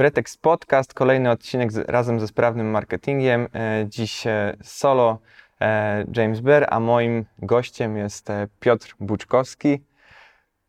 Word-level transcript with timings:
Pretekst 0.00 0.42
Podcast, 0.42 0.94
kolejny 0.94 1.30
odcinek 1.30 1.72
z, 1.72 1.88
razem 1.88 2.20
ze 2.20 2.28
sprawnym 2.28 2.70
marketingiem. 2.70 3.48
E, 3.54 3.84
dziś 3.88 4.26
e, 4.26 4.56
solo 4.62 5.18
e, 5.60 6.04
James 6.16 6.40
Bear, 6.40 6.66
a 6.70 6.80
moim 6.80 7.24
gościem 7.38 7.96
jest 7.96 8.28
Piotr 8.60 8.94
Buczkowski, 9.00 9.82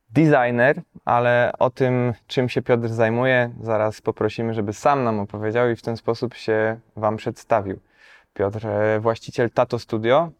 designer, 0.09 0.81
ale 1.05 1.51
o 1.59 1.69
tym, 1.69 2.13
czym 2.27 2.49
się 2.49 2.61
Piotr 2.61 2.87
zajmuje, 2.87 3.51
zaraz 3.61 4.01
poprosimy, 4.01 4.53
żeby 4.53 4.73
sam 4.73 5.03
nam 5.03 5.19
opowiedział 5.19 5.69
i 5.69 5.75
w 5.75 5.81
ten 5.81 5.97
sposób 5.97 6.33
się 6.33 6.79
Wam 6.95 7.17
przedstawił. 7.17 7.79
Piotr, 8.33 8.67
właściciel 8.99 9.49
Tato 9.49 9.79
Studio 9.79 10.31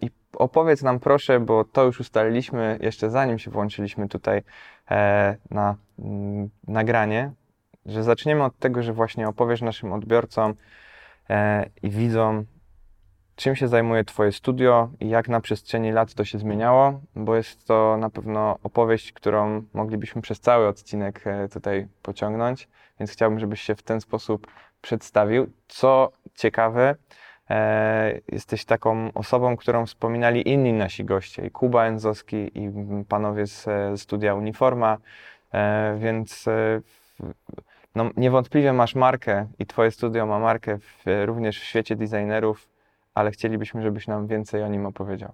i 0.00 0.10
opowiedz 0.32 0.82
nam 0.82 1.00
proszę, 1.00 1.40
bo 1.40 1.64
to 1.64 1.84
już 1.84 2.00
ustaliliśmy 2.00 2.78
jeszcze 2.80 3.10
zanim 3.10 3.38
się 3.38 3.50
włączyliśmy 3.50 4.08
tutaj 4.08 4.42
na 5.50 5.76
mm, 5.98 6.50
nagranie, 6.68 7.32
że 7.88 8.02
zaczniemy 8.04 8.44
od 8.44 8.58
tego, 8.58 8.82
że 8.82 8.92
właśnie 8.92 9.28
opowiesz 9.28 9.62
naszym 9.62 9.92
odbiorcom 9.92 10.54
e, 11.30 11.70
i 11.82 11.90
widzom, 11.90 12.44
czym 13.36 13.56
się 13.56 13.68
zajmuje 13.68 14.04
Twoje 14.04 14.32
studio 14.32 14.90
i 15.00 15.08
jak 15.08 15.28
na 15.28 15.40
przestrzeni 15.40 15.92
lat 15.92 16.14
to 16.14 16.24
się 16.24 16.38
zmieniało, 16.38 17.00
bo 17.16 17.36
jest 17.36 17.66
to 17.66 17.96
na 17.96 18.10
pewno 18.10 18.58
opowieść, 18.62 19.12
którą 19.12 19.62
moglibyśmy 19.74 20.22
przez 20.22 20.40
cały 20.40 20.68
odcinek 20.68 21.26
e, 21.26 21.48
tutaj 21.48 21.88
pociągnąć, 22.02 22.68
więc 23.00 23.10
chciałbym, 23.10 23.38
żebyś 23.38 23.62
się 23.62 23.74
w 23.74 23.82
ten 23.82 24.00
sposób 24.00 24.46
przedstawił. 24.80 25.52
Co 25.68 26.12
ciekawe, 26.34 26.94
e, 27.50 28.20
jesteś 28.32 28.64
taką 28.64 29.12
osobą, 29.14 29.56
którą 29.56 29.86
wspominali 29.86 30.48
inni 30.48 30.72
nasi 30.72 31.04
goście, 31.04 31.46
i 31.46 31.50
Kuba 31.50 31.84
Enzowski, 31.84 32.58
i 32.58 32.72
panowie 33.08 33.46
z, 33.46 33.64
z 33.64 34.00
studia 34.00 34.34
Uniforma, 34.34 34.98
e, 35.52 35.96
więc 36.00 36.48
e, 36.48 36.80
no, 37.94 38.10
niewątpliwie 38.16 38.72
masz 38.72 38.94
markę 38.94 39.46
i 39.58 39.66
Twoje 39.66 39.90
studio 39.90 40.26
ma 40.26 40.38
markę 40.38 40.78
w, 40.78 41.04
również 41.24 41.60
w 41.60 41.64
świecie 41.64 41.96
designerów, 41.96 42.68
ale 43.14 43.30
chcielibyśmy, 43.30 43.82
żebyś 43.82 44.06
nam 44.06 44.26
więcej 44.26 44.62
o 44.62 44.68
nim 44.68 44.86
opowiedział. 44.86 45.32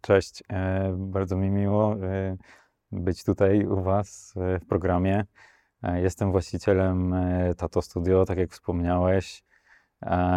Cześć, 0.00 0.42
e, 0.48 0.94
bardzo 0.96 1.36
mi 1.36 1.50
miło 1.50 1.94
e, 1.94 2.36
być 2.92 3.24
tutaj 3.24 3.66
u 3.66 3.82
Was 3.82 4.34
e, 4.36 4.58
w 4.58 4.66
programie. 4.66 5.24
Jestem 5.94 6.32
właścicielem 6.32 7.14
Tato 7.56 7.82
Studio, 7.82 8.24
tak 8.24 8.38
jak 8.38 8.50
wspomniałeś. 8.50 9.44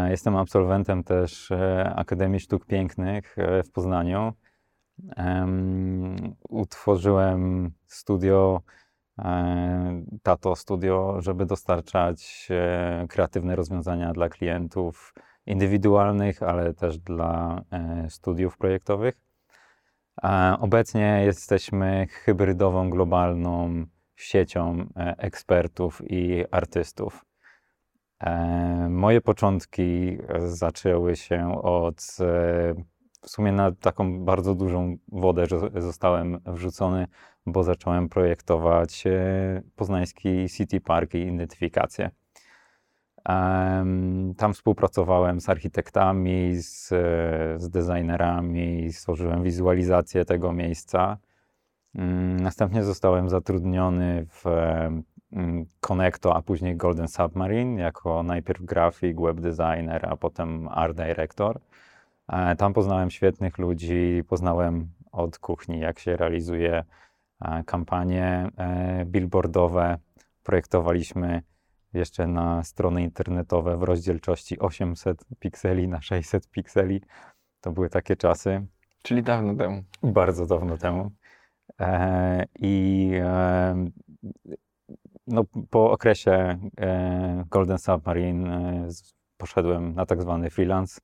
Jestem 0.09 0.36
absolwentem 0.36 1.04
też 1.04 1.52
Akademii 1.95 2.39
Sztuk 2.39 2.66
Pięknych 2.66 3.36
w 3.66 3.72
Poznaniu. 3.72 4.34
Utworzyłem 6.50 7.72
studio 7.88 8.61
Tato 10.23 10.56
Studio, 10.56 11.22
żeby 11.22 11.45
dostarczać 11.45 12.47
e, 12.52 13.06
kreatywne 13.09 13.55
rozwiązania 13.55 14.14
dla 14.14 14.30
klientów 14.30 15.14
indywidualnych, 15.45 16.44
ale 16.44 16.73
też 16.73 16.97
dla 16.97 17.61
e, 17.72 18.09
studiów 18.09 18.58
projektowych. 18.58 19.16
Obecnie 20.59 21.22
jesteśmy 21.25 22.08
hybrydową, 22.09 22.89
globalną 22.89 23.86
siecią 24.16 24.88
ekspertów 24.95 26.02
i 26.11 26.45
artystów. 26.52 27.25
Moje 28.89 29.22
początki 29.22 30.17
zaczęły 30.45 31.16
się 31.16 31.61
od 31.61 32.17
w 33.23 33.30
sumie 33.30 33.52
na 33.52 33.72
taką 33.72 34.25
bardzo 34.25 34.55
dużą 34.55 34.98
wodę 35.08 35.45
zostałem 35.77 36.39
wrzucony 36.45 37.08
bo 37.45 37.63
zacząłem 37.63 38.09
projektować 38.09 39.08
e, 39.08 39.61
poznański 39.75 40.49
City 40.49 40.81
Park 40.81 41.13
i 41.13 41.17
identyfikację. 41.17 42.09
Tam 44.38 44.53
współpracowałem 44.53 45.41
z 45.41 45.49
architektami, 45.49 46.55
z, 46.55 46.88
z 47.61 47.69
designerami, 47.69 48.93
stworzyłem 48.93 49.43
wizualizację 49.43 50.26
tego 50.26 50.53
miejsca. 50.53 51.17
Mm, 51.95 52.39
następnie 52.39 52.83
zostałem 52.83 53.30
zatrudniony 53.30 54.26
w 54.30 54.45
mm, 55.32 55.65
Connecto, 55.80 56.36
a 56.36 56.42
później 56.42 56.76
Golden 56.77 57.08
Submarine 57.08 57.82
jako 57.82 58.23
najpierw 58.23 58.61
grafik, 58.61 59.21
web 59.21 59.39
designer, 59.39 60.05
a 60.09 60.17
potem 60.17 60.67
art 60.67 60.98
director. 60.98 61.59
E, 62.30 62.55
tam 62.55 62.73
poznałem 62.73 63.11
świetnych 63.11 63.58
ludzi, 63.58 64.23
poznałem 64.27 64.89
od 65.11 65.39
kuchni, 65.39 65.80
jak 65.80 65.99
się 65.99 66.17
realizuje 66.17 66.83
kampanie 67.65 68.49
e, 68.58 69.05
billboardowe. 69.05 69.98
Projektowaliśmy 70.43 71.42
jeszcze 71.93 72.27
na 72.27 72.64
strony 72.64 73.04
internetowe 73.04 73.77
w 73.77 73.83
rozdzielczości 73.83 74.59
800 74.59 75.26
pikseli 75.39 75.87
na 75.87 76.02
600 76.02 76.49
pikseli. 76.49 77.02
To 77.61 77.71
były 77.71 77.89
takie 77.89 78.15
czasy. 78.15 78.65
Czyli 79.03 79.23
dawno 79.23 79.55
temu. 79.55 79.83
Bardzo 80.03 80.45
dawno 80.45 80.77
temu. 80.77 81.11
E, 81.80 82.45
I 82.59 83.11
e, 83.14 83.89
no, 85.27 85.43
po 85.70 85.92
okresie 85.92 86.59
Golden 87.49 87.77
Submarine 87.77 88.87
poszedłem 89.37 89.93
na 89.93 90.05
tak 90.05 90.21
zwany 90.21 90.49
freelance, 90.49 91.02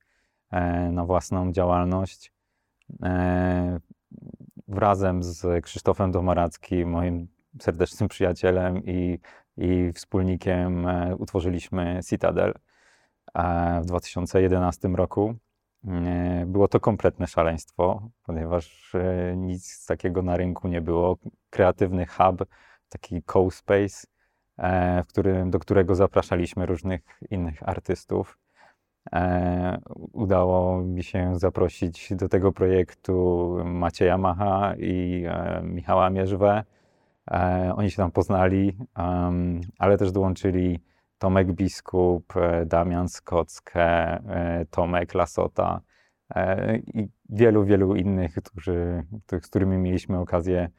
na 0.92 1.04
własną 1.04 1.52
działalność 1.52 2.32
razem 4.78 5.22
z 5.22 5.64
Krzysztofem 5.64 6.12
Domarackim, 6.12 6.90
moim 6.90 7.28
serdecznym 7.60 8.08
przyjacielem 8.08 8.84
i, 8.84 9.18
i 9.56 9.92
wspólnikiem, 9.92 10.86
e, 10.86 11.16
utworzyliśmy 11.16 12.00
Citadel 12.08 12.54
w 13.82 13.86
2011 13.86 14.88
roku. 14.88 15.34
E, 15.88 16.44
było 16.46 16.68
to 16.68 16.80
kompletne 16.80 17.26
szaleństwo, 17.26 18.08
ponieważ 18.22 18.94
e, 18.94 19.36
nic 19.36 19.86
takiego 19.86 20.22
na 20.22 20.36
rynku 20.36 20.68
nie 20.68 20.80
było. 20.80 21.16
Kreatywny 21.50 22.06
hub, 22.06 22.44
taki 22.88 23.22
co-space, 23.22 24.06
do 25.46 25.58
którego 25.58 25.94
zapraszaliśmy 25.94 26.66
różnych 26.66 27.00
innych 27.30 27.68
artystów. 27.68 28.38
E, 29.12 29.80
udało 30.12 30.82
mi 30.82 31.04
się 31.04 31.38
zaprosić 31.38 32.14
do 32.14 32.28
tego 32.28 32.52
projektu 32.52 33.56
Macieja 33.64 34.18
Macha 34.18 34.74
i 34.78 35.24
e, 35.28 35.62
Michała 35.62 36.10
Mierzwę. 36.10 36.64
E, 37.30 37.72
oni 37.76 37.90
się 37.90 37.96
tam 37.96 38.10
poznali, 38.10 38.76
ale 39.78 39.98
też 39.98 40.12
dołączyli 40.12 40.80
Tomek 41.18 41.52
Biskup, 41.52 42.34
Damian 42.66 43.08
Skockę, 43.08 44.18
Tomek 44.70 45.14
Lasota 45.14 45.80
i 46.86 47.08
wielu, 47.28 47.64
wielu 47.64 47.94
innych, 47.94 48.34
którzy, 48.34 49.02
z 49.42 49.46
którymi 49.46 49.78
mieliśmy 49.78 50.18
okazję 50.18 50.70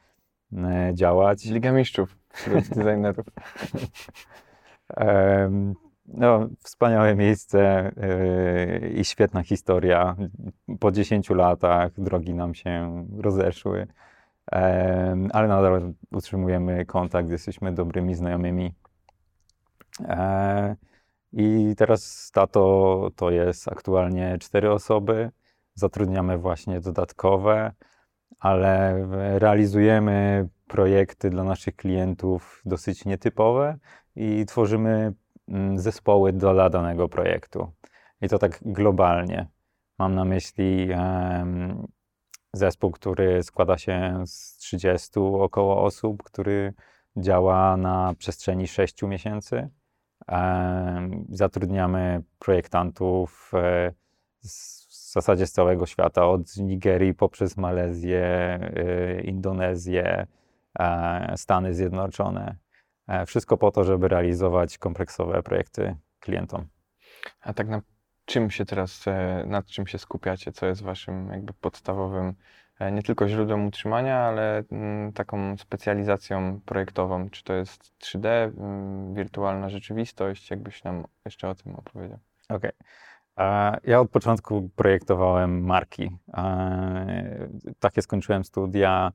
działać. 0.92 1.44
Liga 1.44 1.72
Mistrzów 1.72 2.16
wśród 2.32 2.68
designerów. 2.68 3.26
No, 6.06 6.48
wspaniałe 6.58 7.14
miejsce 7.14 7.92
yy, 8.82 8.88
i 8.88 9.04
świetna 9.04 9.42
historia. 9.42 10.16
Po 10.80 10.92
10 10.92 11.30
latach 11.30 11.92
drogi 11.98 12.34
nam 12.34 12.54
się 12.54 13.06
rozeszły, 13.18 13.78
yy, 14.52 14.58
ale 15.32 15.48
nadal 15.48 15.92
utrzymujemy 16.12 16.86
kontakt, 16.86 17.30
jesteśmy 17.30 17.72
dobrymi 17.72 18.14
znajomymi. 18.14 18.74
Yy, 20.00 20.06
I 21.32 21.74
teraz 21.76 22.30
tato 22.34 23.10
to 23.16 23.30
jest 23.30 23.68
aktualnie 23.68 24.38
cztery 24.40 24.72
osoby. 24.72 25.30
Zatrudniamy 25.74 26.38
właśnie 26.38 26.80
dodatkowe, 26.80 27.72
ale 28.38 29.06
realizujemy 29.38 30.48
projekty 30.66 31.30
dla 31.30 31.44
naszych 31.44 31.76
klientów 31.76 32.62
dosyć 32.64 33.04
nietypowe 33.04 33.78
i 34.16 34.46
tworzymy 34.46 35.12
zespoły 35.74 36.32
dla 36.32 36.70
danego 36.70 37.08
projektu. 37.08 37.72
I 38.20 38.28
to 38.28 38.38
tak 38.38 38.58
globalnie. 38.62 39.46
Mam 39.98 40.14
na 40.14 40.24
myśli 40.24 40.88
um, 40.90 41.86
zespół, 42.52 42.90
który 42.90 43.42
składa 43.42 43.78
się 43.78 44.22
z 44.26 44.56
30 44.56 45.10
około 45.20 45.82
osób, 45.84 46.22
który 46.22 46.74
działa 47.16 47.76
na 47.76 48.14
przestrzeni 48.18 48.68
6 48.68 49.02
miesięcy. 49.02 49.68
Um, 50.28 51.24
zatrudniamy 51.28 52.22
projektantów 52.38 53.52
e, 53.54 53.92
z, 54.40 54.82
w 55.12 55.12
zasadzie 55.12 55.46
z 55.46 55.52
całego 55.52 55.86
świata, 55.86 56.28
od 56.28 56.56
Nigerii 56.56 57.14
poprzez 57.14 57.56
Malezję, 57.56 58.24
e, 58.24 59.20
Indonezję, 59.20 60.26
e, 60.78 61.34
Stany 61.36 61.74
Zjednoczone. 61.74 62.56
E, 63.08 63.26
wszystko 63.26 63.56
po 63.56 63.70
to, 63.70 63.84
żeby 63.84 64.08
realizować 64.08 64.78
kompleksowe 64.78 65.42
projekty 65.42 65.96
klientom. 66.20 66.66
A 67.40 67.52
tak 67.52 67.68
na 67.68 67.80
czym 68.24 68.50
się 68.50 68.64
teraz, 68.64 69.08
e, 69.08 69.44
nad 69.46 69.66
czym 69.66 69.86
się 69.86 69.98
skupiacie? 69.98 70.52
Co 70.52 70.66
jest 70.66 70.82
waszym 70.82 71.28
jakby 71.28 71.52
podstawowym 71.52 72.34
e, 72.78 72.92
nie 72.92 73.02
tylko 73.02 73.28
źródłem 73.28 73.66
utrzymania, 73.66 74.18
ale 74.18 74.64
mm, 74.72 75.12
taką 75.12 75.56
specjalizacją 75.56 76.60
projektową. 76.64 77.30
Czy 77.30 77.44
to 77.44 77.54
jest 77.54 77.98
3D, 77.98 78.26
mm, 78.28 79.14
wirtualna 79.14 79.68
rzeczywistość? 79.68 80.50
Jakbyś 80.50 80.84
nam 80.84 81.04
jeszcze 81.24 81.48
o 81.48 81.54
tym 81.54 81.74
opowiedział? 81.74 82.18
Okej. 82.48 82.70
Okay. 83.36 83.80
Ja 83.84 84.00
od 84.00 84.10
początku 84.10 84.70
projektowałem 84.76 85.64
marki. 85.64 86.10
Takie 87.80 88.02
skończyłem 88.02 88.44
studia 88.44 89.12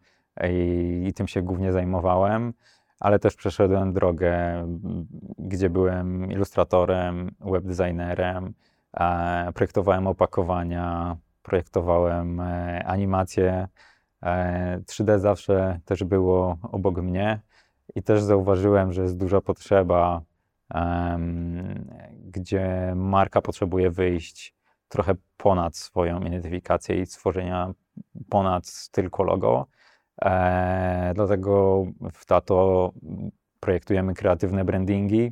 i, 0.49 1.03
i 1.07 1.13
tym 1.13 1.27
się 1.27 1.41
głównie 1.41 1.71
zajmowałem 1.71 2.53
ale 2.99 3.19
też 3.19 3.35
przeszedłem 3.35 3.93
drogę, 3.93 4.65
gdzie 5.37 5.69
byłem 5.69 6.31
ilustratorem, 6.31 7.31
webdesignerem, 7.39 8.53
projektowałem 9.53 10.07
opakowania, 10.07 11.17
projektowałem 11.43 12.39
e, 12.39 12.83
animacje. 12.85 13.67
3D 14.85 15.11
e, 15.11 15.19
zawsze 15.19 15.79
też 15.85 16.03
było 16.03 16.57
obok 16.61 17.01
mnie 17.01 17.39
i 17.95 18.03
też 18.03 18.21
zauważyłem, 18.21 18.93
że 18.93 19.01
jest 19.01 19.17
duża 19.17 19.41
potrzeba, 19.41 20.21
gdzie 22.11 22.93
marka 22.95 23.41
potrzebuje 23.41 23.91
wyjść 23.91 24.55
trochę 24.89 25.15
ponad 25.37 25.77
swoją 25.77 26.21
identyfikację 26.21 27.01
i 27.01 27.05
stworzenia 27.05 27.73
ponad 28.29 28.89
tylko 28.91 29.23
logo 29.23 29.67
E, 30.21 31.11
dlatego 31.15 31.85
w 32.13 32.25
Tato 32.25 32.91
projektujemy 33.59 34.13
kreatywne 34.13 34.65
brandingi, 34.65 35.31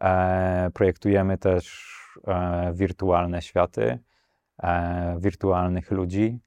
e, 0.00 0.70
projektujemy 0.74 1.38
też 1.38 1.88
e, 2.26 2.72
wirtualne 2.74 3.42
światy, 3.42 3.98
e, 4.62 5.16
wirtualnych 5.20 5.90
ludzi, 5.90 6.38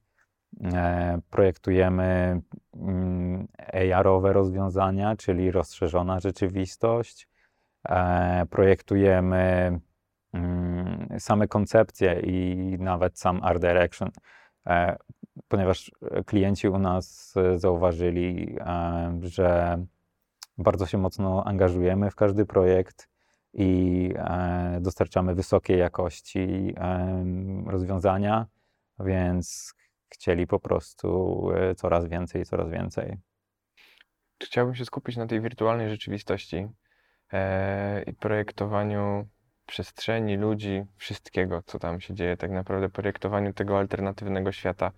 e, 0.64 1.20
projektujemy 1.30 2.40
mm, 2.74 3.48
AR-owe 3.72 4.32
rozwiązania, 4.32 5.16
czyli 5.16 5.50
rozszerzona 5.50 6.20
rzeczywistość, 6.20 7.28
e, 7.88 8.46
projektujemy 8.50 9.80
mm, 10.32 11.08
same 11.18 11.48
koncepcje 11.48 12.20
i 12.20 12.56
nawet 12.78 13.18
sam 13.18 13.40
art 13.42 13.60
direction 13.62 14.10
ponieważ 15.48 15.90
e, 16.10 16.24
klienci 16.24 16.68
u 16.68 16.78
nas 16.78 17.34
e, 17.36 17.58
zauważyli, 17.58 18.56
e, 18.60 19.18
że 19.22 19.78
bardzo 20.58 20.86
się 20.86 20.98
mocno 20.98 21.44
angażujemy 21.44 22.10
w 22.10 22.14
każdy 22.14 22.46
projekt 22.46 23.08
i 23.54 24.14
dostarczamy 24.80 25.34
wysokiej 25.34 25.78
jakości 25.78 26.74
rozwiązania, 27.66 28.46
więc 28.98 29.74
chcieli 30.08 30.46
po 30.46 30.60
prostu 30.60 31.48
coraz 31.76 32.06
więcej, 32.06 32.44
coraz 32.44 32.70
więcej. 32.70 33.16
Chciałbym 34.42 34.74
się 34.74 34.84
skupić 34.84 35.16
na 35.16 35.26
tej 35.26 35.40
wirtualnej 35.40 35.88
rzeczywistości 35.90 36.68
i 38.06 38.14
projektowaniu 38.14 39.28
przestrzeni, 39.66 40.36
ludzi, 40.36 40.84
wszystkiego, 40.96 41.62
co 41.66 41.78
tam 41.78 42.00
się 42.00 42.14
dzieje, 42.14 42.36
tak 42.36 42.50
naprawdę 42.50 42.88
projektowaniu 42.88 43.52
tego 43.52 43.78
alternatywnego 43.78 44.52
świata. 44.52 44.92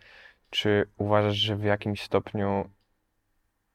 Czy 0.55 0.87
uważasz, 0.97 1.37
że 1.37 1.57
w 1.57 1.65
jakimś 1.65 2.03
stopniu 2.03 2.69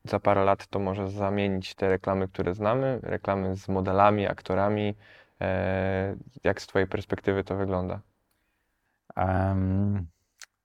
za 0.04 0.20
parę 0.20 0.44
lat 0.44 0.68
to 0.68 0.80
może 0.80 1.10
zamienić 1.10 1.76
te 1.76 1.90
reklamy, 1.90 2.28
które 2.28 2.54
znamy, 2.54 3.00
reklamy 3.04 3.58
z 3.58 3.68
modelami, 3.68 4.28
aktorami? 4.28 4.96
E, 5.42 6.16
jak 6.44 6.62
z 6.62 6.68
Twojej 6.68 6.88
perspektywy 6.88 7.44
to 7.44 7.56
wygląda? 7.56 8.00
Um, 9.18 10.08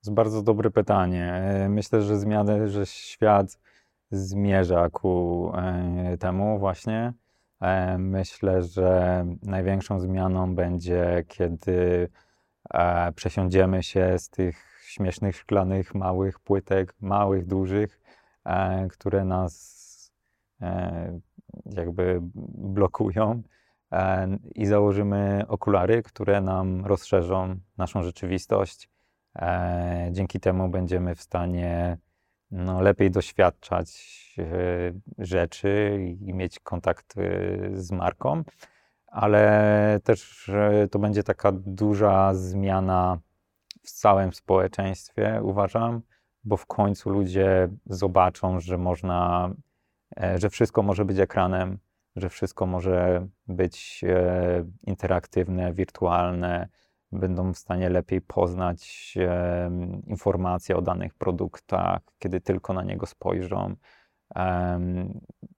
to 0.05 0.11
bardzo 0.11 0.43
dobre 0.43 0.70
pytanie. 0.70 1.32
E, 1.32 1.69
myślę, 1.69 2.02
że 2.02 2.19
zmiany, 2.19 2.69
że 2.69 2.87
świat 2.87 3.58
zmierza 4.10 4.90
ku 4.90 5.52
e, 5.56 6.17
temu 6.19 6.58
właśnie. 6.58 7.12
Myślę, 7.99 8.62
że 8.62 9.26
największą 9.43 10.00
zmianą 10.00 10.55
będzie, 10.55 11.25
kiedy 11.28 12.08
przesiądziemy 13.14 13.82
się 13.82 14.19
z 14.19 14.31
tych 14.31 14.74
śmiesznych, 14.94 15.37
szklanych, 15.37 15.94
małych 15.94 16.41
płytek, 16.41 16.94
małych, 17.00 17.46
dużych, 17.46 18.00
e, 18.44 18.88
które 18.88 19.25
nas 19.25 20.12
e, 20.61 21.20
jakby 21.67 22.19
blokują 22.55 23.43
e, 23.93 24.29
i 24.55 24.67
założymy 24.67 25.44
okulary, 25.49 26.02
które 26.02 26.41
nam 26.41 26.87
rozszerzą 26.87 27.56
naszą 27.76 28.02
rzeczywistość. 28.02 28.88
E, 29.37 30.08
dzięki 30.12 30.41
temu 30.41 30.69
będziemy 30.69 31.14
w 31.14 31.23
stanie 31.23 31.99
no, 32.50 32.81
lepiej 32.81 33.11
doświadczać 33.11 33.91
e, 34.38 34.44
rzeczy 35.19 35.99
i 36.20 36.35
mieć 36.35 36.58
kontakt 36.58 37.14
e, 37.19 37.23
z 37.73 37.93
marką, 37.93 38.44
ale 39.06 40.00
też 40.05 40.50
to 40.91 40.99
będzie 40.99 41.23
taka 41.23 41.52
duża 41.52 42.35
zmiana 42.35 43.19
w 43.84 43.90
całym 43.90 44.32
społeczeństwie, 44.32 45.40
uważam, 45.42 46.02
bo 46.44 46.56
w 46.56 46.66
końcu 46.66 47.10
ludzie 47.10 47.69
zobaczą, 47.86 48.60
że 48.60 48.78
można, 48.78 49.50
e, 50.22 50.38
że 50.38 50.50
wszystko 50.50 50.82
może 50.82 51.04
być 51.04 51.19
ekranem, 51.19 51.78
że 52.16 52.28
wszystko 52.28 52.66
może 52.66 53.26
być 53.46 54.04
e, 54.08 54.64
interaktywne, 54.86 55.72
wirtualne, 55.72 56.69
będą 57.12 57.52
w 57.52 57.58
stanie 57.58 57.90
lepiej 57.90 58.20
poznać 58.20 59.14
e, 59.20 59.70
informacje 60.06 60.76
o 60.76 60.82
danych 60.82 61.14
produktach, 61.14 62.00
kiedy 62.19 62.40
tylko 62.40 62.72
na 62.72 62.82
niego 62.82 63.06
spojrzą. 63.06 63.76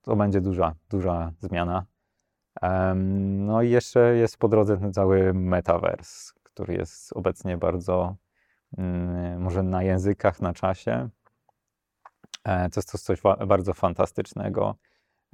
To 0.01 0.15
będzie 0.15 0.41
duża, 0.41 0.75
duża 0.89 1.31
zmiana. 1.39 1.85
No 3.35 3.61
i 3.61 3.69
jeszcze 3.69 4.15
jest 4.15 4.37
po 4.37 4.47
drodze 4.47 4.77
ten 4.77 4.93
cały 4.93 5.33
metaverse, 5.33 6.33
który 6.57 6.73
jest 6.73 7.13
obecnie 7.13 7.57
bardzo, 7.57 8.15
mm, 8.77 9.41
może 9.41 9.63
na 9.63 9.83
językach, 9.83 10.41
na 10.41 10.53
czasie. 10.53 11.09
E, 12.43 12.69
to 12.69 12.79
jest 12.79 12.91
to 12.91 12.97
coś 12.97 13.21
bardzo 13.47 13.73
fantastycznego. 13.73 14.75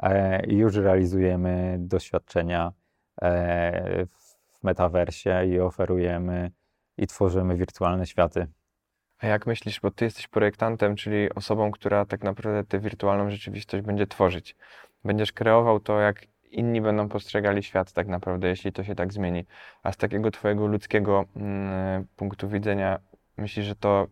E, 0.02 0.46
już 0.48 0.76
realizujemy 0.76 1.78
doświadczenia 1.80 2.72
e, 3.22 4.06
w 4.06 4.64
metaversie 4.64 5.46
i 5.46 5.60
oferujemy 5.60 6.52
i 6.98 7.08
tworzymy 7.08 7.56
wirtualne 7.56 8.06
światy. 8.06 8.48
A 9.20 9.28
jak 9.28 9.48
myślisz, 9.48 9.80
bo 9.80 9.92
ty 9.92 10.06
jesteś 10.06 10.28
projektantem, 10.28 10.96
czyli 10.96 11.34
osobą, 11.34 11.72
która 11.72 12.06
tak 12.06 12.24
naprawdę 12.24 12.64
tę 12.64 12.80
wirtualną 12.80 13.30
rzeczywistość 13.30 13.86
będzie 13.86 14.08
tworzyć. 14.08 14.56
Będziesz 15.04 15.32
kreował 15.32 15.80
to, 15.80 16.00
jak 16.00 16.33
inni 16.54 16.82
będą 16.82 17.10
postrzegali 17.10 17.64
świat 17.64 17.94
tak 17.94 18.08
naprawdę, 18.08 18.48
jeśli 18.48 18.72
to 18.72 18.84
się 18.84 18.96
tak 18.96 19.14
zmieni. 19.14 19.46
A 19.84 19.92
z 19.92 19.98
takiego 19.98 20.32
twojego 20.32 20.68
ludzkiego 20.68 21.26
mm, 21.36 22.06
punktu 22.16 22.50
widzenia 22.50 23.00
myślisz, 23.38 23.66
że 23.66 23.76
to 23.76 24.08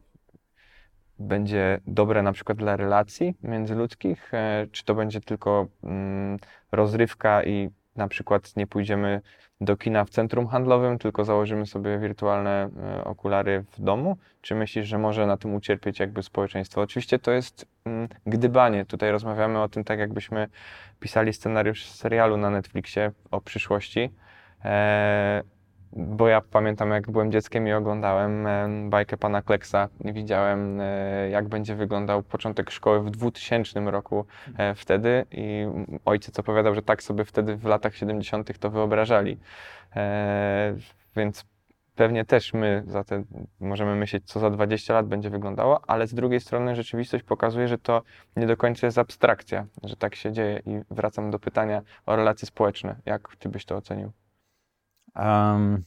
będzie 1.19 1.79
dobre 1.87 2.23
na 2.23 2.33
przykład 2.33 2.57
dla 2.57 2.75
relacji 2.75 3.35
międzyludzkich, 3.43 4.33
e, 4.33 4.67
czy 4.71 4.85
to 4.85 4.95
będzie 4.95 5.21
tylko 5.21 5.67
mm, 5.83 6.37
rozrywka 6.71 7.43
i 7.43 7.69
na 7.95 8.07
przykład 8.07 8.55
nie 8.55 8.67
pójdziemy 8.67 9.21
do 9.61 9.77
kina 9.77 10.05
w 10.05 10.09
centrum 10.09 10.47
handlowym, 10.47 10.99
tylko 10.99 11.25
założymy 11.25 11.65
sobie 11.65 11.99
wirtualne 11.99 12.69
e, 12.83 13.03
okulary 13.03 13.65
w 13.71 13.81
domu? 13.81 14.17
Czy 14.41 14.55
myślisz, 14.55 14.87
że 14.87 14.97
może 14.97 15.27
na 15.27 15.37
tym 15.37 15.55
ucierpieć 15.55 15.99
jakby 15.99 16.23
społeczeństwo? 16.23 16.81
Oczywiście 16.81 17.19
to 17.19 17.31
jest 17.31 17.65
mm, 17.85 18.07
gdybanie. 18.25 18.85
Tutaj 18.85 19.11
rozmawiamy 19.11 19.61
o 19.61 19.69
tym 19.69 19.83
tak, 19.83 19.99
jakbyśmy 19.99 20.47
pisali 20.99 21.33
scenariusz 21.33 21.85
serialu 21.85 22.37
na 22.37 22.49
Netflixie 22.49 23.11
o 23.31 23.41
przyszłości. 23.41 24.09
E, 24.65 25.43
bo 25.93 26.27
ja 26.27 26.41
pamiętam, 26.41 26.91
jak 26.91 27.11
byłem 27.11 27.31
dzieckiem 27.31 27.67
i 27.67 27.73
oglądałem 27.73 28.47
e, 28.47 28.89
bajkę 28.89 29.17
pana 29.17 29.41
Kleksa 29.41 29.89
widziałem, 30.05 30.81
e, 30.81 31.29
jak 31.29 31.47
będzie 31.47 31.75
wyglądał 31.75 32.23
początek 32.23 32.71
szkoły 32.71 33.03
w 33.03 33.09
2000 33.09 33.79
roku 33.79 34.25
e, 34.57 34.75
wtedy 34.75 35.25
i 35.31 35.65
ojciec 36.05 36.39
opowiadał, 36.39 36.75
że 36.75 36.81
tak 36.81 37.03
sobie 37.03 37.25
wtedy 37.25 37.55
w 37.55 37.65
latach 37.65 37.95
70. 37.95 38.59
to 38.59 38.69
wyobrażali. 38.69 39.37
Więc 41.15 41.45
pewnie 41.95 42.25
też 42.25 42.53
my 42.53 42.83
za 42.87 43.03
te 43.03 43.23
możemy 43.59 43.95
myśleć, 43.95 44.23
co 44.25 44.39
za 44.39 44.49
20 44.49 44.93
lat 44.93 45.07
będzie 45.07 45.29
wyglądało, 45.29 45.81
ale 45.87 46.07
z 46.07 46.13
drugiej 46.13 46.39
strony 46.39 46.75
rzeczywistość 46.75 47.23
pokazuje, 47.23 47.67
że 47.67 47.77
to 47.77 48.01
nie 48.35 48.47
do 48.47 48.57
końca 48.57 48.87
jest 48.87 48.97
abstrakcja, 48.97 49.65
że 49.83 49.95
tak 49.95 50.15
się 50.15 50.31
dzieje 50.31 50.61
i 50.65 50.81
wracam 50.91 51.31
do 51.31 51.39
pytania 51.39 51.81
o 52.05 52.15
relacje 52.15 52.45
społeczne. 52.45 52.95
Jak 53.05 53.35
ty 53.39 53.49
byś 53.49 53.65
to 53.65 53.75
ocenił? 53.75 54.11
Um, 55.15 55.83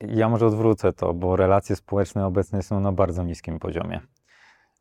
ja 0.00 0.28
może 0.28 0.46
odwrócę 0.46 0.92
to, 0.92 1.14
bo 1.14 1.36
relacje 1.36 1.76
społeczne 1.76 2.26
obecnie 2.26 2.62
są 2.62 2.80
na 2.80 2.92
bardzo 2.92 3.22
niskim 3.22 3.58
poziomie. 3.58 4.00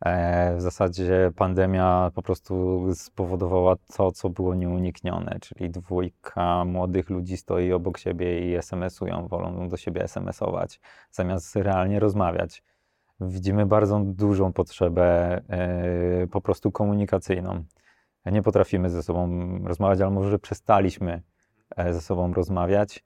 E, 0.05 0.55
w 0.55 0.61
zasadzie 0.61 1.31
pandemia 1.35 2.11
po 2.15 2.21
prostu 2.21 2.85
spowodowała 2.95 3.75
to, 3.95 4.11
co 4.11 4.29
było 4.29 4.55
nieuniknione, 4.55 5.37
czyli 5.41 5.69
dwójka 5.69 6.65
młodych 6.65 7.09
ludzi 7.09 7.37
stoi 7.37 7.73
obok 7.73 7.97
siebie 7.97 8.51
i 8.51 8.55
SMS-ują, 8.55 9.27
wolą 9.27 9.69
do 9.69 9.77
siebie 9.77 10.03
SMS-ować, 10.03 10.79
zamiast 11.11 11.55
realnie 11.55 11.99
rozmawiać. 11.99 12.63
widzimy 13.21 13.65
bardzo 13.65 13.99
dużą 14.05 14.53
potrzebę 14.53 15.41
e, 15.49 16.27
po 16.27 16.41
prostu 16.41 16.71
komunikacyjną. 16.71 17.63
Nie 18.25 18.41
potrafimy 18.41 18.89
ze 18.89 19.03
sobą 19.03 19.29
rozmawiać, 19.63 20.01
ale 20.01 20.11
może 20.11 20.39
przestaliśmy 20.39 21.21
ze 21.77 22.01
sobą 22.01 22.33
rozmawiać, 22.33 23.03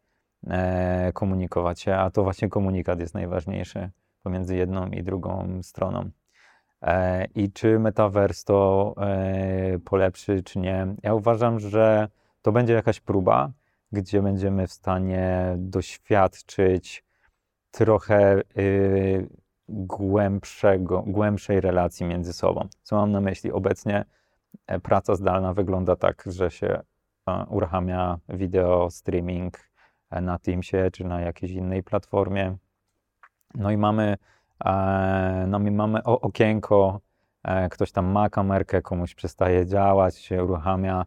e, 0.48 1.12
komunikować 1.14 1.82
się, 1.82 1.96
a 1.96 2.10
to 2.10 2.24
właśnie 2.24 2.50
komunikat 2.50 3.00
jest 3.00 3.14
najważniejszy 3.14 3.90
pomiędzy 4.24 4.56
jedną 4.56 4.88
i 4.88 5.04
drugą 5.04 5.60
stroną. 5.64 6.10
I 7.36 7.52
czy 7.52 7.80
metaverse 7.80 8.46
to 8.46 8.96
polepszy, 9.86 10.44
czy 10.44 10.60
nie? 10.60 10.96
Ja 11.04 11.14
uważam, 11.14 11.60
że 11.60 12.08
to 12.42 12.52
będzie 12.52 12.74
jakaś 12.74 13.00
próba, 13.00 13.52
gdzie 13.92 14.22
będziemy 14.22 14.68
w 14.68 14.74
stanie 14.74 15.56
doświadczyć 15.58 17.06
trochę 17.72 18.42
y, 18.58 19.30
głębszego, 19.70 21.04
głębszej 21.08 21.62
relacji 21.62 22.06
między 22.06 22.34
sobą. 22.34 22.68
Co 22.84 22.96
mam 22.96 23.12
na 23.12 23.22
myśli? 23.22 23.52
Obecnie 23.52 24.06
e, 24.68 24.80
praca 24.80 25.16
zdalna 25.16 25.54
wygląda 25.54 25.96
tak, 25.96 26.24
że 26.26 26.52
się 26.52 26.68
e, 26.68 26.84
uruchamia 27.50 28.20
wideo 28.30 28.90
streaming 28.90 29.70
e, 30.12 30.22
na 30.22 30.40
Teamsie 30.40 30.92
czy 30.94 31.04
na 31.04 31.22
jakiejś 31.22 31.52
innej 31.52 31.84
platformie. 31.84 32.58
No 33.56 33.72
i 33.72 33.78
mamy, 33.78 34.18
no 35.48 35.60
i 35.60 35.72
mamy 35.72 36.04
okienko, 36.04 37.00
ktoś 37.72 37.92
tam 37.92 38.06
ma 38.06 38.30
kamerkę, 38.30 38.82
komuś 38.82 39.16
przestaje 39.16 39.66
działać, 39.66 40.18
się 40.18 40.44
uruchamia. 40.44 41.06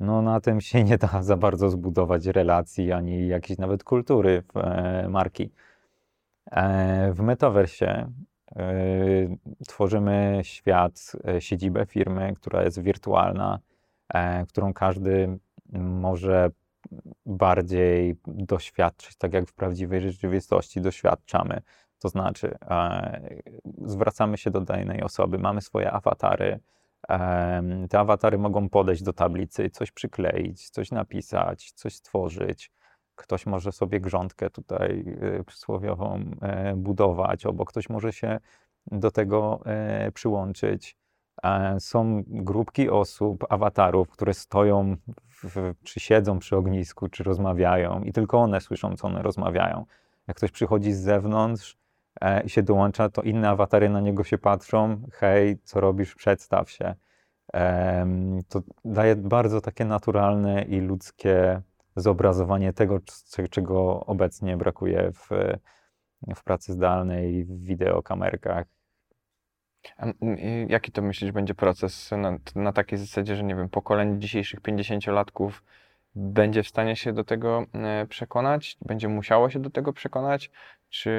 No 0.00 0.22
na 0.22 0.40
tym 0.40 0.60
się 0.60 0.84
nie 0.84 0.98
da 0.98 1.22
za 1.22 1.36
bardzo 1.36 1.70
zbudować 1.70 2.26
relacji, 2.26 2.92
ani 2.92 3.28
jakiejś 3.28 3.58
nawet 3.58 3.84
kultury 3.84 4.42
w 4.54 5.08
marki. 5.08 5.50
E, 6.50 7.12
w 7.12 7.20
metaversie 7.20 8.12
e, 8.56 8.66
tworzymy 9.68 10.40
świat, 10.42 11.12
e, 11.28 11.40
siedzibę 11.40 11.86
firmy, 11.86 12.34
która 12.36 12.62
jest 12.62 12.82
wirtualna, 12.82 13.58
którą 14.48 14.72
każdy 14.72 15.38
może 15.72 16.50
bardziej 17.26 18.16
doświadczyć, 18.26 19.16
tak 19.16 19.32
jak 19.32 19.48
w 19.48 19.54
prawdziwej 19.54 20.00
rzeczywistości 20.00 20.80
doświadczamy. 20.80 21.62
To 21.98 22.08
znaczy, 22.08 22.58
zwracamy 23.84 24.38
się 24.38 24.50
do 24.50 24.60
danej 24.60 25.02
osoby, 25.02 25.38
mamy 25.38 25.60
swoje 25.60 25.90
awatary. 25.92 26.60
Te 27.90 27.98
awatary 27.98 28.38
mogą 28.38 28.68
podejść 28.68 29.02
do 29.02 29.12
tablicy, 29.12 29.70
coś 29.70 29.90
przykleić, 29.90 30.70
coś 30.70 30.90
napisać, 30.90 31.72
coś 31.72 31.94
stworzyć. 31.94 32.72
Ktoś 33.14 33.46
może 33.46 33.72
sobie 33.72 34.00
grządkę 34.00 34.50
tutaj 34.50 35.04
y, 35.40 35.44
przysłowiową 35.44 36.24
e, 36.42 36.74
budować, 36.76 37.46
obok 37.46 37.68
ktoś 37.70 37.88
może 37.88 38.12
się 38.12 38.38
do 38.86 39.10
tego 39.10 39.60
e, 39.66 40.12
przyłączyć. 40.12 40.96
E, 41.42 41.80
są 41.80 42.22
grupki 42.26 42.90
osób, 42.90 43.44
awatarów, 43.48 44.08
które 44.08 44.34
stoją, 44.34 44.96
w, 45.44 45.74
czy 45.84 46.00
siedzą 46.00 46.38
przy 46.38 46.56
ognisku, 46.56 47.08
czy 47.08 47.22
rozmawiają 47.24 48.02
i 48.02 48.12
tylko 48.12 48.38
one 48.38 48.60
słyszą, 48.60 48.96
co 48.96 49.06
one 49.06 49.22
rozmawiają. 49.22 49.84
Jak 50.28 50.36
ktoś 50.36 50.50
przychodzi 50.50 50.92
z 50.92 51.00
zewnątrz 51.00 51.78
i 52.44 52.50
się 52.50 52.62
dołącza, 52.62 53.08
to 53.08 53.22
inne 53.22 53.50
awatary 53.50 53.88
na 53.88 54.00
niego 54.00 54.24
się 54.24 54.38
patrzą. 54.38 55.02
Hej, 55.12 55.58
co 55.64 55.80
robisz? 55.80 56.14
Przedstaw 56.14 56.70
się. 56.70 56.94
To 58.48 58.62
daje 58.84 59.16
bardzo 59.16 59.60
takie 59.60 59.84
naturalne 59.84 60.62
i 60.62 60.80
ludzkie 60.80 61.62
zobrazowanie 61.96 62.72
tego, 62.72 62.98
czego 63.50 64.06
obecnie 64.06 64.56
brakuje 64.56 65.12
w, 65.12 65.28
w 66.36 66.44
pracy 66.44 66.72
zdalnej, 66.72 67.44
w 67.44 67.64
wideokamerkach. 67.64 68.66
A 69.96 70.06
jaki 70.68 70.92
to 70.92 71.02
myślisz 71.02 71.32
będzie 71.32 71.54
proces 71.54 72.10
na, 72.10 72.38
na 72.54 72.72
takiej 72.72 72.98
zasadzie, 72.98 73.36
że 73.36 73.44
nie 73.44 73.54
wiem, 73.54 73.68
pokolenie 73.68 74.18
dzisiejszych 74.18 74.60
50-latków 74.60 75.50
będzie 76.14 76.62
w 76.62 76.68
stanie 76.68 76.96
się 76.96 77.12
do 77.12 77.24
tego 77.24 77.66
e, 77.74 78.06
przekonać, 78.06 78.78
będzie 78.82 79.08
musiało 79.08 79.50
się 79.50 79.58
do 79.58 79.70
tego 79.70 79.92
przekonać, 79.92 80.50
czy 80.88 81.10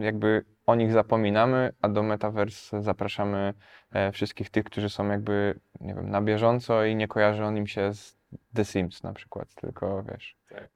jakby 0.00 0.44
o 0.66 0.74
nich 0.74 0.92
zapominamy, 0.92 1.72
a 1.82 1.88
do 1.88 2.02
Metaverse 2.02 2.82
zapraszamy 2.82 3.54
e, 3.92 4.12
wszystkich 4.12 4.50
tych, 4.50 4.64
którzy 4.64 4.90
są 4.90 5.08
jakby, 5.08 5.60
nie 5.80 5.94
wiem, 5.94 6.10
na 6.10 6.22
bieżąco 6.22 6.84
i 6.84 6.96
nie 6.96 7.08
kojarzy 7.08 7.44
on 7.44 7.56
im 7.56 7.66
się 7.66 7.94
z 7.94 8.16
The 8.54 8.64
Sims 8.64 9.02
na 9.02 9.12
przykład, 9.12 9.54
tylko 9.54 10.02
wiesz. 10.02 10.36
Tak. 10.48 10.68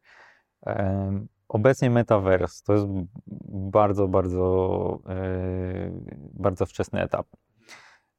Obecnie 1.48 1.90
Metaverse 1.90 2.64
to 2.64 2.72
jest 2.72 2.86
bardzo, 3.50 4.08
bardzo, 4.08 4.98
e, 5.08 5.90
bardzo 6.32 6.66
wczesny 6.66 7.02
etap. 7.02 7.26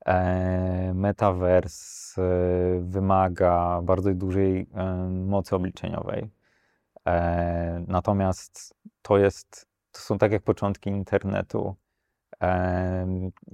E, 0.06 0.94
Metaverse 0.94 2.22
e, 2.22 2.80
wymaga 2.80 3.82
bardzo 3.84 4.14
dużej 4.14 4.68
mocy 5.10 5.56
obliczeniowej. 5.56 6.30
Natomiast 7.88 8.76
to 9.02 9.18
jest, 9.18 9.68
to 9.92 10.00
są 10.00 10.18
tak 10.18 10.32
jak 10.32 10.44
początki 10.44 10.90
internetu, 10.90 11.76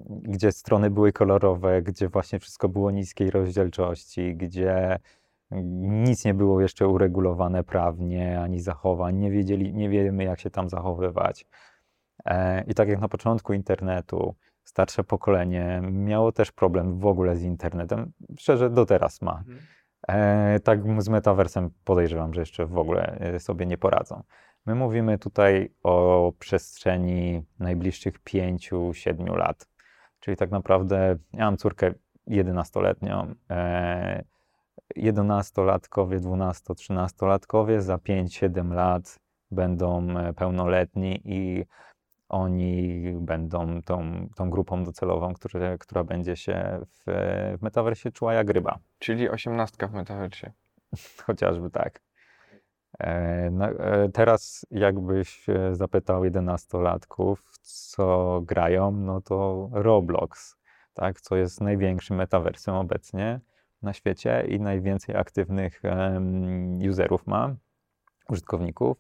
gdzie 0.07 0.51
strony 0.51 0.89
były 0.89 1.13
kolorowe, 1.13 1.81
gdzie 1.81 2.09
właśnie 2.09 2.39
wszystko 2.39 2.69
było 2.69 2.91
niskiej 2.91 3.31
rozdzielczości, 3.31 4.35
gdzie 4.35 4.99
nic 5.51 6.25
nie 6.25 6.33
było 6.33 6.61
jeszcze 6.61 6.87
uregulowane 6.87 7.63
prawnie, 7.63 8.41
ani 8.41 8.59
zachowań, 8.59 9.15
nie, 9.15 9.31
wiedzieli, 9.31 9.73
nie 9.73 9.89
wiemy, 9.89 10.23
jak 10.23 10.39
się 10.39 10.49
tam 10.49 10.69
zachowywać. 10.69 11.45
E, 12.25 12.63
I 12.63 12.73
tak 12.73 12.89
jak 12.89 12.99
na 12.99 13.07
początku 13.07 13.53
internetu, 13.53 14.35
starsze 14.63 15.03
pokolenie 15.03 15.81
miało 15.91 16.31
też 16.31 16.51
problem 16.51 16.99
w 16.99 17.05
ogóle 17.05 17.35
z 17.35 17.43
internetem. 17.43 18.11
Szczerze, 18.39 18.69
do 18.69 18.85
teraz 18.85 19.21
ma. 19.21 19.37
Mhm. 19.37 19.59
E, 20.07 20.59
tak 20.59 21.01
z 21.01 21.09
metaversem 21.09 21.69
podejrzewam, 21.83 22.33
że 22.33 22.41
jeszcze 22.41 22.65
w 22.65 22.77
ogóle 22.77 23.17
e, 23.19 23.39
sobie 23.39 23.65
nie 23.65 23.77
poradzą. 23.77 24.23
My 24.65 24.75
mówimy 24.75 25.17
tutaj 25.17 25.73
o 25.83 26.33
przestrzeni 26.39 27.43
najbliższych 27.59 28.23
5-7 28.23 29.37
lat. 29.37 29.67
Czyli 30.19 30.37
tak 30.37 30.51
naprawdę 30.51 31.17
ja 31.33 31.45
mam 31.45 31.57
córkę 31.57 31.93
11-letnią. 32.27 33.35
11-latkowie, 34.97 36.19
12-13-latkowie 36.19 37.81
za 37.81 37.95
5-7 37.95 38.73
lat 38.73 39.19
będą 39.51 40.17
e, 40.17 40.33
pełnoletni 40.33 41.21
i 41.25 41.65
oni 42.29 43.01
będą 43.19 43.81
tą, 43.81 44.27
tą 44.35 44.49
grupą 44.49 44.83
docelową, 44.83 45.33
które, 45.33 45.77
która 45.77 46.03
będzie 46.03 46.35
się 46.35 46.79
w, 46.81 47.03
w 47.57 47.61
metaversie 47.61 48.11
czuła 48.11 48.33
jak 48.33 48.49
ryba. 48.49 48.79
Czyli 48.99 49.29
osiemnastka 49.29 49.87
w 49.87 49.93
metaversie. 49.93 50.51
Chociażby 51.25 51.69
tak. 51.69 52.01
E, 52.99 53.49
no, 53.51 53.65
e, 53.65 54.09
teraz 54.09 54.65
jakbyś 54.71 55.45
zapytał 55.71 56.23
11-latków, 56.23 57.35
co 57.61 58.41
grają, 58.41 58.91
no 58.91 59.21
to 59.21 59.69
Roblox, 59.71 60.57
tak, 60.93 61.21
co 61.21 61.35
jest 61.35 61.61
największym 61.61 62.17
metaversem 62.17 62.75
obecnie 62.75 63.39
na 63.81 63.93
świecie 63.93 64.45
i 64.47 64.59
najwięcej 64.59 65.15
aktywnych 65.15 65.81
userów 66.89 67.27
ma, 67.27 67.55
użytkowników. 68.29 68.97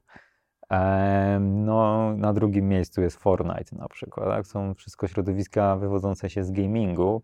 No, 1.39 2.13
na 2.17 2.33
drugim 2.33 2.69
miejscu 2.69 3.01
jest 3.01 3.17
Fortnite 3.17 3.75
na 3.75 3.87
przykład. 3.87 4.29
Tak? 4.29 4.47
Są 4.47 4.73
wszystko 4.73 5.07
środowiska 5.07 5.75
wywodzące 5.75 6.29
się 6.29 6.43
z 6.43 6.51
gamingu, 6.51 7.21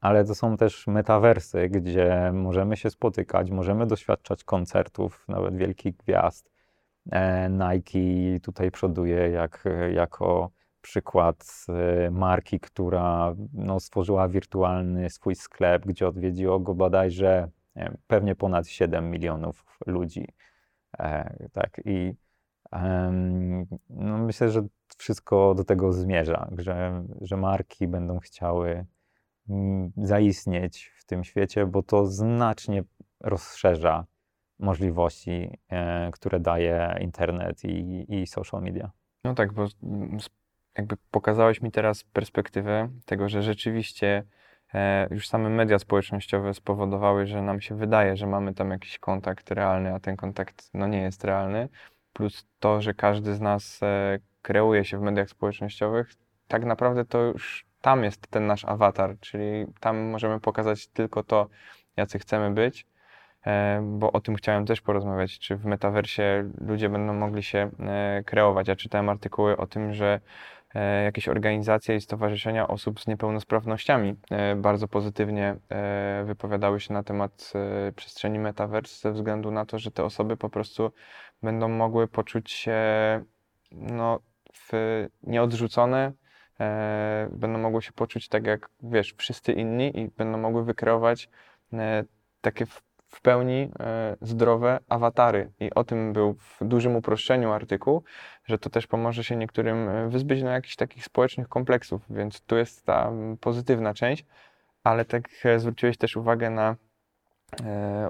ale 0.00 0.24
to 0.24 0.34
są 0.34 0.56
też 0.56 0.86
metawersy, 0.86 1.68
gdzie 1.68 2.30
możemy 2.34 2.76
się 2.76 2.90
spotykać, 2.90 3.50
możemy 3.50 3.86
doświadczać 3.86 4.44
koncertów, 4.44 5.24
nawet 5.28 5.56
wielkich 5.56 5.96
gwiazd. 5.96 6.50
E, 7.10 7.50
Nike 7.50 8.40
tutaj 8.42 8.70
przoduje 8.70 9.30
jak, 9.30 9.64
jako 9.94 10.50
przykład 10.82 11.66
e, 11.68 12.10
marki, 12.10 12.60
która 12.60 13.34
no, 13.52 13.80
stworzyła 13.80 14.28
wirtualny 14.28 15.10
swój 15.10 15.34
sklep, 15.34 15.86
gdzie 15.86 16.08
odwiedziło 16.08 16.60
go 16.60 16.74
bodajże 16.74 17.48
pewnie 18.06 18.34
ponad 18.34 18.68
7 18.68 19.10
milionów 19.10 19.64
ludzi. 19.86 20.28
E, 20.98 21.36
tak, 21.52 21.80
i 21.84 22.14
no, 23.90 24.18
myślę, 24.18 24.50
że 24.50 24.62
wszystko 24.96 25.54
do 25.54 25.64
tego 25.64 25.92
zmierza, 25.92 26.48
że, 26.58 27.04
że 27.20 27.36
marki 27.36 27.88
będą 27.88 28.18
chciały 28.18 28.86
mm, 29.48 29.92
zaistnieć 29.96 30.92
w 30.98 31.04
tym 31.04 31.24
świecie, 31.24 31.66
bo 31.66 31.82
to 31.82 32.06
znacznie 32.06 32.84
rozszerza 33.20 34.06
możliwości, 34.58 35.58
e, 35.68 36.10
które 36.10 36.40
daje 36.40 36.98
internet 37.00 37.64
i, 37.64 38.06
i 38.08 38.26
social 38.26 38.62
media. 38.62 38.90
No 39.24 39.34
tak, 39.34 39.52
bo 39.52 39.66
jakby 40.76 40.96
pokazałeś 41.10 41.62
mi 41.62 41.70
teraz 41.72 42.04
perspektywę 42.04 42.88
tego, 43.06 43.28
że 43.28 43.42
rzeczywiście 43.42 44.24
e, 44.74 45.08
już 45.10 45.28
same 45.28 45.48
media 45.48 45.78
społecznościowe 45.78 46.54
spowodowały, 46.54 47.26
że 47.26 47.42
nam 47.42 47.60
się 47.60 47.74
wydaje, 47.74 48.16
że 48.16 48.26
mamy 48.26 48.54
tam 48.54 48.70
jakiś 48.70 48.98
kontakt 48.98 49.50
realny, 49.50 49.94
a 49.94 50.00
ten 50.00 50.16
kontakt 50.16 50.70
no, 50.74 50.86
nie 50.86 51.02
jest 51.02 51.24
realny. 51.24 51.68
Plus 52.12 52.46
to, 52.60 52.80
że 52.80 52.94
każdy 52.94 53.34
z 53.34 53.40
nas 53.40 53.82
e, 53.82 54.18
kreuje 54.42 54.84
się 54.84 54.98
w 54.98 55.02
mediach 55.02 55.28
społecznościowych, 55.28 56.14
tak 56.48 56.64
naprawdę 56.64 57.04
to 57.04 57.22
już 57.22 57.66
tam 57.80 58.04
jest 58.04 58.26
ten 58.26 58.46
nasz 58.46 58.64
awatar, 58.64 59.16
czyli 59.20 59.66
tam 59.80 60.00
możemy 60.00 60.40
pokazać 60.40 60.88
tylko 60.88 61.22
to, 61.22 61.48
jacy 61.96 62.18
chcemy 62.18 62.50
być, 62.50 62.86
e, 63.46 63.80
bo 63.98 64.12
o 64.12 64.20
tym 64.20 64.34
chciałem 64.34 64.66
też 64.66 64.80
porozmawiać, 64.80 65.38
czy 65.38 65.56
w 65.56 65.64
metaversie 65.64 66.50
ludzie 66.60 66.88
będą 66.88 67.14
mogli 67.14 67.42
się 67.42 67.70
kreować. 68.26 68.68
Ja 68.68 68.76
czytałem 68.76 69.08
artykuły 69.08 69.56
o 69.56 69.66
tym, 69.66 69.94
że 69.94 70.20
jakieś 71.04 71.28
organizacje 71.28 71.96
i 71.96 72.00
stowarzyszenia 72.00 72.68
osób 72.68 73.00
z 73.00 73.06
niepełnosprawnościami 73.06 74.16
bardzo 74.56 74.88
pozytywnie 74.88 75.56
wypowiadały 76.24 76.80
się 76.80 76.94
na 76.94 77.02
temat 77.02 77.52
przestrzeni 77.96 78.38
metaverse 78.38 79.00
ze 79.00 79.12
względu 79.12 79.50
na 79.50 79.66
to, 79.66 79.78
że 79.78 79.90
te 79.90 80.04
osoby 80.04 80.36
po 80.36 80.50
prostu 80.50 80.92
będą 81.42 81.68
mogły 81.68 82.08
poczuć 82.08 82.50
się 82.50 82.74
no, 83.72 84.20
nieodrzucone, 85.22 86.12
e, 86.60 87.28
będą 87.32 87.58
mogły 87.58 87.82
się 87.82 87.92
poczuć 87.92 88.28
tak 88.28 88.46
jak, 88.46 88.70
wiesz, 88.82 89.14
wszyscy 89.18 89.52
inni 89.52 90.00
i 90.00 90.08
będą 90.08 90.38
mogły 90.38 90.64
wykreować 90.64 91.28
e, 91.72 92.04
takie 92.40 92.66
w, 93.12 93.20
pełni 93.20 93.70
e, 93.80 94.16
zdrowe 94.20 94.78
awatary. 94.88 95.52
I 95.60 95.74
o 95.74 95.84
tym 95.84 96.12
był 96.12 96.34
w 96.34 96.58
dużym 96.60 96.96
uproszczeniu 96.96 97.52
artykuł, 97.52 98.02
że 98.44 98.58
to 98.58 98.70
też 98.70 98.86
pomoże 98.86 99.24
się 99.24 99.36
niektórym 99.36 99.88
e, 99.88 100.08
wyzbyć 100.08 100.42
na 100.42 100.52
jakichś 100.52 100.76
takich 100.76 101.04
społecznych 101.04 101.48
kompleksów, 101.48 102.02
więc 102.10 102.40
tu 102.40 102.56
jest 102.56 102.86
ta 102.86 103.12
pozytywna 103.40 103.94
część, 103.94 104.24
ale 104.84 105.04
tak 105.04 105.28
e, 105.44 105.58
zwróciłeś 105.58 105.96
też 105.96 106.16
uwagę 106.16 106.50
na 106.50 106.76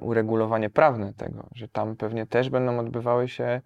uregulowanie 0.01 0.71
prawne 0.71 1.15
tego, 1.15 1.49
że 1.55 1.69
tam 1.69 1.97
pewnie 1.97 2.27
też 2.27 2.51
będą 2.51 2.79
odbywały 2.79 3.29
się 3.29 3.61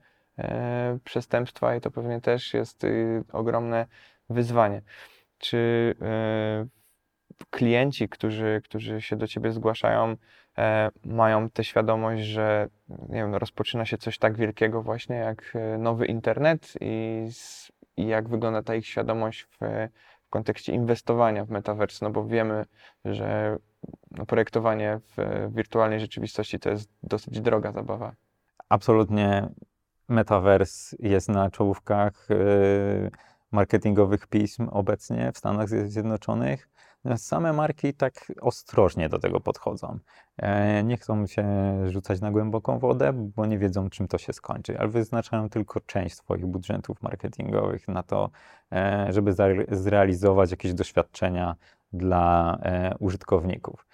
przestępstwa 1.05 1.77
i 1.77 1.81
to 1.81 1.91
pewnie 1.91 2.21
też 2.21 2.55
jest 2.55 2.85
y, 2.85 3.25
ogromne 3.33 3.87
wyzwanie. 4.31 4.83
Czy 5.39 5.95
klienci, 7.51 8.09
którzy, 8.09 8.61
którzy 8.65 9.01
się 9.01 9.17
do 9.17 9.27
ciebie 9.27 9.53
zgłaszają, 9.53 10.17
e, 10.59 10.91
mają 11.05 11.51
tę 11.51 11.65
świadomość, 11.65 12.23
że 12.25 12.69
nie 12.89 13.15
wiem, 13.15 13.31
no, 13.31 13.39
rozpoczyna 13.39 13.85
się 13.85 13.99
coś 13.99 14.19
tak 14.19 14.37
wielkiego 14.37 14.83
właśnie 14.83 15.17
jak 15.17 15.53
nowy 15.79 16.07
internet 16.07 16.73
i, 16.81 17.27
i 17.97 18.07
jak 18.07 18.29
wygląda 18.29 18.63
ta 18.63 18.75
ich 18.75 18.87
świadomość 18.87 19.43
w, 19.43 19.59
w 20.27 20.31
kontekście 20.31 20.73
inwestowania 20.73 21.45
w 21.45 21.51
metaverse, 21.51 22.05
no 22.05 22.11
bo 22.11 22.27
wiemy, 22.27 22.65
że 23.05 23.57
no, 24.11 24.27
projektowanie 24.27 25.01
w 25.17 25.49
wirtualnej 25.55 26.01
rzeczywistości 26.01 26.59
to 26.59 26.71
jest 26.71 26.91
dosyć 27.03 27.41
droga 27.41 27.73
zabawa. 27.73 28.15
Absolutnie 28.69 29.49
Metaverse 30.09 30.97
jest 30.99 31.29
na 31.29 31.51
czołówkach 31.51 32.31
y, 32.31 33.11
marketingowych 33.51 34.27
pism 34.27 34.69
obecnie 34.71 35.33
w 35.33 35.39
Stanach 35.39 35.69
Zjednoczonych. 35.69 36.69
Same 37.17 37.53
marki 37.53 37.95
tak 37.95 38.33
ostrożnie 38.41 39.09
do 39.09 39.19
tego 39.19 39.41
podchodzą. 39.41 39.99
E, 40.37 40.83
nie 40.83 40.97
chcą 40.97 41.27
się 41.27 41.47
rzucać 41.91 42.21
na 42.21 42.31
głęboką 42.31 42.79
wodę, 42.79 43.13
bo 43.13 43.47
nie 43.47 43.59
wiedzą, 43.59 43.91
czym 43.91 44.09
to 44.09 44.19
się 44.19 44.33
skończy, 44.33 44.79
ale 44.79 44.89
wyznaczają 44.89 45.51
tylko 45.51 45.81
część 45.81 46.17
swoich 46.17 46.47
budżetów 46.47 47.03
marketingowych 47.03 47.89
na 47.89 48.03
to, 48.03 48.31
e, 48.73 49.07
żeby 49.13 49.35
zrealizować 49.69 50.51
jakieś 50.51 50.75
doświadczenia 50.75 51.57
dla 51.93 52.59
e, 52.63 52.95
użytkowników. 52.99 53.87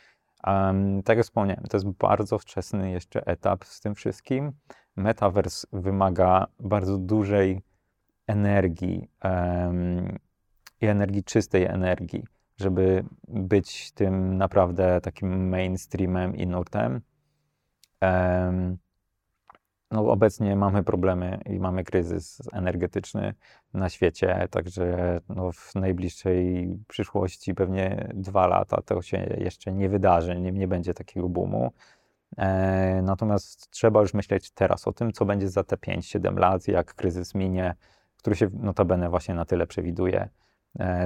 Tak 1.05 1.17
jak 1.17 1.27
wspomniałem, 1.27 1.65
to 1.65 1.77
jest 1.77 1.89
bardzo 1.89 2.39
wczesny 2.39 2.91
jeszcze 2.91 3.27
etap 3.27 3.65
z 3.65 3.81
tym 3.81 3.95
wszystkim 3.95 4.53
metaverse 4.97 5.67
wymaga 5.73 6.47
bardzo 6.61 6.99
dużej 6.99 7.63
energii 8.27 9.09
i 10.81 10.87
energii, 10.87 11.25
czystej 11.25 11.65
energii, 11.65 12.25
żeby 12.57 13.05
być 13.29 13.93
tym 13.93 14.37
naprawdę 14.37 15.01
takim 15.01 15.49
mainstreamem 15.49 16.37
i 16.37 16.47
nurtem. 16.47 17.01
No, 19.91 20.11
obecnie 20.11 20.57
mamy 20.57 20.83
problemy 20.83 21.41
i 21.47 21.61
mamy 21.61 21.85
kryzys 21.85 22.43
energetyczny 22.53 23.35
na 23.75 23.89
świecie, 23.89 24.49
także 24.51 25.21
no, 25.29 25.53
w 25.53 25.75
najbliższej 25.75 26.69
przyszłości, 26.89 27.55
pewnie 27.55 28.09
dwa 28.15 28.47
lata, 28.47 28.83
to 28.83 29.03
się 29.03 29.37
jeszcze 29.39 29.73
nie 29.73 29.89
wydarzy, 29.89 30.41
nie, 30.41 30.53
nie 30.53 30.69
będzie 30.69 30.95
takiego 30.95 31.29
boomu. 31.29 31.73
E, 32.37 33.03
natomiast 33.03 33.71
trzeba 33.71 34.01
już 34.01 34.15
myśleć 34.15 34.51
teraz 34.51 34.89
o 34.89 34.93
tym, 34.93 35.13
co 35.13 35.25
będzie 35.25 35.49
za 35.49 35.65
te 35.65 35.77
5-7 35.77 36.39
lat, 36.39 36.69
jak 36.69 36.95
kryzys 36.95 37.35
minie, 37.35 37.75
który 38.17 38.37
się 38.37 38.49
notabene 38.53 39.11
właśnie 39.11 39.35
na 39.35 39.45
tyle 39.45 39.67
przewiduje, 39.67 40.29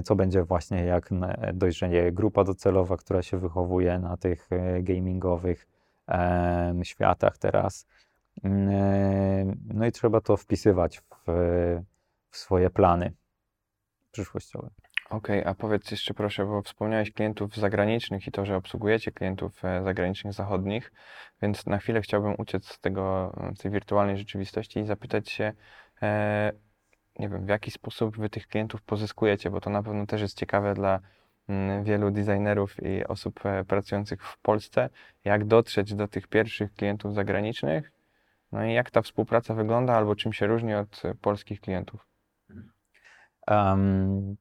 co 0.04 0.16
będzie 0.16 0.44
właśnie 0.44 0.84
jak 0.84 1.10
dojrzeje 1.54 2.12
grupa 2.12 2.44
docelowa, 2.44 2.96
która 2.96 3.22
się 3.22 3.38
wychowuje 3.38 3.98
na 3.98 4.16
tych 4.16 4.48
e, 4.52 4.82
gamingowych 4.82 5.66
światach 6.82 7.38
teraz. 7.38 7.86
Mm, 8.44 9.60
no 9.74 9.86
i 9.86 9.92
trzeba 9.92 10.20
to 10.20 10.36
wpisywać 10.36 10.98
w, 10.98 11.24
w 12.30 12.36
swoje 12.36 12.70
plany 12.70 13.12
przyszłościowe. 14.12 14.70
Okej, 15.10 15.40
okay, 15.40 15.52
a 15.52 15.54
powiedz 15.54 15.90
jeszcze 15.90 16.14
proszę, 16.14 16.46
bo 16.46 16.62
wspomniałeś 16.62 17.12
klientów 17.12 17.56
zagranicznych 17.56 18.26
i 18.26 18.32
to, 18.32 18.46
że 18.46 18.56
obsługujecie 18.56 19.12
klientów 19.12 19.64
e, 19.64 19.82
zagranicznych, 19.84 20.32
zachodnich, 20.32 20.92
więc 21.42 21.66
na 21.66 21.78
chwilę 21.78 22.00
chciałbym 22.00 22.34
uciec 22.38 22.66
z 22.66 22.80
tego, 22.80 23.32
z 23.56 23.62
tej 23.62 23.70
wirtualnej 23.70 24.18
rzeczywistości 24.18 24.80
i 24.80 24.86
zapytać 24.86 25.30
się, 25.30 25.52
e, 26.02 26.52
nie 27.18 27.28
wiem, 27.28 27.46
w 27.46 27.48
jaki 27.48 27.70
sposób 27.70 28.16
wy 28.16 28.30
tych 28.30 28.46
klientów 28.46 28.82
pozyskujecie, 28.82 29.50
bo 29.50 29.60
to 29.60 29.70
na 29.70 29.82
pewno 29.82 30.06
też 30.06 30.20
jest 30.20 30.38
ciekawe 30.38 30.74
dla 30.74 31.00
mm, 31.48 31.84
wielu 31.84 32.10
designerów 32.10 32.82
i 32.82 33.04
osób 33.04 33.46
e, 33.46 33.64
pracujących 33.64 34.22
w 34.24 34.38
Polsce, 34.38 34.88
jak 35.24 35.44
dotrzeć 35.44 35.94
do 35.94 36.08
tych 36.08 36.26
pierwszych 36.26 36.74
klientów 36.74 37.14
zagranicznych, 37.14 37.92
no 38.52 38.64
i 38.64 38.72
jak 38.72 38.90
ta 38.90 39.02
współpraca 39.02 39.54
wygląda, 39.54 39.94
albo 39.94 40.16
czym 40.16 40.32
się 40.32 40.46
różni 40.46 40.74
od 40.74 41.02
polskich 41.20 41.60
klientów. 41.60 42.06
Um, 43.50 44.36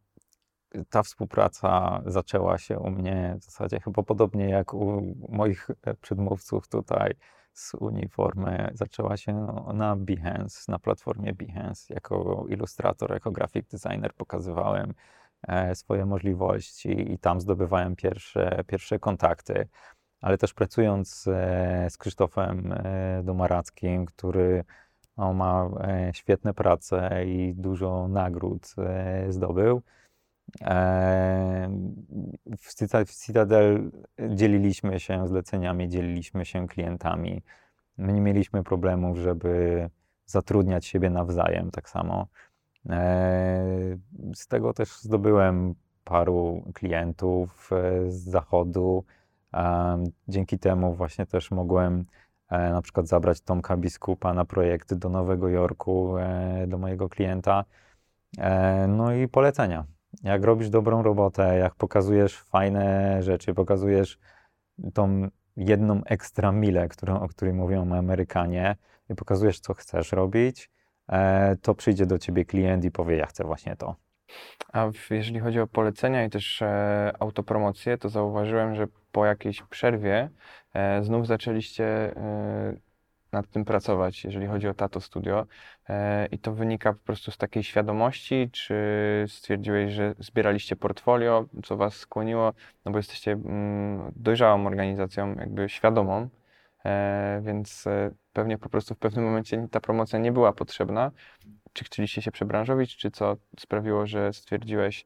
ta 0.90 1.04
współpraca 1.04 2.02
zaczęła 2.06 2.58
się 2.58 2.80
u 2.80 2.90
mnie 2.90 3.36
w 3.40 3.44
zasadzie 3.44 3.80
chyba 3.80 4.04
podobnie 4.04 4.50
jak 4.50 4.74
u 4.74 5.16
moich 5.30 5.68
przedmówców 6.02 6.68
tutaj 6.68 7.14
z 7.56 7.74
Uniformy. 7.74 8.72
Zaczęła 8.74 9.18
się 9.18 9.48
na 9.74 9.96
Behance, 9.96 10.72
na 10.72 10.80
platformie 10.80 11.34
Behance. 11.34 11.94
Jako 11.94 12.46
ilustrator, 12.50 13.12
jako 13.12 13.32
graphic 13.32 13.68
designer 13.68 14.14
pokazywałem 14.14 14.94
e, 15.48 15.76
swoje 15.76 16.06
możliwości 16.06 17.14
i 17.14 17.20
tam 17.20 17.42
zdobywałem 17.42 17.96
pierwsze, 17.96 18.64
pierwsze 18.68 19.00
kontakty. 19.00 19.68
Ale 20.22 20.38
też 20.38 20.54
pracując 20.54 21.28
e, 21.28 21.88
z 21.90 21.98
Krzysztofem 21.98 22.74
e, 22.74 23.22
Domarackim, 23.24 24.06
który 24.06 24.64
no, 25.18 25.34
ma 25.34 25.70
świetne 26.14 26.54
prace 26.54 27.26
i 27.26 27.54
dużo 27.56 28.08
nagród 28.08 28.76
zdobył, 29.30 29.82
w 32.58 32.74
Citadel 33.26 33.92
dzieliliśmy 34.30 35.00
się 35.00 35.28
zleceniami, 35.28 35.90
dzieliliśmy 35.90 36.46
się 36.46 36.68
klientami. 36.68 37.44
My 37.98 38.14
nie 38.14 38.22
mieliśmy 38.22 38.64
problemów, 38.64 39.18
żeby 39.18 39.90
zatrudniać 40.26 40.86
siebie 40.86 41.10
nawzajem 41.10 41.72
tak 41.72 41.90
samo. 41.90 42.28
Z 44.34 44.48
tego 44.48 44.74
też 44.74 45.00
zdobyłem 45.00 45.76
paru 46.06 46.64
klientów 46.74 47.70
e, 47.72 48.12
z 48.12 48.16
zachodu. 48.16 49.04
Dzięki 50.28 50.60
temu 50.60 50.94
właśnie 50.94 51.26
też 51.26 51.52
mogłem 51.52 52.06
e, 52.50 52.72
na 52.72 52.82
przykład 52.82 53.08
zabrać 53.08 53.42
Tomka 53.42 53.78
Biskupa 53.78 54.34
na 54.34 54.46
projekt 54.46 54.94
do 54.94 55.10
Nowego 55.10 55.50
Jorku, 55.50 56.18
e, 56.18 56.68
do 56.68 56.78
mojego 56.78 57.10
klienta. 57.10 57.66
No 58.88 59.14
i 59.14 59.28
polecenia 59.28 59.86
jak 60.24 60.44
robisz 60.44 60.70
dobrą 60.70 61.04
robotę, 61.04 61.58
jak 61.58 61.76
pokazujesz 61.76 62.38
fajne 62.38 63.18
rzeczy, 63.24 63.54
pokazujesz 63.54 64.20
tą 64.94 65.28
jedną 65.58 66.04
ekstra 66.04 66.52
milę, 66.52 66.88
którą, 66.88 67.20
o 67.20 67.28
której 67.28 67.54
mówią 67.54 67.94
Amerykanie, 67.94 68.76
i 69.10 69.16
pokazujesz, 69.16 69.60
co 69.60 69.74
chcesz 69.74 70.12
robić, 70.12 70.70
e, 71.10 71.56
to 71.62 71.76
przyjdzie 71.76 72.06
do 72.06 72.20
ciebie 72.20 72.46
klient 72.46 72.86
i 72.86 72.92
powie, 72.92 73.18
ja 73.18 73.26
chcę 73.26 73.44
właśnie 73.44 73.76
to. 73.76 73.96
A 74.74 74.90
jeżeli 75.10 75.40
chodzi 75.40 75.60
o 75.60 75.68
polecenia 75.68 76.26
i 76.26 76.30
też 76.30 76.62
e, 76.62 77.14
autopromocję, 77.20 77.98
to 77.98 78.10
zauważyłem, 78.10 78.76
że 78.76 78.88
po 79.12 79.26
jakiejś 79.26 79.62
przerwie 79.62 80.30
e, 80.74 81.04
znów 81.04 81.28
zaczęliście 81.28 81.86
e, 81.86 82.74
nad 83.36 83.50
tym 83.50 83.66
pracować, 83.66 84.24
jeżeli 84.24 84.48
chodzi 84.48 84.68
o 84.68 84.74
Tato 84.74 85.02
Studio. 85.02 85.46
E, 85.90 86.26
I 86.26 86.40
to 86.40 86.54
wynika 86.54 86.94
po 86.94 87.00
prostu 87.00 87.32
z 87.32 87.38
takiej 87.38 87.64
świadomości, 87.64 88.50
czy 88.52 88.76
stwierdziłeś, 89.28 89.94
że 89.94 90.16
zbieraliście 90.20 90.76
portfolio, 90.76 91.46
co 91.64 91.78
was 91.78 91.94
skłoniło, 91.96 92.54
no 92.86 92.92
bo 92.92 92.98
jesteście 92.98 93.32
mm, 93.32 94.12
dojrzałą 94.16 94.68
organizacją, 94.68 95.36
jakby 95.36 95.70
świadomą, 95.70 96.30
e, 96.86 97.42
więc 97.46 97.88
e, 97.88 98.12
pewnie 98.34 98.58
po 98.58 98.70
prostu 98.70 98.96
w 98.96 98.98
pewnym 98.98 99.26
momencie 99.26 99.68
ta 99.72 99.80
promocja 99.80 100.20
nie 100.20 100.32
była 100.32 100.54
potrzebna. 100.54 101.12
Czy 101.74 101.86
chcieliście 101.86 102.22
się 102.22 102.32
przebranżowić, 102.32 102.98
czy 102.98 103.12
co 103.12 103.38
sprawiło, 103.60 104.08
że 104.08 104.34
stwierdziłeś, 104.34 105.06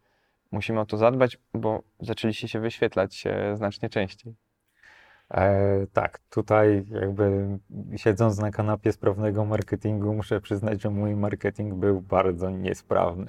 musimy 0.51 0.79
o 0.79 0.85
to 0.85 0.97
zadbać, 0.97 1.37
bo 1.53 1.81
zaczęliście 1.99 2.47
się 2.47 2.59
wyświetlać 2.59 3.23
znacznie 3.55 3.89
częściej. 3.89 4.48
E, 5.33 5.87
tak, 5.93 6.19
tutaj 6.29 6.85
jakby 7.01 7.47
siedząc 7.95 8.37
na 8.37 8.51
kanapie 8.51 8.91
sprawnego 8.91 9.45
marketingu, 9.45 10.13
muszę 10.13 10.41
przyznać, 10.41 10.81
że 10.81 10.89
mój 10.89 11.15
marketing 11.15 11.73
był 11.73 12.01
bardzo 12.01 12.49
niesprawny. 12.49 13.25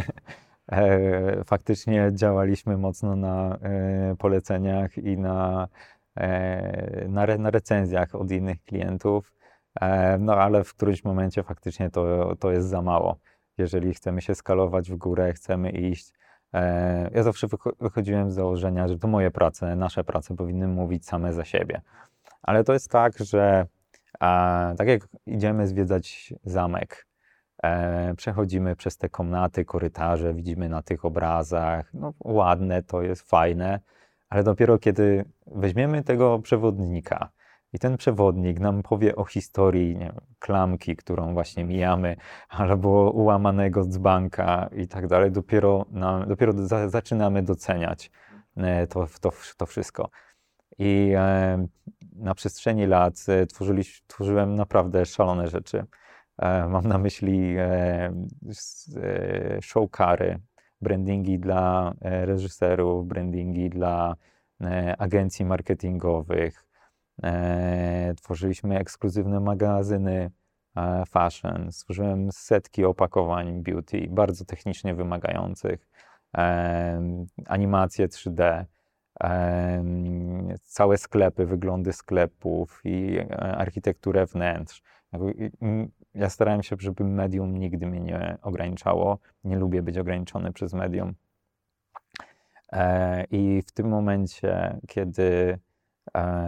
e, 0.72 1.44
faktycznie 1.44 2.10
działaliśmy 2.14 2.76
mocno 2.76 3.16
na 3.16 3.58
e, 3.62 4.16
poleceniach 4.18 4.98
i 4.98 5.18
na, 5.18 5.68
e, 6.16 7.08
na, 7.08 7.26
re, 7.26 7.38
na, 7.38 7.50
recenzjach 7.50 8.14
od 8.14 8.30
innych 8.30 8.64
klientów, 8.64 9.32
e, 9.80 10.18
no 10.18 10.34
ale 10.36 10.64
w 10.64 10.74
którymś 10.74 11.04
momencie 11.04 11.42
faktycznie 11.42 11.90
to, 11.90 12.36
to 12.36 12.52
jest 12.52 12.68
za 12.68 12.82
mało. 12.82 13.16
Jeżeli 13.58 13.94
chcemy 13.94 14.22
się 14.22 14.34
skalować 14.34 14.90
w 14.90 14.96
górę, 14.96 15.32
chcemy 15.32 15.70
iść 15.70 16.12
ja 17.14 17.22
zawsze 17.22 17.46
wychodziłem 17.80 18.30
z 18.30 18.34
założenia, 18.34 18.88
że 18.88 18.98
to 18.98 19.08
moje 19.08 19.30
prace, 19.30 19.76
nasze 19.76 20.04
prace 20.04 20.36
powinny 20.36 20.68
mówić 20.68 21.06
same 21.06 21.32
za 21.32 21.44
siebie. 21.44 21.80
Ale 22.42 22.64
to 22.64 22.72
jest 22.72 22.90
tak, 22.90 23.18
że 23.18 23.66
tak 24.78 24.88
jak 24.88 25.08
idziemy 25.26 25.66
zwiedzać 25.66 26.34
zamek, 26.44 27.06
e, 27.62 28.14
przechodzimy 28.14 28.76
przez 28.76 28.96
te 28.96 29.08
komnaty, 29.08 29.64
korytarze, 29.64 30.34
widzimy 30.34 30.68
na 30.68 30.82
tych 30.82 31.04
obrazach, 31.04 31.94
no 31.94 32.12
ładne, 32.24 32.82
to 32.82 33.02
jest 33.02 33.30
fajne, 33.30 33.80
ale 34.28 34.42
dopiero 34.44 34.78
kiedy 34.78 35.24
weźmiemy 35.46 36.02
tego 36.02 36.38
przewodnika, 36.38 37.30
i 37.74 37.78
ten 37.78 37.96
przewodnik 37.96 38.60
nam 38.60 38.82
powie 38.82 39.16
o 39.16 39.24
historii 39.24 39.96
wiem, 39.98 40.20
klamki, 40.38 40.96
którą 40.96 41.34
właśnie 41.34 41.64
mijamy, 41.64 42.16
albo 42.48 43.10
ułamanego 43.10 43.84
dzbanka 43.84 44.70
i 44.76 44.88
tak 44.88 45.06
dalej. 45.06 45.32
Dopiero, 45.32 45.86
nam, 45.90 46.28
dopiero 46.28 46.52
za, 46.52 46.88
zaczynamy 46.88 47.42
doceniać 47.42 48.10
e, 48.56 48.86
to, 48.86 49.06
to, 49.20 49.30
to 49.56 49.66
wszystko. 49.66 50.10
I 50.78 51.12
e, 51.16 51.66
na 52.12 52.34
przestrzeni 52.34 52.86
lat 52.86 53.14
e, 53.28 53.46
tworzyłem 54.06 54.54
naprawdę 54.54 55.06
szalone 55.06 55.48
rzeczy. 55.48 55.84
E, 56.38 56.68
mam 56.68 56.88
na 56.88 56.98
myśli 56.98 57.56
e, 57.58 57.66
e, 58.96 59.62
showkary, 59.62 60.38
brandingi 60.80 61.38
dla 61.38 61.92
reżyserów, 62.00 63.06
brandingi 63.06 63.70
dla 63.70 64.14
agencji 64.98 65.44
marketingowych, 65.44 66.64
E, 67.22 68.14
tworzyliśmy 68.16 68.78
ekskluzywne 68.78 69.40
magazyny 69.40 70.30
e, 70.76 71.04
fashion, 71.06 71.72
stworzyłem 71.72 72.32
setki 72.32 72.84
opakowań 72.84 73.62
beauty, 73.62 74.06
bardzo 74.10 74.44
technicznie 74.44 74.94
wymagających, 74.94 75.88
e, 76.36 77.24
animacje 77.46 78.08
3D, 78.08 78.64
całe 80.62 80.98
sklepy, 80.98 81.46
wyglądy 81.46 81.92
sklepów 81.92 82.80
i 82.84 83.18
architekturę 83.38 84.26
wnętrz. 84.26 84.82
Ja 86.14 86.30
starałem 86.30 86.62
się, 86.62 86.76
żeby 86.78 87.04
medium 87.04 87.58
nigdy 87.58 87.86
mnie 87.86 88.00
nie 88.00 88.38
ograniczało. 88.42 89.18
Nie 89.44 89.56
lubię 89.56 89.82
być 89.82 89.98
ograniczony 89.98 90.52
przez 90.52 90.72
medium. 90.72 91.14
I 93.30 93.62
w 93.66 93.72
tym 93.72 93.88
momencie, 93.88 94.80
kiedy 94.88 95.58
E, 95.58 95.73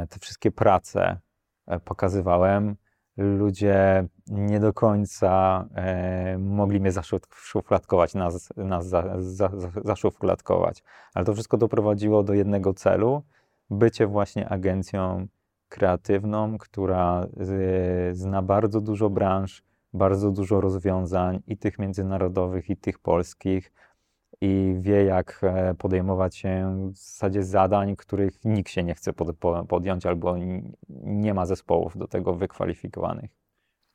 te 0.09 0.19
wszystkie 0.21 0.51
prace 0.51 1.21
e, 1.67 1.81
pokazywałem, 1.81 2.77
ludzie 3.17 4.09
nie 4.27 4.61
do 4.61 4.73
końca 4.73 5.65
e, 5.75 6.39
mogli 6.39 6.81
mnie 6.81 6.93
zaszufladkować, 6.93 8.15
nas, 8.15 8.53
nas 8.57 8.89
za, 8.89 9.23
za, 9.23 9.51
zaszufladkować. 9.85 10.83
Ale 11.15 11.25
to 11.25 11.33
wszystko 11.33 11.57
doprowadziło 11.57 12.23
do 12.23 12.35
jednego 12.35 12.75
celu, 12.75 13.23
bycie 13.71 14.07
właśnie 14.07 14.49
agencją 14.49 15.27
kreatywną, 15.69 16.59
która 16.59 17.27
zna 18.13 18.43
bardzo 18.43 18.81
dużo 18.81 19.11
branż, 19.11 19.63
bardzo 19.93 20.31
dużo 20.31 20.61
rozwiązań 20.61 21.43
i 21.47 21.57
tych 21.57 21.79
międzynarodowych, 21.79 22.71
i 22.71 22.77
tych 22.77 22.99
polskich, 22.99 23.73
i 24.41 24.77
wie, 24.81 25.05
jak 25.05 25.41
e, 25.43 25.75
podejmować 25.75 26.37
się 26.37 26.81
w 26.93 26.97
zasadzie 26.97 27.43
zadań, 27.43 27.97
których 27.97 28.45
nikt 28.45 28.71
się 28.71 28.83
nie 28.83 28.95
chce 28.95 29.13
podjąć 29.69 30.07
albo 30.07 30.37
nie 31.05 31.35
ma 31.35 31.47
zespołów 31.47 31.99
do 31.99 32.09
tego 32.09 32.35
wykwalifikowanych. 32.35 33.31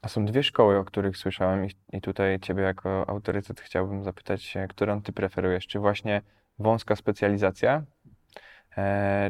A 0.02 0.08
są 0.08 0.26
dwie 0.26 0.44
szkoły, 0.44 0.78
o 0.78 0.86
których 0.86 1.18
słyszałem, 1.18 1.68
i 1.94 2.02
tutaj 2.02 2.40
Ciebie 2.40 2.64
jako 2.64 3.10
autorytet 3.10 3.62
chciałbym 3.62 4.04
zapytać, 4.04 4.58
którą 4.70 5.02
Ty 5.02 5.14
preferujesz? 5.14 5.68
Czy 5.68 5.80
właśnie 5.80 6.22
wąska 6.60 6.96
specjalizacja, 6.96 7.84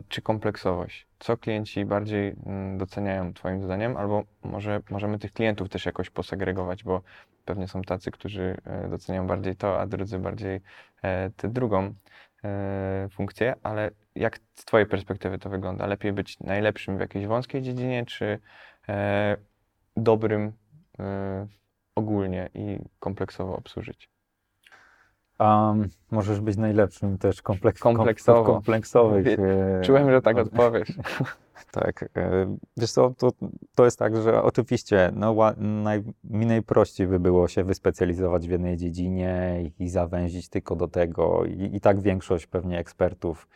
czy 0.08 0.21
kompleksowość? 0.21 1.08
Co 1.19 1.38
klienci 1.38 1.86
bardziej 1.86 2.36
mm, 2.45 2.77
doceniają 2.77 3.34
Twoim 3.34 3.63
zdaniem, 3.63 3.97
albo 3.97 4.23
może 4.43 4.82
możemy 4.89 5.19
tych 5.19 5.34
klientów 5.34 5.69
też 5.69 5.86
jakoś 5.86 6.10
posegregować, 6.10 6.84
bo 6.84 7.01
pewnie 7.45 7.67
są 7.67 7.82
tacy, 7.82 8.12
którzy 8.12 8.58
e, 8.65 8.89
doceniają 8.89 9.27
bardziej 9.27 9.56
to, 9.56 9.82
a 9.82 9.88
drudzy 9.88 10.19
bardziej 10.19 10.62
e, 11.01 11.30
tę 11.30 11.49
drugą 11.49 11.93
e, 12.43 13.08
funkcję, 13.12 13.56
ale 13.63 13.91
jak 14.15 14.39
z 14.56 14.65
Twojej 14.65 14.88
perspektywy 14.88 15.39
to 15.39 15.49
wygląda? 15.49 15.86
Lepiej 15.88 16.13
być 16.13 16.39
najlepszym 16.39 16.97
w 16.97 16.99
jakiejś 16.99 17.27
wąskiej 17.27 17.62
dziedzinie, 17.62 18.06
czy 18.06 18.39
dobrym 19.97 20.51
ogólnie 21.95 22.49
i 22.54 22.80
kompleksowo 22.99 23.56
obsłużyć? 23.56 24.11
Um, 25.41 25.89
możesz 26.12 26.39
być 26.39 26.58
najlepszym 26.58 27.17
też 27.17 27.41
kompleks, 27.41 27.82
kompleksowo. 27.82 28.43
kompleksowych. 28.43 29.27
Czułem, 29.84 30.12
że 30.12 30.21
tak 30.21 30.38
odpowiesz. 30.38 30.93
Tak. 31.71 32.10
E, 32.17 32.56
wiesz 32.77 32.91
co, 32.91 33.13
to, 33.17 33.32
to 33.75 33.86
jest 33.86 33.99
tak, 33.99 34.21
że 34.21 34.43
oczywiście 34.43 35.12
no, 35.15 35.36
naj, 35.58 36.04
mi 36.23 36.45
najprościej 36.45 37.08
by 37.08 37.19
było 37.19 37.47
się 37.47 37.63
wyspecjalizować 37.63 38.47
w 38.47 38.51
jednej 38.51 38.77
dziedzinie 38.77 39.63
i, 39.63 39.84
i 39.84 39.89
zawęzić 39.89 40.49
tylko 40.49 40.75
do 40.75 40.88
tego 40.88 41.45
i, 41.45 41.75
i 41.75 41.82
tak 41.82 42.01
większość 42.01 42.47
pewnie 42.47 42.80
ekspertów 42.80 43.47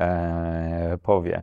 e, 0.00 0.98
powie. 1.02 1.42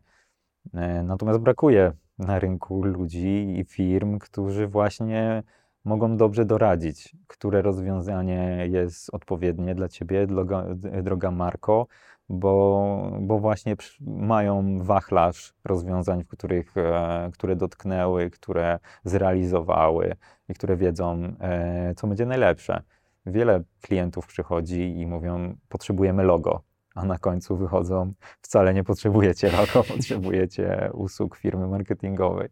E, 0.73 1.03
natomiast 1.03 1.39
brakuje 1.39 1.91
na 2.19 2.39
rynku 2.39 2.83
ludzi 2.83 3.59
i 3.59 3.65
firm, 3.65 4.19
którzy 4.19 4.67
właśnie 4.67 5.43
mogą 5.87 6.17
dobrze 6.17 6.45
doradzić, 6.45 7.15
które 7.27 7.61
rozwiązanie 7.61 8.67
jest 8.69 9.13
odpowiednie 9.13 9.75
dla 9.75 9.87
ciebie, 9.89 10.27
droga, 10.27 10.65
droga 11.03 11.31
Marko, 11.31 11.87
bo, 12.29 13.11
bo 13.21 13.39
właśnie 13.39 13.75
mają 14.01 14.79
wachlarz 14.83 15.53
rozwiązań, 15.65 16.23
w 16.23 16.27
których, 16.27 16.77
e, 16.77 17.29
które 17.33 17.55
dotknęły, 17.55 18.29
które 18.29 18.79
zrealizowały 19.03 20.15
i 20.49 20.53
które 20.53 20.77
wiedzą, 20.77 21.33
e, 21.39 21.93
co 21.95 22.07
będzie 22.07 22.25
najlepsze. 22.25 22.81
Wiele 23.25 23.63
klientów 23.81 24.27
przychodzi 24.27 24.99
i 24.99 25.05
mówią, 25.05 25.55
potrzebujemy 25.69 26.23
logo, 26.23 26.61
a 26.95 27.05
na 27.05 27.17
końcu 27.17 27.57
wychodzą, 27.57 28.13
wcale 28.41 28.73
nie 28.73 28.83
potrzebujecie 28.83 29.51
logo, 29.51 29.83
potrzebujecie 29.93 30.89
usług 30.93 31.35
firmy 31.35 31.67
marketingowej. 31.67 32.49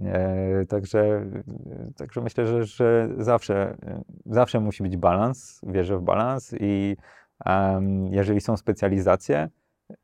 E, 0.00 0.66
także, 0.68 1.26
także 1.96 2.20
myślę, 2.20 2.46
że, 2.46 2.64
że 2.64 3.08
zawsze, 3.18 3.76
zawsze 4.26 4.60
musi 4.60 4.82
być 4.82 4.96
balans, 4.96 5.60
wierzę 5.62 5.98
w 5.98 6.02
balans 6.02 6.54
i 6.60 6.96
jeżeli 8.10 8.40
są 8.40 8.56
specjalizacje, 8.56 9.48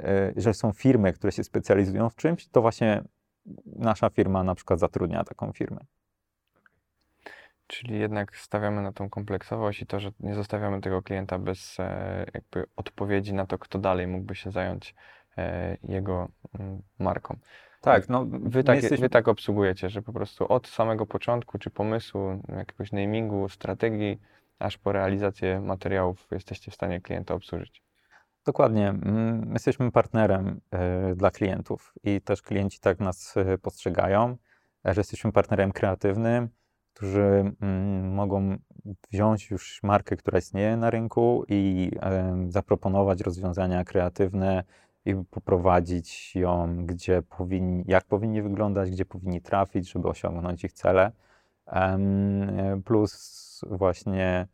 e, 0.03 0.33
że 0.37 0.55
są 0.55 0.73
firmy, 0.73 1.13
które 1.13 1.33
się 1.33 1.45
specjalizują 1.45 2.11
w 2.11 2.17
czymś, 2.17 2.49
to 2.49 2.63
właśnie 2.63 3.03
nasza 3.67 4.11
firma 4.11 4.45
na 4.45 4.55
przykład 4.55 4.79
zatrudnia 4.81 5.25
taką 5.25 5.53
firmę. 5.53 5.81
Czyli 7.67 7.99
jednak 7.99 8.37
stawiamy 8.37 8.83
na 8.83 8.93
tą 8.93 9.11
kompleksowość 9.11 9.83
i 9.83 9.87
to, 9.87 10.01
że 10.01 10.13
nie 10.21 10.35
zostawiamy 10.35 10.81
tego 10.81 11.03
klienta 11.03 11.39
bez 11.39 11.81
e, 11.81 12.27
jakby 12.35 12.67
odpowiedzi 12.77 13.35
na 13.35 13.47
to, 13.47 13.59
kto 13.59 13.79
dalej 13.79 14.07
mógłby 14.07 14.35
się 14.35 14.51
zająć 14.51 14.95
e, 15.39 15.77
jego 15.83 16.29
mm, 16.59 16.83
marką. 16.99 17.39
Tak, 17.83 18.09
no, 18.09 18.27
wy, 18.29 18.65
tak, 18.65 18.77
jesteśmy... 18.77 19.07
wy 19.07 19.11
tak 19.11 19.29
obsługujecie, 19.29 19.89
że 19.89 20.03
po 20.03 20.13
prostu 20.13 20.53
od 20.53 20.69
samego 20.69 21.07
początku, 21.07 21.59
czy 21.59 21.71
pomysłu, 21.71 22.43
jakiegoś 22.57 22.93
namingu, 22.93 23.49
strategii, 23.49 24.21
aż 24.59 24.79
po 24.79 24.93
realizację 24.93 25.61
materiałów 25.61 26.29
jesteście 26.31 26.71
w 26.71 26.75
stanie 26.75 27.01
klienta 27.01 27.35
obsłużyć. 27.35 27.83
Dokładnie. 28.47 28.89
Mm, 28.89 29.51
jesteśmy 29.53 29.93
partnerem 29.93 30.61
e, 30.71 31.15
dla 31.15 31.31
klientów 31.31 31.95
i 32.05 32.21
też 32.21 32.43
klienci 32.43 32.81
tak 32.81 33.01
nas 33.01 33.37
e, 33.37 33.59
postrzegają, 33.59 34.37
że 34.85 35.01
jesteśmy 35.01 35.33
partnerem 35.33 35.73
kreatywnym, 35.73 36.49
którzy 36.95 37.53
mm, 37.61 38.15
mogą 38.15 38.57
wziąć 39.11 39.51
już 39.51 39.81
markę, 39.83 40.17
która 40.17 40.39
istnieje 40.39 40.77
na 40.77 40.91
rynku 40.91 41.45
i 41.49 41.91
zaproponować 42.49 43.21
rozwiązania 43.21 43.85
kreatywne 43.85 44.65
i 45.05 45.15
poprowadzić 45.31 46.37
ją, 46.37 46.87
gdzie 46.87 47.23
powinni, 47.23 47.85
jak 47.87 48.05
powinni 48.05 48.43
wyglądać, 48.43 48.91
gdzie 48.91 49.05
powinni 49.05 49.41
trafić, 49.41 49.93
żeby 49.93 50.09
osiągnąć 50.09 50.65
ich 50.65 50.73
cele. 50.73 51.13
Plus 52.85 53.61
właśnie 53.71 54.49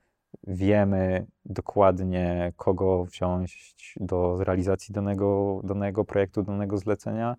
wiemy 0.47 1.27
dokładnie, 1.45 2.53
kogo 2.57 3.05
wziąć 3.05 3.75
do 4.01 4.45
realizacji 4.45 4.93
danego, 4.95 5.61
danego 5.65 6.05
projektu, 6.05 6.43
danego 6.43 6.79
zlecenia. 6.79 7.37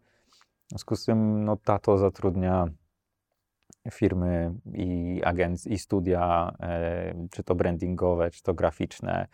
W 0.65 0.69
związku 0.69 0.95
z 0.95 1.05
tym 1.05 1.45
no, 1.45 1.57
Tato 1.57 1.97
zatrudnia 1.97 2.67
firmy 3.91 4.53
i 4.73 5.21
agencje, 5.23 5.73
i 5.73 5.77
studia, 5.77 6.55
e, 6.59 7.27
czy 7.31 7.43
to 7.43 7.55
brandingowe, 7.55 8.31
czy 8.31 8.43
to 8.43 8.53
graficzne, 8.53 9.27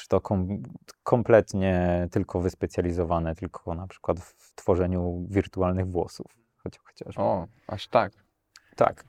czy 0.00 0.08
to 0.08 0.20
kom, 0.20 0.62
kompletnie 1.02 2.06
tylko 2.10 2.40
wyspecjalizowane, 2.40 3.34
tylko 3.34 3.74
na 3.74 3.86
przykład 3.86 4.20
w 4.20 4.54
tworzeniu 4.54 5.26
wirtualnych 5.30 5.86
włosów. 5.86 6.26
Choć, 6.62 6.78
chociaż. 6.78 7.18
O, 7.18 7.46
aż 7.66 7.88
tak. 7.88 8.12
Tak. 8.76 9.04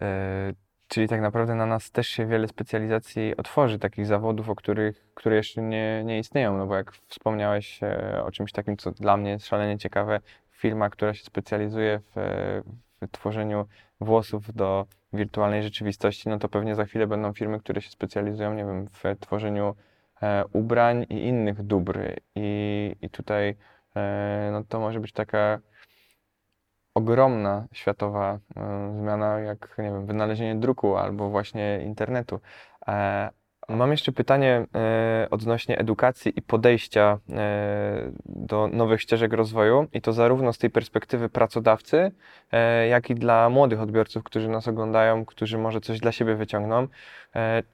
E, 0.00 0.52
czyli 0.88 1.08
tak 1.08 1.20
naprawdę 1.20 1.54
na 1.54 1.66
nas 1.66 1.90
też 1.90 2.08
się 2.08 2.26
wiele 2.26 2.48
specjalizacji 2.48 3.36
otworzy, 3.36 3.78
takich 3.78 4.06
zawodów, 4.06 4.48
o 4.48 4.54
których, 4.54 5.14
które 5.14 5.36
jeszcze 5.36 5.62
nie, 5.62 6.04
nie 6.04 6.18
istnieją. 6.18 6.58
No 6.58 6.66
bo 6.66 6.76
jak 6.76 6.92
wspomniałeś 6.92 7.82
e, 7.82 8.22
o 8.24 8.30
czymś 8.30 8.52
takim, 8.52 8.76
co 8.76 8.90
dla 8.90 9.16
mnie 9.16 9.30
jest 9.30 9.46
szalenie 9.46 9.78
ciekawe, 9.78 10.20
firma, 10.50 10.90
która 10.90 11.14
się 11.14 11.24
specjalizuje 11.24 12.00
w, 12.16 12.62
w 13.00 13.10
tworzeniu 13.10 13.66
włosów 14.00 14.54
do 14.54 14.86
wirtualnej 15.12 15.62
rzeczywistości, 15.62 16.28
no 16.28 16.38
to 16.38 16.48
pewnie 16.48 16.74
za 16.74 16.84
chwilę 16.84 17.06
będą 17.06 17.32
firmy, 17.32 17.60
które 17.60 17.82
się 17.82 17.90
specjalizują, 17.90 18.54
nie 18.54 18.64
wiem, 18.64 18.88
w 18.88 19.20
tworzeniu 19.20 19.74
e, 20.22 20.44
ubrań 20.52 21.06
i 21.08 21.14
innych 21.14 21.62
dóbr. 21.62 21.98
I, 22.34 22.96
i 23.02 23.10
tutaj 23.10 23.56
e, 23.96 24.48
no 24.52 24.64
to 24.64 24.80
może 24.80 25.00
być 25.00 25.12
taka 25.12 25.58
ogromna 26.94 27.66
światowa 27.72 28.38
e, 28.56 28.92
zmiana, 28.98 29.40
jak 29.40 29.74
nie 29.78 29.84
wiem, 29.84 30.06
wynalezienie 30.06 30.54
druku 30.60 30.96
albo 30.96 31.30
właśnie 31.30 31.82
internetu. 31.84 32.40
Mam 33.76 33.90
jeszcze 33.90 34.12
pytanie 34.12 34.66
e, 34.74 35.28
odnośnie 35.30 35.78
edukacji 35.78 36.32
i 36.36 36.42
podejścia 36.42 37.18
e, 37.30 38.10
do 38.26 38.68
nowych 38.72 39.00
ścieżek 39.00 39.32
rozwoju 39.32 39.86
i 39.92 40.00
to 40.00 40.12
zarówno 40.12 40.52
z 40.52 40.58
tej 40.58 40.70
perspektywy 40.70 41.28
pracodawcy, 41.28 42.12
e, 42.52 42.86
jak 42.88 43.10
i 43.10 43.14
dla 43.14 43.48
młodych 43.48 43.80
odbiorców, 43.80 44.24
którzy 44.24 44.48
nas 44.48 44.68
oglądają, 44.68 45.24
którzy 45.24 45.58
może 45.58 45.80
coś 45.80 46.00
dla 46.00 46.12
siebie 46.12 46.34
wyciągną. 46.34 46.88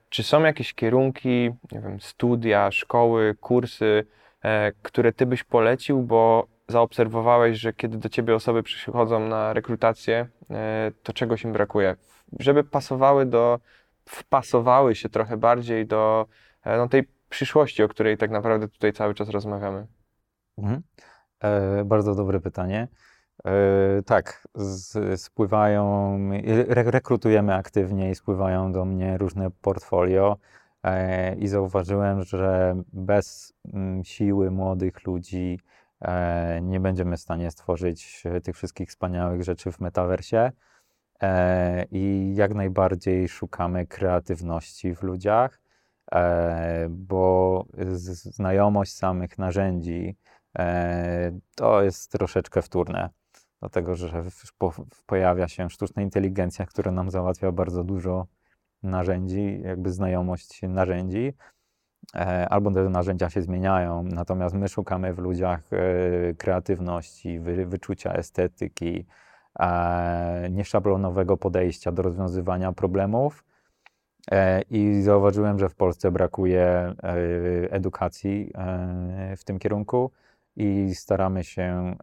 Czy 0.08 0.22
są 0.22 0.42
jakieś 0.42 0.74
kierunki, 0.74 1.50
nie 1.72 1.80
wiem, 1.80 2.00
studia, 2.00 2.70
szkoły, 2.70 3.34
kursy, 3.40 4.06
które 4.82 5.12
ty 5.12 5.26
byś 5.26 5.44
polecił, 5.44 6.02
bo 6.02 6.46
zaobserwowałeś, 6.68 7.58
że 7.58 7.72
kiedy 7.72 7.98
do 7.98 8.08
ciebie 8.08 8.34
osoby 8.34 8.62
przychodzą 8.62 9.28
na 9.28 9.52
rekrutację, 9.52 10.26
to 11.02 11.12
czegoś 11.12 11.44
im 11.44 11.52
brakuje, 11.52 11.96
żeby 12.40 12.64
pasowały 12.64 13.26
do 13.26 13.58
wpasowały 14.08 14.94
się 14.94 15.08
trochę 15.08 15.36
bardziej 15.36 15.86
do 15.86 16.26
e, 16.62 16.76
no, 16.76 16.88
tej 16.88 17.08
przyszłości, 17.28 17.82
o 17.82 17.88
której 17.88 18.16
tak 18.16 18.30
naprawdę 18.30 18.68
tutaj 18.68 18.92
cały 18.92 19.14
czas 19.14 19.28
rozmawiamy? 19.28 19.86
Mhm. 20.58 20.82
E, 21.40 21.84
bardzo 21.84 22.14
dobre 22.14 22.40
pytanie. 22.40 22.88
E, 23.44 24.02
tak, 24.02 24.48
z, 24.54 25.20
spływają, 25.20 26.18
re, 26.68 26.82
rekrutujemy 26.82 27.54
aktywnie 27.54 28.10
i 28.10 28.14
spływają 28.14 28.72
do 28.72 28.84
mnie 28.84 29.18
różne 29.18 29.50
portfolio 29.50 30.36
e, 30.82 31.34
i 31.34 31.48
zauważyłem, 31.48 32.24
że 32.24 32.76
bez 32.92 33.54
m, 33.64 33.72
mm, 33.74 34.04
siły 34.04 34.50
młodych 34.50 35.06
ludzi 35.06 35.60
e, 36.00 36.60
nie 36.62 36.80
będziemy 36.80 37.16
w 37.16 37.20
stanie 37.20 37.50
stworzyć 37.50 38.22
e, 38.24 38.40
tych 38.40 38.56
wszystkich 38.56 38.88
wspaniałych 38.88 39.42
rzeczy 39.42 39.72
w 39.72 39.80
metaversie. 39.80 40.52
E, 41.22 41.86
i 41.90 42.32
jak 42.36 42.54
najbardziej 42.54 43.28
szukamy 43.28 43.86
kreatywności 43.86 44.94
w 44.94 45.02
ludziach, 45.02 45.60
e, 46.12 46.86
bo 46.90 47.64
znajomość 48.14 48.96
samych 48.96 49.38
narzędzi 49.38 50.16
e, 50.58 51.38
to 51.54 51.82
jest 51.82 52.12
troszeczkę 52.12 52.62
wtórne, 52.62 53.10
dlatego 53.60 53.94
że 53.94 54.24
pojawia 55.06 55.48
się 55.48 55.70
sztuczna 55.70 56.02
inteligencja, 56.02 56.66
która 56.66 56.92
nam 56.92 57.10
załatwia 57.10 57.52
bardzo 57.52 57.84
dużo 57.84 58.26
narzędzi, 58.82 59.60
jakby 59.62 59.92
znajomość 59.92 60.62
narzędzi, 60.62 61.32
albo 62.50 62.70
te 62.70 62.88
narzędzia 62.88 63.30
się 63.30 63.42
zmieniają, 63.42 64.02
natomiast 64.02 64.54
my 64.54 64.68
szukamy 64.68 65.14
w 65.14 65.18
ludziach 65.18 65.62
kreatywności, 66.38 67.40
wyczucia 67.40 68.12
estetyki, 68.12 69.06
nieszablonowego 70.50 71.36
podejścia 71.36 71.92
do 71.92 72.02
rozwiązywania 72.02 72.72
problemów. 72.72 73.44
E, 74.30 74.62
I 74.62 75.02
zauważyłem, 75.02 75.58
że 75.58 75.68
w 75.68 75.74
Polsce 75.74 76.10
brakuje 76.10 76.62
e, 76.62 76.94
edukacji 77.70 78.52
w 79.36 79.44
tym 79.44 79.58
kierunku 79.58 80.10
i 80.56 80.94
staramy 80.94 81.44
się 81.44 81.96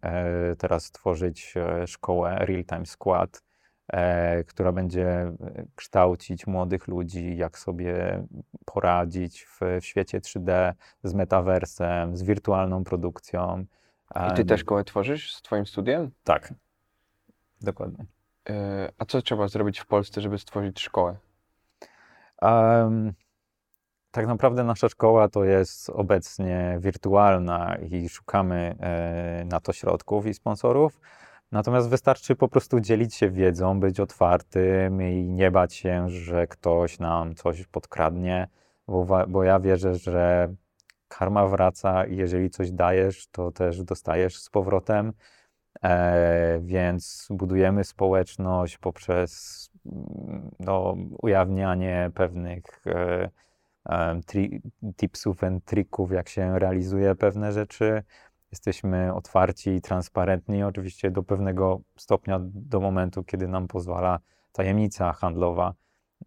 teraz 0.58 0.92
tworzyć 0.92 1.54
szkołę 1.86 2.36
Real 2.40 2.66
Time 2.66 2.86
Squad, 2.86 3.44
która 4.48 4.72
będzie 4.72 5.32
kształcić 5.76 6.48
młodych 6.48 6.88
ludzi, 6.88 7.38
jak 7.38 7.58
sobie 7.60 8.24
poradzić 8.66 9.44
w, 9.44 9.60
w 9.82 9.86
świecie 9.86 10.20
3D 10.20 10.74
z 11.04 11.14
metaversem, 11.14 12.18
z 12.18 12.24
wirtualną 12.24 12.84
produkcją. 12.84 13.66
I 14.32 14.36
ty 14.36 14.46
też 14.46 14.62
szkołę 14.62 14.84
tworzysz 14.84 15.36
z 15.36 15.42
twoim 15.42 15.66
studiem? 15.66 16.12
Tak, 16.24 16.54
Dokładnie. 17.64 18.06
E, 18.50 18.92
a 18.98 19.06
co 19.06 19.22
trzeba 19.22 19.48
zrobić 19.48 19.80
w 19.80 19.86
Polsce, 19.86 20.22
żeby 20.22 20.38
stworzyć 20.38 20.80
szkołę? 20.80 21.16
Um, 22.42 23.14
tak 24.12 24.28
naprawdę 24.28 24.64
nasza 24.64 24.90
szkoła 24.90 25.30
to 25.30 25.44
jest 25.44 25.90
obecnie 25.90 26.78
wirtualna 26.80 27.76
i 27.76 28.10
szukamy 28.10 28.76
e, 28.80 29.46
na 29.46 29.60
to 29.60 29.74
środków 29.74 30.26
i 30.26 30.34
sponsorów. 30.34 31.00
Natomiast 31.52 31.90
wystarczy 31.90 32.36
po 32.36 32.48
prostu 32.48 32.80
dzielić 32.80 33.16
się 33.16 33.30
wiedzą, 33.30 33.80
być 33.80 34.00
otwartym 34.00 35.02
i 35.02 35.30
nie 35.30 35.52
bać 35.52 35.74
się, 35.74 36.10
że 36.10 36.48
ktoś 36.48 37.00
nam 37.00 37.36
coś 37.36 37.68
podkradnie, 37.68 38.48
bo, 38.88 39.06
bo 39.28 39.44
ja 39.44 39.60
wierzę, 39.60 39.96
że 39.96 40.54
karma 41.08 41.48
wraca 41.48 42.06
i 42.06 42.16
jeżeli 42.16 42.50
coś 42.50 42.72
dajesz, 42.72 43.28
to 43.28 43.52
też 43.52 43.84
dostajesz 43.84 44.38
z 44.38 44.50
powrotem. 44.50 45.14
E, 45.84 46.60
więc 46.64 47.28
budujemy 47.30 47.84
społeczność 47.84 48.78
poprzez 48.78 49.70
mm, 49.86 50.52
no, 50.60 50.96
ujawnianie 51.22 52.12
pewnych 52.16 52.64
e, 52.86 53.30
tri, 54.26 54.62
tipsów 54.98 55.44
and 55.44 55.66
trików, 55.66 56.12
jak 56.12 56.30
się 56.30 56.60
realizuje 56.60 57.16
pewne 57.16 57.52
rzeczy. 57.52 58.04
Jesteśmy 58.52 59.14
otwarci 59.14 59.70
i 59.70 59.82
transparentni, 59.82 60.64
oczywiście 60.64 61.12
do 61.12 61.24
pewnego 61.24 61.82
stopnia, 61.98 62.40
do 62.44 62.80
momentu, 62.80 63.24
kiedy 63.24 63.48
nam 63.48 63.68
pozwala 63.68 64.20
tajemnica 64.52 65.14
handlowa. 65.14 65.74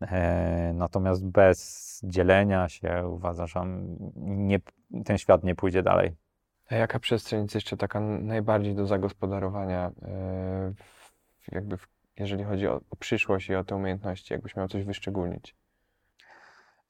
E, 0.01 0.73
natomiast 0.75 1.27
bez 1.27 2.01
dzielenia 2.05 2.69
się 2.69 3.09
uważam, 3.09 3.97
nie, 4.17 4.59
ten 5.05 5.19
świat 5.19 5.45
nie 5.45 5.55
pójdzie 5.55 5.83
dalej. 5.83 6.26
A 6.71 6.75
jaka 6.75 6.99
przestrzeń 6.99 7.43
jest 7.43 7.55
jeszcze 7.55 7.77
taka 7.77 8.01
najbardziej 8.01 8.75
do 8.75 8.87
zagospodarowania, 8.87 9.91
e, 10.03 10.73
jakby 11.53 11.77
w, 11.77 11.89
jeżeli 12.17 12.45
chodzi 12.45 12.69
o, 12.69 12.81
o, 12.91 12.97
przyszłość 12.97 13.49
i 13.49 13.55
o 13.55 13.65
te 13.65 13.77
umiejętności, 13.77 14.35
jakbyś 14.35 14.57
miał 14.57 14.69
coś 14.69 14.85
wyszczególnić? 14.85 15.57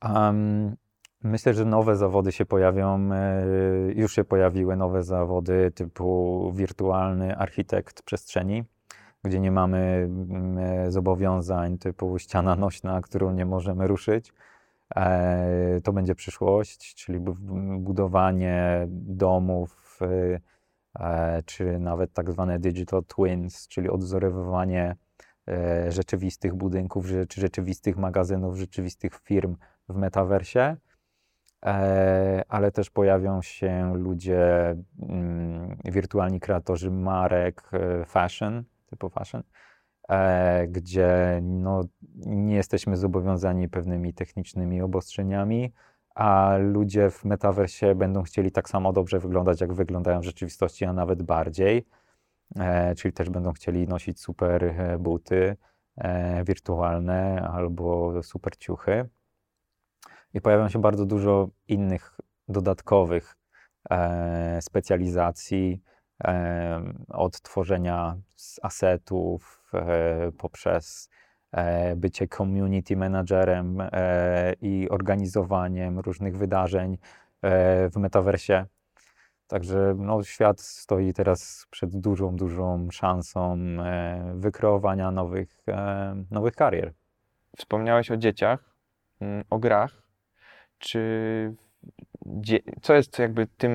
Um, 0.03 0.77
myślę, 1.23 1.55
że 1.55 1.65
nowe 1.65 1.97
zawody 1.97 2.33
się 2.33 2.47
pojawią, 2.47 3.13
e, 3.13 3.43
już 3.95 4.15
się 4.15 4.25
pojawiły 4.25 4.77
nowe 4.77 5.03
zawody 5.03 5.71
typu 5.71 6.53
wirtualny 6.55 7.37
architekt 7.37 8.03
przestrzeni, 8.03 8.65
gdzie 9.25 9.41
nie 9.41 9.51
mamy 9.51 9.79
mm, 9.79 10.59
e, 10.59 10.91
zobowiązań 10.91 11.79
typu 11.79 12.19
ściana 12.19 12.57
nośna, 12.57 13.01
którą 13.01 13.33
nie 13.33 13.47
możemy 13.47 13.87
ruszyć 13.87 14.33
to 15.85 15.93
będzie 15.93 16.15
przyszłość, 16.15 16.95
czyli 16.95 17.21
budowanie 17.79 18.87
domów, 18.91 19.99
e, 21.01 21.43
czy 21.47 21.79
nawet 21.79 22.13
tak 22.13 22.31
zwane 22.31 22.59
digital 22.59 23.05
twins, 23.05 23.69
czyli 23.69 23.89
odwzorowywanie 23.89 24.97
e, 25.49 25.93
rzeczywistych 25.93 26.55
budynków, 26.55 27.07
czy 27.29 27.41
rzeczywistych 27.41 27.97
magazynów, 27.97 28.57
rzeczywistych 28.57 29.21
firm 29.25 29.57
w 29.89 29.97
metaversie. 29.97 30.77
Ale 32.49 32.73
też 32.73 32.91
pojawią 32.91 33.43
się 33.43 33.93
ludzie, 33.97 34.77
mm, 35.03 35.77
wirtualni 35.85 36.41
kreatorzy 36.41 36.91
marek 36.91 37.71
fashion, 38.07 38.65
typu 38.91 39.09
fashion, 39.09 39.43
E, 39.43 39.76
gdzie 40.69 41.41
no, 41.43 41.85
nie 42.17 42.55
jesteśmy 42.55 42.97
zobowiązani 42.97 43.69
pewnymi 43.69 44.15
technicznymi 44.15 44.83
obostrzeniami, 44.83 45.73
a 46.15 46.57
ludzie 46.61 47.11
w 47.11 47.25
metaversie 47.25 47.95
będą 47.95 48.23
chcieli 48.23 48.53
tak 48.53 48.69
samo 48.69 48.93
dobrze 48.93 49.19
wyglądać, 49.19 49.61
jak 49.61 49.73
wyglądają 49.73 50.21
w 50.21 50.25
rzeczywistości, 50.25 50.85
a 50.85 50.93
nawet 50.93 51.23
bardziej. 51.23 51.87
E, 52.57 52.95
czyli 52.95 53.15
też 53.15 53.31
będą 53.31 53.53
chcieli 53.53 53.89
nosić 53.89 54.21
super 54.21 54.65
e, 54.65 54.99
buty 54.99 55.57
wirtualne 56.45 57.49
albo 57.53 58.23
super 58.23 58.57
ciuchy. 58.57 59.09
I 60.35 60.41
pojawią 60.41 60.69
się 60.69 60.81
bardzo 60.81 61.07
dużo 61.07 61.49
innych 61.69 62.21
dodatkowych 62.49 63.37
e, 63.91 64.63
specjalizacji, 64.63 65.83
e, 65.83 65.96
od 67.09 67.41
tworzenia 67.41 68.17
asetów 68.63 69.71
e, 69.75 70.33
poprzez 70.39 71.11
e, 71.53 71.97
bycie 71.97 72.29
community 72.29 72.97
managerem 72.97 73.81
e, 73.81 74.53
i 74.61 74.89
organizowaniem 74.91 75.99
różnych 75.99 76.37
wydarzeń 76.37 76.99
w 77.93 77.97
metaversie. 77.97 78.67
Także 79.47 79.95
no, 79.99 80.23
świat 80.23 80.61
stoi 80.61 81.13
teraz 81.13 81.67
przed 81.71 82.01
dużą, 82.01 82.37
dużą 82.37 82.89
szansą 82.91 83.59
wykreowania 84.35 85.11
nowych, 85.11 85.65
nowych 86.31 86.55
karier. 86.55 86.93
Wspomniałeś 87.57 88.11
o 88.11 88.17
dzieciach, 88.17 88.75
mm, 89.21 89.45
o 89.51 89.59
grach. 89.59 90.03
Czy 90.79 91.55
co 92.83 92.95
jest 92.95 93.19
jakby 93.19 93.47
tym, 93.47 93.73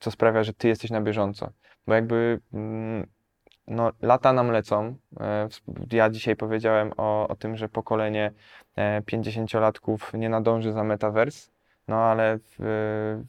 co 0.00 0.10
sprawia, 0.10 0.42
że 0.42 0.52
ty 0.52 0.68
jesteś 0.68 0.90
na 0.90 1.00
bieżąco? 1.00 1.52
Bo 1.86 1.94
jakby 1.94 2.40
mm, 2.52 3.06
no, 3.66 3.92
lata 4.02 4.32
nam 4.32 4.50
lecą. 4.50 4.96
E, 5.20 5.48
Ja 5.92 6.10
dzisiaj 6.10 6.36
powiedziałem 6.36 6.92
o, 6.96 7.28
o 7.28 7.36
tym, 7.36 7.56
że 7.56 7.68
pokolenie 7.68 8.32
e, 8.76 9.02
50-latków 9.02 10.18
nie 10.18 10.28
nadąży 10.28 10.72
za 10.72 10.84
metavers, 10.84 11.50
no 11.88 11.96
ale 11.96 12.38
w, 12.38 13.24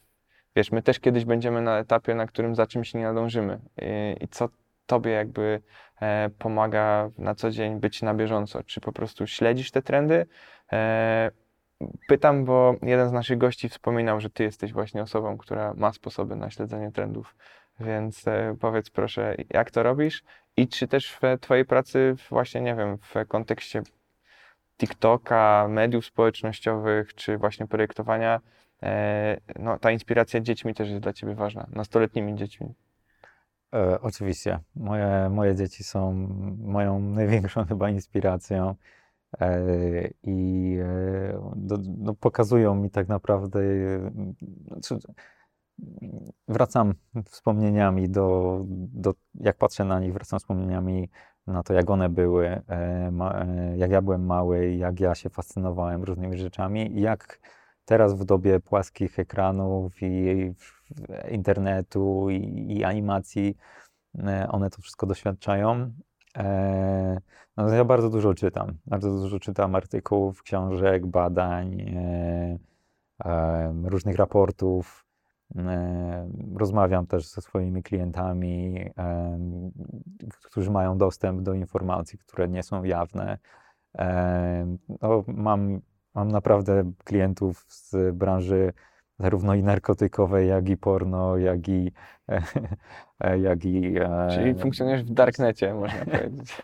wiesz, 0.56 0.72
my 0.72 0.82
też 0.82 1.00
kiedyś 1.00 1.26
będziemy 1.26 1.62
na 1.62 1.78
etapie, 1.80 2.15
na 2.15 2.28
którym 2.28 2.56
za 2.56 2.67
czymś 2.67 2.93
nie 2.93 3.04
nadążymy. 3.04 3.60
I, 3.82 4.24
i 4.24 4.28
co 4.28 4.50
tobie 4.86 5.12
jakby 5.12 5.62
e, 6.02 6.30
pomaga 6.39 7.10
na 7.17 7.36
co 7.36 7.52
dzień 7.52 7.80
być 7.80 8.02
na 8.02 8.13
bieżąco? 8.13 8.63
Czy 8.63 8.82
po 8.82 8.91
prostu 8.91 9.28
śledzisz 9.28 9.72
te 9.72 9.82
trendy? 9.82 10.26
E, 10.74 11.32
pytam, 12.08 12.46
bo 12.46 12.76
jeden 12.82 13.10
z 13.10 13.12
naszych 13.12 13.38
gości 13.38 13.70
wspominał, 13.70 14.22
że 14.22 14.30
ty 14.30 14.43
jesteś 14.43 14.74
właśnie 14.74 15.02
osobą, 15.02 15.38
która 15.38 15.74
ma 15.74 15.93
sposoby 15.93 16.36
na 16.36 16.50
śledzenie 16.50 16.91
trendów. 16.91 17.36
Więc 17.79 18.27
e, 18.27 18.55
powiedz 18.59 18.89
proszę, 18.89 19.35
jak 19.49 19.71
to 19.71 19.83
robisz 19.83 20.23
i 20.57 20.67
czy 20.67 20.87
też 20.87 21.11
w 21.11 21.21
twojej 21.41 21.65
pracy 21.65 22.15
właśnie, 22.29 22.61
nie 22.61 22.75
wiem, 22.75 22.97
w 22.97 23.27
kontekście 23.27 23.83
TikToka, 24.77 25.67
mediów 25.69 26.05
społecznościowych, 26.05 27.15
czy 27.15 27.37
właśnie 27.37 27.67
projektowania, 27.67 28.41
e, 28.83 29.37
no, 29.59 29.79
ta 29.79 29.91
inspiracja 29.91 30.39
dziećmi 30.39 30.73
też 30.73 30.89
jest 30.89 31.01
dla 31.01 31.13
ciebie 31.13 31.35
ważna, 31.35 31.67
nastoletnimi 31.71 32.35
dziećmi. 32.35 32.73
E, 33.73 34.01
oczywiście. 34.01 34.59
Moje, 34.75 35.29
moje 35.29 35.55
dzieci 35.55 35.83
są 35.83 36.13
moją 36.63 36.99
największą 36.99 37.65
chyba 37.69 37.89
inspiracją 37.89 38.75
e, 39.39 39.61
i 40.23 40.77
e, 40.81 41.51
do, 41.55 41.77
no, 41.97 42.13
pokazują 42.13 42.75
mi 42.75 42.89
tak 42.89 43.07
naprawdę. 43.07 43.59
znaczy, 44.67 44.97
wracam 46.47 46.93
wspomnieniami 47.25 48.09
do, 48.09 48.61
do. 48.93 49.13
Jak 49.33 49.57
patrzę 49.57 49.85
na 49.85 49.99
nich, 49.99 50.13
wracam 50.13 50.39
wspomnieniami 50.39 51.09
na 51.47 51.63
to, 51.63 51.73
jak 51.73 51.89
one 51.89 52.09
były, 52.09 52.47
e, 52.47 52.61
e, 52.69 53.77
jak 53.77 53.91
ja 53.91 54.01
byłem 54.01 54.25
mały, 54.25 54.71
jak 54.71 54.99
ja 54.99 55.15
się 55.15 55.29
fascynowałem 55.29 56.03
różnymi 56.03 56.37
rzeczami 56.37 56.97
i 56.97 57.01
jak 57.01 57.39
teraz 57.85 58.13
w 58.13 58.25
dobie 58.25 58.59
płaskich 58.59 59.19
ekranów 59.19 60.01
i 60.01 60.53
internetu 61.31 62.29
i, 62.29 62.65
i 62.77 62.83
animacji 62.83 63.57
e, 64.19 64.47
one 64.49 64.69
to 64.69 64.81
wszystko 64.81 65.05
doświadczają. 65.05 65.91
No, 67.57 67.69
ja 67.69 67.85
bardzo 67.85 68.09
dużo 68.09 68.33
czytam. 68.33 68.77
Bardzo 68.85 69.11
dużo 69.11 69.39
czytam 69.39 69.75
artykułów, 69.75 70.43
książek, 70.43 71.05
badań, 71.05 71.95
różnych 73.83 74.15
raportów. 74.15 75.07
Rozmawiam 76.55 77.07
też 77.07 77.27
ze 77.27 77.41
swoimi 77.41 77.83
klientami, 77.83 78.86
którzy 80.43 80.71
mają 80.71 80.97
dostęp 80.97 81.41
do 81.41 81.53
informacji, 81.53 82.19
które 82.19 82.47
nie 82.47 82.63
są 82.63 82.83
jawne. 82.83 83.38
No, 85.01 85.23
mam, 85.27 85.81
mam 86.15 86.31
naprawdę 86.31 86.91
klientów 87.03 87.65
z 87.67 88.15
branży 88.15 88.73
zarówno 89.19 89.55
i 89.55 89.63
narkotykowej, 89.63 90.49
jak 90.49 90.69
i 90.69 90.77
porno, 90.77 91.38
jak 91.38 91.67
i, 91.67 91.91
jak 93.47 93.65
i 93.65 93.97
e, 93.99 94.27
Czyli 94.31 94.55
funkcjonujesz 94.55 95.03
w 95.03 95.13
darknecie, 95.13 95.73
można 95.73 96.05
powiedzieć. 96.12 96.57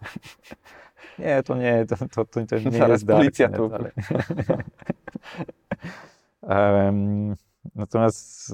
nie, 1.19 1.43
to 1.43 1.55
nie, 1.55 1.85
to, 1.85 1.97
to, 1.97 2.25
to, 2.25 2.25
to 2.25 2.59
nie 2.59 2.71
Zaraz 2.71 2.89
jest 2.89 3.07
policja 3.07 3.49
darknet, 3.49 3.71
tu. 3.71 3.75
ale... 3.75 3.91
Natomiast 7.75 8.53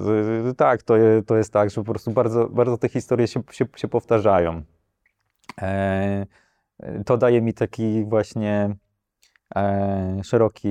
y, 0.50 0.54
tak, 0.54 0.82
to, 0.82 0.94
to 1.26 1.36
jest 1.36 1.52
tak, 1.52 1.70
że 1.70 1.74
po 1.74 1.84
prostu 1.84 2.10
bardzo, 2.10 2.48
bardzo 2.48 2.78
te 2.78 2.88
historie 2.88 3.28
się, 3.28 3.42
się, 3.50 3.66
się 3.76 3.88
powtarzają. 3.88 4.62
E, 5.62 6.26
to 7.06 7.16
daje 7.16 7.42
mi 7.42 7.54
taki 7.54 8.04
właśnie 8.04 8.76
e, 9.56 10.20
szeroki, 10.24 10.68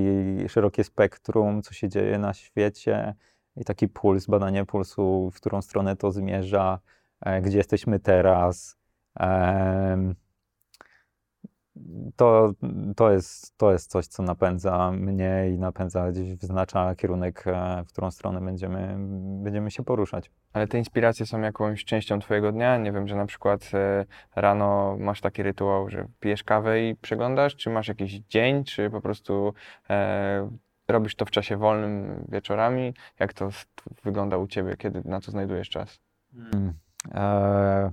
szerokie 0.48 0.84
spektrum, 0.84 1.62
co 1.62 1.74
się 1.74 1.90
dzieje 1.90 2.18
na 2.18 2.34
świecie 2.34 3.16
i 3.56 3.66
taki 3.66 3.88
puls, 3.88 4.26
badanie 4.26 4.66
pulsu, 4.66 5.32
w 5.34 5.36
którą 5.36 5.62
stronę 5.62 5.96
to 5.96 6.12
zmierza, 6.12 6.80
e, 7.22 7.42
gdzie 7.42 7.58
jesteśmy 7.58 8.00
teraz. 8.00 8.78
Em, 9.20 10.16
to, 12.16 12.54
to, 12.96 13.12
jest, 13.12 13.58
to 13.58 13.72
jest 13.72 13.92
coś, 13.92 14.08
co 14.08 14.24
napędza 14.24 14.92
mnie 14.92 15.50
i 15.54 15.58
napędza 15.58 16.12
gdzieś, 16.12 16.36
wyznacza 16.36 16.96
kierunek, 16.96 17.44
e, 17.48 17.84
w 17.84 17.88
którą 17.88 18.12
stronę 18.12 18.42
będziemy, 18.42 18.96
będziemy 19.44 19.72
się 19.72 19.84
poruszać. 19.84 20.32
Ale 20.54 20.68
te 20.68 20.78
inspiracje 20.78 21.26
są 21.26 21.42
jakąś 21.42 21.86
częścią 21.86 22.20
twojego 22.20 22.52
dnia? 22.52 22.78
Nie 22.78 22.92
wiem, 22.92 23.08
że 23.08 23.16
na 23.16 23.26
przykład 23.26 23.72
e, 23.74 24.06
rano 24.36 24.98
masz 25.00 25.22
taki 25.22 25.44
rytuał, 25.44 25.90
że 25.90 26.08
pijesz 26.20 26.44
kawę 26.44 26.90
i 26.90 26.96
przeglądasz, 26.96 27.56
czy 27.56 27.70
masz 27.70 27.88
jakiś 27.88 28.12
dzień, 28.20 28.64
czy 28.64 28.90
po 28.90 29.02
prostu 29.02 29.54
e, 29.90 30.50
robisz 30.88 31.16
to 31.16 31.26
w 31.26 31.32
czasie 31.32 31.58
wolnym 31.58 32.26
wieczorami? 32.30 32.94
Jak 33.20 33.34
to 33.34 33.50
wygląda 34.04 34.38
u 34.38 34.48
ciebie, 34.48 34.76
kiedy 34.78 35.02
na 35.06 35.22
to 35.22 35.32
znajdujesz 35.32 35.70
czas? 35.70 36.00
Mm. 36.34 36.74
E, 37.14 37.92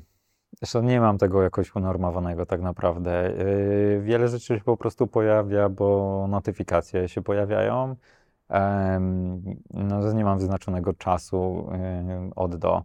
Zresztą 0.59 0.83
nie 0.83 1.01
mam 1.01 1.19
tego 1.19 1.42
jakoś 1.42 1.75
unormowanego 1.75 2.47
tak 2.47 2.61
naprawdę. 2.61 3.12
E, 3.12 4.01
Wiele 4.01 4.29
rzeczy 4.29 4.55
się 4.59 4.61
po 4.64 4.77
prostu 4.77 5.07
pojawia, 5.07 5.69
bo 5.69 6.27
notyfikacje 6.29 7.09
się 7.09 7.23
pojawiają. 7.23 7.97
Em, 8.49 9.42
No, 9.71 10.12
nie 10.12 10.25
mam 10.25 10.38
wyznaczonego 10.38 10.92
czasu 10.95 11.69
e, 11.73 12.31
od 12.37 12.57
do. 12.57 12.83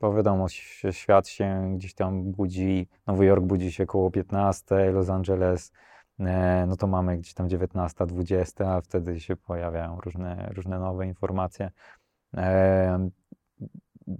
Bo 0.00 0.14
wiadomo, 0.14 0.46
świat 0.90 1.28
się 1.28 1.74
gdzieś 1.76 1.94
tam 1.94 2.32
budzi. 2.32 2.88
Nowy 3.06 3.24
Jork 3.24 3.44
budzi 3.44 3.72
się 3.72 3.86
koło 3.86 4.10
15, 4.10 4.92
Los 4.92 5.08
Angeles, 5.10 5.72
e, 6.20 6.66
no 6.68 6.76
to 6.76 6.86
mamy 6.86 7.18
gdzieś 7.18 7.34
tam 7.34 7.48
19, 7.48 8.06
20, 8.06 8.70
a 8.70 8.80
wtedy 8.80 9.20
się 9.20 9.36
pojawiają 9.36 10.00
różne, 10.00 10.50
różne 10.54 10.78
nowe 10.78 11.06
informacje. 11.06 11.70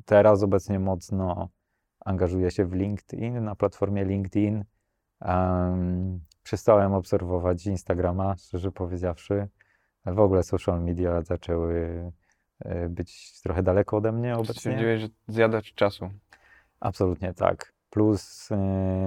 Teraz 0.05 0.43
obecnie 0.43 0.79
mocno 0.79 1.49
angażuję 2.05 2.51
się 2.51 2.67
w 2.67 2.73
LinkedIn, 2.73 3.45
na 3.45 3.55
platformie 3.55 4.05
LinkedIn. 4.05 4.65
Em, 5.21 6.21
przestałem 6.43 6.95
obserwować 6.95 7.67
Instagrama, 7.67 8.37
szczerze 8.37 8.73
powiedziawszy. 8.73 9.49
W 10.07 10.19
ogóle 10.19 10.43
social 10.43 10.83
media 10.83 11.23
zaczęły 11.23 12.03
e, 12.61 12.89
być 12.89 13.41
trochę 13.43 13.63
daleko 13.63 13.97
ode 13.97 14.13
mnie 14.13 14.35
obecnie. 14.35 14.55
Stwierdziłeś, 14.55 15.01
że 15.01 15.09
zjadacz 15.29 15.75
czasu. 15.75 16.11
Absolutnie 16.81 17.35
tak. 17.35 17.75
Plus 17.91 18.53
e, 18.53 18.57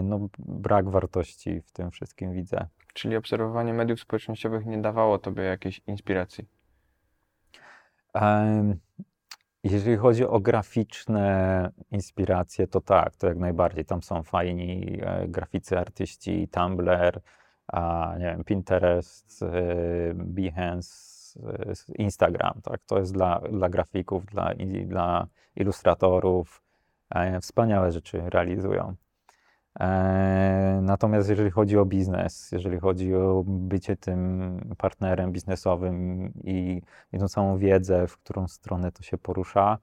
no, 0.04 0.28
brak 0.40 0.90
wartości 0.90 1.62
w 1.62 1.72
tym 1.72 1.92
wszystkim 1.92 2.34
widzę. 2.34 2.68
Czyli 2.94 3.16
obserwowanie 3.16 3.74
mediów 3.74 4.00
społecznościowych 4.00 4.66
nie 4.66 4.78
dawało 4.78 5.18
tobie 5.18 5.44
jakiejś 5.44 5.82
inspiracji. 5.88 6.48
Em, 8.14 8.80
Jeżeli 9.72 9.98
chodzi 9.98 10.26
o 10.26 10.40
graficzne 10.40 11.72
inspiracje, 11.92 12.68
to 12.68 12.82
tak, 12.82 13.16
to 13.16 13.28
jak 13.28 13.38
najbardziej. 13.38 13.86
Tam 13.86 14.04
są 14.04 14.24
fajni 14.24 15.00
e, 15.02 15.28
graficy, 15.28 15.80
artyści, 15.80 16.48
Tumblr, 16.52 17.22
a, 17.68 18.14
nie 18.20 18.26
wiem, 18.26 18.44
Pinterest, 18.44 19.44
e, 19.44 19.48
Behance, 20.14 21.40
e, 21.40 21.74
Instagram, 21.96 22.62
tak? 22.64 22.82
To 22.86 23.00
jest 23.00 23.14
dla, 23.14 23.40
dla 23.40 23.70
grafików, 23.70 24.26
dla, 24.26 24.54
dla 24.86 25.28
ilustratorów. 25.56 26.64
Wspaniałe 27.42 27.92
rzeczy 27.92 28.22
realizują. 28.30 28.96
E, 29.80 30.80
Natomiast 30.82 31.30
jeżeli 31.30 31.52
chodzi 31.52 31.78
o 31.78 31.86
biznes, 31.86 32.52
jeżeli 32.52 32.80
chodzi 32.80 33.16
o 33.16 33.44
bycie 33.48 33.98
tym 33.98 34.60
partnerem 34.78 35.32
biznesowym 35.32 36.26
i, 36.44 36.82
i 37.14 37.20
tą 37.20 37.28
całą 37.28 37.58
wiedzę, 37.58 38.08
w 38.08 38.18
którą 38.18 38.48
stronę 38.48 38.92
to 38.92 39.04
się 39.04 39.18
porusza, 39.18 39.78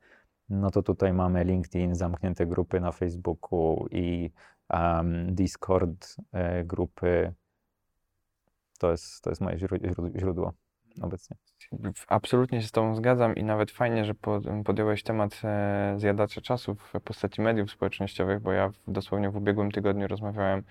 no 0.48 0.70
to 0.70 0.82
tutaj 0.82 1.12
mamy 1.12 1.44
LinkedIn, 1.44 1.94
zamknięte 1.94 2.46
grupy 2.46 2.80
na 2.80 2.92
Facebooku 2.92 3.86
i 3.90 4.30
em, 4.68 5.34
Discord 5.34 6.16
e, 6.32 6.64
grupy. 6.64 7.32
To 8.78 8.90
jest, 8.90 9.22
to 9.24 9.30
jest 9.30 9.40
moje 9.42 9.56
źró- 9.56 9.78
źró- 9.94 10.18
źródło. 10.18 10.52
obecnie. 11.02 11.36
Absolutnie 12.08 12.62
się 12.62 12.68
z 12.68 12.72
Tobą 12.72 12.94
zgadzam 12.94 13.34
i 13.34 13.44
nawet 13.44 13.70
fajnie, 13.70 14.04
że 14.04 14.14
podjąłeś 14.64 15.02
temat 15.02 15.40
e, 15.44 15.94
zjadaczy 15.98 16.42
czasu 16.42 16.74
w 16.74 17.00
postaci 17.00 17.40
mediów 17.40 17.70
społecznościowych, 17.70 18.40
bo 18.40 18.52
ja 18.52 18.70
dosłownie 18.88 19.30
w 19.30 19.36
ubiegłym 19.36 19.70
tygodniu 19.70 20.08
rozmawiałem 20.08 20.62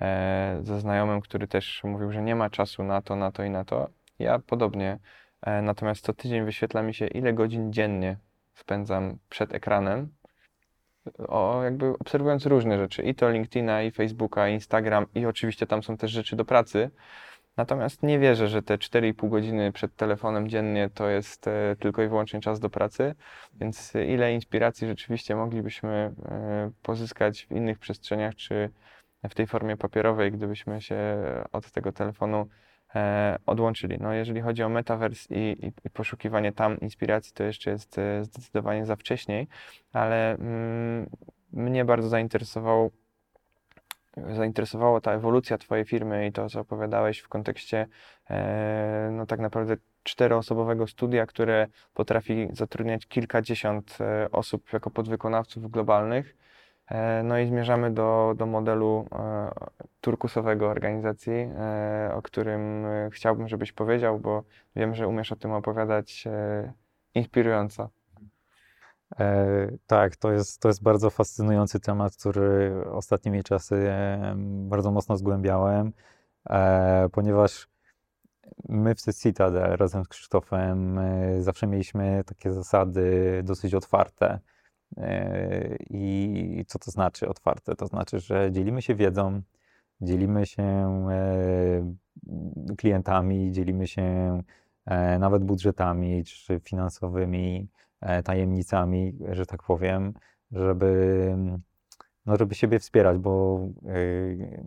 e, 0.00 0.60
ze 0.62 0.80
znajomym, 0.80 1.20
który 1.20 1.48
też 1.48 1.84
mówił, 1.84 2.12
że 2.12 2.22
nie 2.22 2.34
ma 2.34 2.50
czasu 2.50 2.84
na 2.84 3.02
to, 3.02 3.16
na 3.16 3.32
to 3.32 3.44
i 3.44 3.50
na 3.50 3.64
to. 3.64 3.88
Ja 4.18 4.38
podobnie. 4.38 4.98
E, 5.42 5.62
natomiast 5.62 6.04
co 6.04 6.12
tydzień 6.12 6.44
wyświetla 6.44 6.82
mi 6.82 6.94
się, 6.94 7.06
ile 7.06 7.32
godzin 7.32 7.72
dziennie 7.72 8.16
spędzam 8.54 9.18
przed 9.28 9.54
ekranem, 9.54 10.08
o, 11.28 11.62
jakby 11.62 11.88
obserwując 11.98 12.46
różne 12.46 12.78
rzeczy, 12.78 13.02
i 13.02 13.14
to 13.14 13.30
LinkedIna, 13.30 13.82
i 13.82 13.90
Facebooka, 13.90 14.48
i 14.48 14.52
Instagram, 14.54 15.06
i 15.14 15.26
oczywiście 15.26 15.66
tam 15.66 15.82
są 15.82 15.96
też 15.96 16.10
rzeczy 16.10 16.36
do 16.36 16.44
pracy. 16.44 16.90
Natomiast 17.56 18.02
nie 18.02 18.18
wierzę, 18.18 18.48
że 18.48 18.62
te 18.62 18.78
4,5 18.78 19.28
godziny 19.28 19.72
przed 19.72 19.96
telefonem 19.96 20.48
dziennie 20.48 20.90
to 20.94 21.08
jest 21.08 21.48
e, 21.48 21.76
tylko 21.80 22.02
i 22.02 22.08
wyłącznie 22.08 22.40
czas 22.40 22.60
do 22.60 22.70
pracy, 22.70 23.14
więc 23.54 23.92
ile 24.08 24.34
inspiracji 24.34 24.88
rzeczywiście 24.88 25.36
moglibyśmy 25.36 26.14
e, 26.24 26.70
pozyskać 26.82 27.46
w 27.46 27.50
innych 27.50 27.78
przestrzeniach, 27.78 28.34
czy 28.34 28.70
w 29.30 29.34
tej 29.34 29.46
formie 29.46 29.76
papierowej, 29.76 30.32
gdybyśmy 30.32 30.80
się 30.80 30.96
od 31.52 31.70
tego 31.70 31.92
telefonu 31.92 32.48
e, 32.94 33.38
odłączyli. 33.46 33.98
No, 34.00 34.12
jeżeli 34.12 34.40
chodzi 34.40 34.62
o 34.62 34.68
metaverse 34.68 35.34
i, 35.34 35.66
i, 35.66 35.72
i 35.84 35.90
poszukiwanie 35.90 36.52
tam 36.52 36.80
inspiracji, 36.80 37.32
to 37.32 37.44
jeszcze 37.44 37.70
jest 37.70 38.00
zdecydowanie 38.22 38.86
za 38.86 38.96
wcześniej, 38.96 39.48
ale 39.92 40.34
mm, 40.34 41.10
mnie 41.52 41.84
bardzo 41.84 42.08
zainteresował 42.08 42.90
zainteresowała 44.16 45.00
ta 45.00 45.12
ewolucja 45.12 45.58
Twojej 45.58 45.84
firmy 45.84 46.26
i 46.26 46.32
to, 46.32 46.48
co 46.48 46.60
opowiadałeś 46.60 47.18
w 47.18 47.28
kontekście 47.28 47.86
e, 48.30 49.10
no 49.12 49.26
tak 49.26 49.40
naprawdę 49.40 49.76
czteroosobowego 50.02 50.86
studia, 50.86 51.26
które 51.26 51.66
potrafi 51.94 52.48
zatrudniać 52.52 53.06
kilkadziesiąt 53.06 53.98
e, 54.00 54.30
osób 54.30 54.72
jako 54.72 54.90
podwykonawców 54.90 55.70
globalnych. 55.70 56.36
E, 56.90 57.22
no 57.22 57.38
i 57.38 57.46
zmierzamy 57.46 57.90
do, 57.90 58.34
do 58.36 58.46
modelu 58.46 59.08
turkusowego 60.00 60.68
organizacji, 60.68 61.48
o 62.14 62.22
którym 62.22 62.86
chciałbym, 63.10 63.48
żebyś 63.48 63.72
powiedział, 63.72 64.18
bo 64.18 64.44
wiem, 64.76 64.94
że 64.94 65.08
umiesz 65.08 65.32
o 65.32 65.36
tym 65.36 65.52
opowiadać 65.52 66.24
inspirująco. 67.14 68.01
E, 69.20 69.68
tak, 69.86 70.16
to 70.16 70.32
jest, 70.32 70.60
to 70.60 70.68
jest 70.68 70.82
bardzo 70.82 71.10
fascynujący 71.10 71.80
temat, 71.80 72.16
który 72.16 72.84
ostatnimi 72.90 73.42
czasy 73.42 73.92
bardzo 74.44 74.90
mocno 74.90 75.16
zgłębiałem, 75.16 75.92
e, 76.50 77.08
ponieważ 77.12 77.68
my 78.68 78.94
w 78.94 79.00
Citadel 79.22 79.76
razem 79.76 80.04
z 80.04 80.08
Krzysztofem 80.08 80.98
e, 80.98 81.42
zawsze 81.42 81.66
mieliśmy 81.66 82.24
takie 82.26 82.52
zasady 82.52 83.40
dosyć 83.44 83.74
otwarte. 83.74 84.38
I 85.90 86.64
co 86.68 86.78
to 86.78 86.90
znaczy 86.90 87.28
otwarte? 87.28 87.76
To 87.76 87.86
znaczy, 87.86 88.20
że 88.20 88.52
dzielimy 88.52 88.82
się 88.82 88.94
wiedzą, 88.94 89.42
dzielimy 90.00 90.46
się 90.46 90.64
klientami, 92.78 93.52
dzielimy 93.52 93.86
się 93.86 94.38
nawet 95.18 95.44
budżetami 95.44 96.24
czy 96.24 96.60
finansowymi 96.60 97.68
tajemnicami, 98.24 99.18
że 99.32 99.46
tak 99.46 99.62
powiem, 99.62 100.14
żeby, 100.50 101.36
no 102.26 102.36
żeby 102.36 102.54
siebie 102.54 102.78
wspierać, 102.78 103.18
bo 103.18 103.60
yy, 103.82 104.62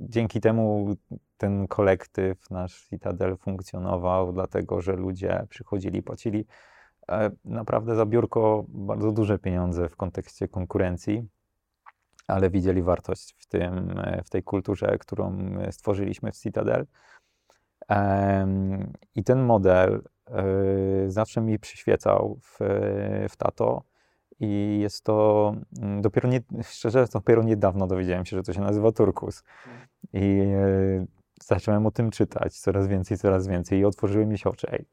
dzięki 0.00 0.40
temu 0.40 0.96
ten 1.36 1.66
kolektyw, 1.68 2.50
nasz 2.50 2.86
Citadel 2.88 3.36
funkcjonował, 3.36 4.32
dlatego 4.32 4.80
że 4.80 4.92
ludzie 4.92 5.46
przychodzili, 5.48 6.02
płacili 6.02 6.46
yy, 7.08 7.16
naprawdę 7.44 7.96
za 7.96 8.06
biurko 8.06 8.64
bardzo 8.68 9.12
duże 9.12 9.38
pieniądze 9.38 9.88
w 9.88 9.96
kontekście 9.96 10.48
konkurencji, 10.48 11.28
ale 12.26 12.50
widzieli 12.50 12.82
wartość 12.82 13.34
w, 13.38 13.46
tym, 13.46 14.00
w 14.24 14.30
tej 14.30 14.42
kulturze, 14.42 14.98
którą 14.98 15.38
stworzyliśmy 15.70 16.32
w 16.32 16.36
Citadel. 16.36 16.86
I 19.14 19.24
ten 19.24 19.42
model 19.42 20.02
zawsze 21.06 21.40
mi 21.40 21.58
przyświecał 21.58 22.38
w, 22.42 22.58
w 23.28 23.36
tato. 23.36 23.82
I 24.40 24.78
jest 24.82 25.04
to 25.04 25.54
mm, 25.82 26.02
dopiero 26.02 26.28
nie, 26.28 26.40
szczerze, 26.62 27.06
dopiero 27.12 27.42
niedawno 27.42 27.86
dowiedziałem 27.86 28.24
się, 28.24 28.36
że 28.36 28.42
to 28.42 28.52
się 28.52 28.60
nazywa 28.60 28.92
turkus. 28.92 29.42
I 30.12 30.20
yy, 30.20 31.06
zacząłem 31.42 31.86
o 31.86 31.90
tym 31.90 32.10
czytać 32.10 32.58
coraz 32.58 32.86
więcej, 32.88 33.18
coraz 33.18 33.46
więcej 33.46 33.78
i 33.78 33.84
otworzyły 33.84 34.26
mi 34.26 34.38
się 34.38 34.50
oczy. 34.50 34.66
Ej, 34.72 34.86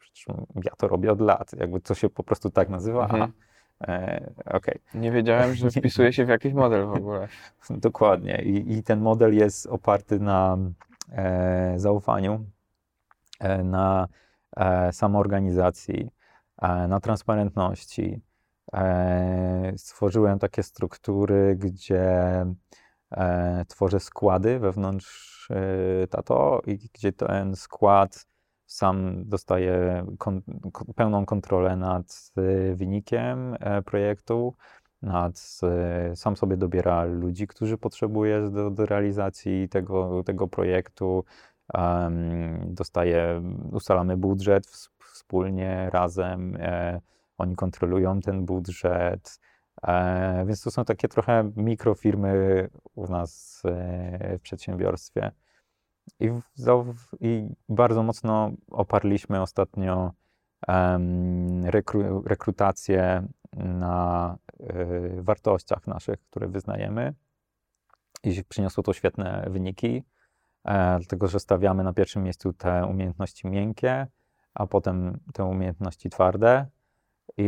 ja 0.64 0.72
to 0.78 0.88
robię 0.88 1.12
od 1.12 1.22
lat. 1.22 1.54
Jakby 1.54 1.82
to 1.82 1.96
się 1.96 2.10
po 2.10 2.24
prostu 2.24 2.50
tak 2.50 2.70
nazywa. 2.70 3.04
Mhm. 3.04 3.32
E, 3.82 4.34
okay. 4.46 4.80
Nie 4.94 5.12
wiedziałem, 5.12 5.56
że 5.56 5.72
wpisuje 5.80 6.14
się 6.14 6.26
w 6.26 6.30
jakiś 6.30 6.54
model 6.54 6.86
w 6.86 6.94
ogóle. 6.94 7.28
Dokładnie. 7.70 8.42
I, 8.44 8.78
I, 8.78 8.84
ten 8.84 9.02
model 9.02 9.36
jest 9.36 9.68
oparty 9.68 10.20
na 10.20 10.58
e, 11.12 11.74
zaufaniu, 11.76 12.46
e, 13.40 13.64
na 13.64 14.08
E, 14.58 14.94
samoorganizacji, 14.94 16.10
e, 16.62 16.88
na 16.88 17.00
transparentności. 17.00 18.22
E, 18.74 19.74
stworzyłem 19.78 20.40
takie 20.40 20.64
struktury, 20.64 21.56
gdzie 21.60 22.46
tworzę 23.68 24.00
składy 24.00 24.60
wewnątrz 24.60 25.50
Tato 26.10 26.62
i 26.66 26.78
gdzie 26.78 27.12
ten 27.14 27.56
skład 27.56 28.28
sam 28.66 29.24
dostaje 29.30 30.06
kon 30.18 30.42
pełną 30.96 31.26
kontrolę 31.26 31.76
nad 31.76 32.32
wynikiem 32.76 33.56
projektu, 33.86 34.54
nad, 35.02 35.60
sam 36.16 36.38
sobie 36.38 36.58
dobiera 36.58 37.04
ludzi, 37.04 37.48
którzy 37.48 37.78
potrzebuje 37.78 38.50
do, 38.50 38.72
do 38.72 38.86
realizacji 38.86 39.70
tego, 39.70 40.24
tego 40.24 40.48
projektu, 40.48 41.24
dostaje, 42.66 43.42
ustalamy 43.72 44.18
budżet 44.18 44.68
wspólnie, 45.14 45.90
razem, 45.94 46.56
e, 46.60 47.02
oni 47.38 47.56
kontrolują 47.56 48.22
ten 48.22 48.46
budżet, 48.46 49.40
e, 49.84 50.46
więc 50.46 50.62
to 50.64 50.72
są 50.72 50.86
takie 50.86 51.08
trochę 51.08 51.52
mikrofirmy 51.56 52.68
u 52.96 53.08
nas 53.08 53.62
e, 53.66 54.38
w 54.38 54.42
przedsiębiorstwie. 54.42 55.32
I, 56.20 56.30
i 57.20 57.50
bardzo 57.70 58.04
mocno 58.04 58.52
oparliśmy 58.72 59.42
ostatnio 59.42 60.12
rekru, 61.64 62.22
rekrutację 62.26 63.28
na 63.54 64.38
wartościach 65.18 65.88
naszych, 65.88 66.20
które 66.30 66.48
wyznajemy. 66.48 67.14
I 68.24 68.44
przyniosło 68.44 68.84
to 68.84 68.94
świetne 68.94 69.48
wyniki. 69.50 70.04
E, 70.68 70.98
dlatego 71.00 71.28
że 71.28 71.40
stawiamy 71.40 71.84
na 71.84 71.94
pierwszym 71.94 72.24
miejscu 72.24 72.54
te 72.54 72.86
umiejętności 72.86 73.48
miękkie, 73.48 74.08
a 74.54 74.68
potem 74.68 75.20
te 75.34 75.44
umiejętności 75.44 76.10
twarde. 76.10 76.66
I 77.38 77.44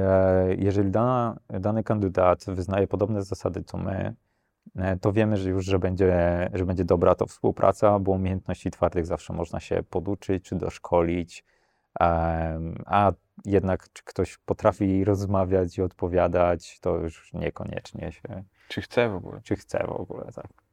e, 0.00 0.54
jeżeli 0.58 0.90
dana, 0.90 1.38
dany 1.48 1.84
kandydat 1.84 2.44
wyznaje 2.48 2.86
podobne 2.86 3.22
zasady 3.22 3.62
co 3.62 3.78
my, 3.78 4.14
e, 4.76 4.96
to 4.96 5.12
wiemy, 5.12 5.36
że 5.36 5.50
już, 5.50 5.64
że 5.64 5.78
będzie, 5.78 6.50
że 6.54 6.64
będzie 6.64 6.84
dobra 6.84 7.14
to 7.14 7.26
współpraca, 7.26 7.98
bo 7.98 8.12
umiejętności 8.12 8.70
twardych 8.70 9.06
zawsze 9.06 9.32
można 9.32 9.60
się 9.60 9.82
poduczyć 9.90 10.44
czy 10.44 10.56
doszkolić, 10.56 11.44
a 12.86 13.12
jednak 13.44 13.92
czy 13.92 14.04
ktoś 14.04 14.38
potrafi 14.38 15.04
rozmawiać 15.04 15.78
i 15.78 15.82
odpowiadać, 15.82 16.80
to 16.80 16.96
już 16.96 17.32
niekoniecznie 17.32 18.12
się. 18.12 18.44
Czy 18.68 18.80
chce 18.80 19.08
w 19.08 19.14
ogóle? 19.14 19.40
Czy 19.42 19.56
chce 19.56 19.86
w 19.86 19.90
ogóle, 19.90 20.24
tak. 20.34 20.67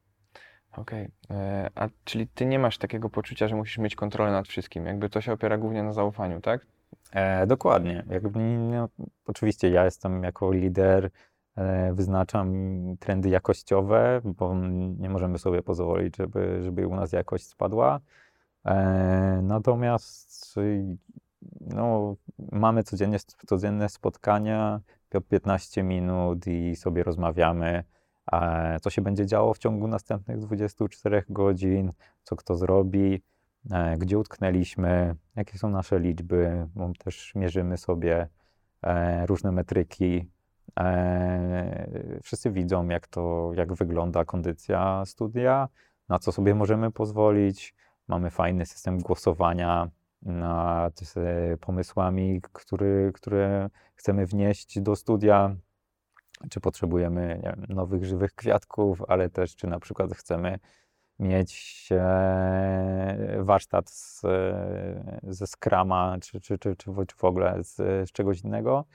Okej. 0.77 1.09
Okay. 1.23 1.69
A 1.75 1.89
czyli 2.03 2.27
ty 2.27 2.45
nie 2.45 2.59
masz 2.59 2.77
takiego 2.77 3.09
poczucia, 3.09 3.47
że 3.47 3.55
musisz 3.55 3.77
mieć 3.77 3.95
kontrolę 3.95 4.31
nad 4.31 4.47
wszystkim. 4.47 4.85
Jakby 4.85 5.09
to 5.09 5.21
się 5.21 5.33
opiera 5.33 5.57
głównie 5.57 5.83
na 5.83 5.93
zaufaniu, 5.93 6.41
tak? 6.41 6.65
E, 7.11 7.47
dokładnie. 7.47 8.03
Jakby, 8.09 8.39
no, 8.39 8.89
oczywiście 9.25 9.69
ja 9.69 9.85
jestem 9.85 10.23
jako 10.23 10.51
lider, 10.51 11.09
e, 11.55 11.93
wyznaczam 11.93 12.53
trendy 12.99 13.29
jakościowe, 13.29 14.21
bo 14.23 14.55
nie 14.97 15.09
możemy 15.09 15.37
sobie 15.37 15.61
pozwolić, 15.61 16.17
żeby, 16.17 16.63
żeby 16.63 16.87
u 16.87 16.95
nas 16.95 17.11
jakość 17.11 17.47
spadła. 17.47 17.99
E, 18.65 19.39
natomiast 19.43 20.55
no, 21.61 22.15
mamy 22.51 22.83
codziennie, 22.83 23.17
codzienne 23.47 23.89
spotkania, 23.89 24.79
15 25.29 25.83
minut 25.83 26.47
i 26.47 26.75
sobie 26.75 27.03
rozmawiamy 27.03 27.83
co 28.81 28.89
się 28.89 29.01
będzie 29.01 29.25
działo 29.25 29.53
w 29.53 29.57
ciągu 29.57 29.87
następnych 29.87 30.39
24 30.39 31.23
godzin, 31.29 31.91
co 32.23 32.35
kto 32.35 32.55
zrobi, 32.55 33.21
e, 33.71 33.97
gdzie 33.97 34.19
utknęliśmy, 34.19 35.15
jakie 35.35 35.57
są 35.57 35.69
nasze 35.69 35.99
liczby, 35.99 36.67
bo 36.75 36.91
też 36.99 37.35
mierzymy 37.35 37.77
sobie 37.77 38.27
e, 38.83 39.25
różne 39.25 39.51
metryki. 39.51 40.29
E, 40.79 42.19
wszyscy 42.23 42.51
widzą, 42.51 42.89
jak 42.89 43.07
to, 43.07 43.51
jak 43.55 43.73
wygląda 43.73 44.25
kondycja 44.25 45.03
studia, 45.05 45.69
na 46.09 46.19
co 46.19 46.31
sobie 46.31 46.55
możemy 46.55 46.91
pozwolić. 46.91 47.75
Mamy 48.07 48.31
fajny 48.31 48.65
system 48.65 48.99
głosowania, 48.99 49.89
nad 50.25 50.99
pomysłami, 51.61 52.41
który, 52.53 53.11
które 53.13 53.69
chcemy 53.95 54.25
wnieść 54.25 54.79
do 54.79 54.95
studia, 54.95 55.55
czy 56.49 56.59
potrzebujemy 56.59 57.41
wiem, 57.43 57.65
nowych, 57.69 58.05
żywych 58.05 58.33
kwiatków, 58.33 59.01
ale 59.07 59.29
też 59.29 59.55
czy 59.55 59.67
na 59.67 59.79
przykład 59.79 60.13
chcemy 60.13 60.59
mieć 61.19 61.87
e, 61.91 63.37
warsztat 63.39 63.89
z, 63.89 64.21
ze 65.23 65.47
Scrama, 65.47 66.17
czy, 66.21 66.41
czy, 66.41 66.57
czy, 66.57 66.75
czy, 66.75 66.91
w 67.17 67.23
ogóle 67.23 67.63
z, 67.63 67.75
z 68.09 68.11
czegoś 68.11 68.41
innego. 68.41 68.85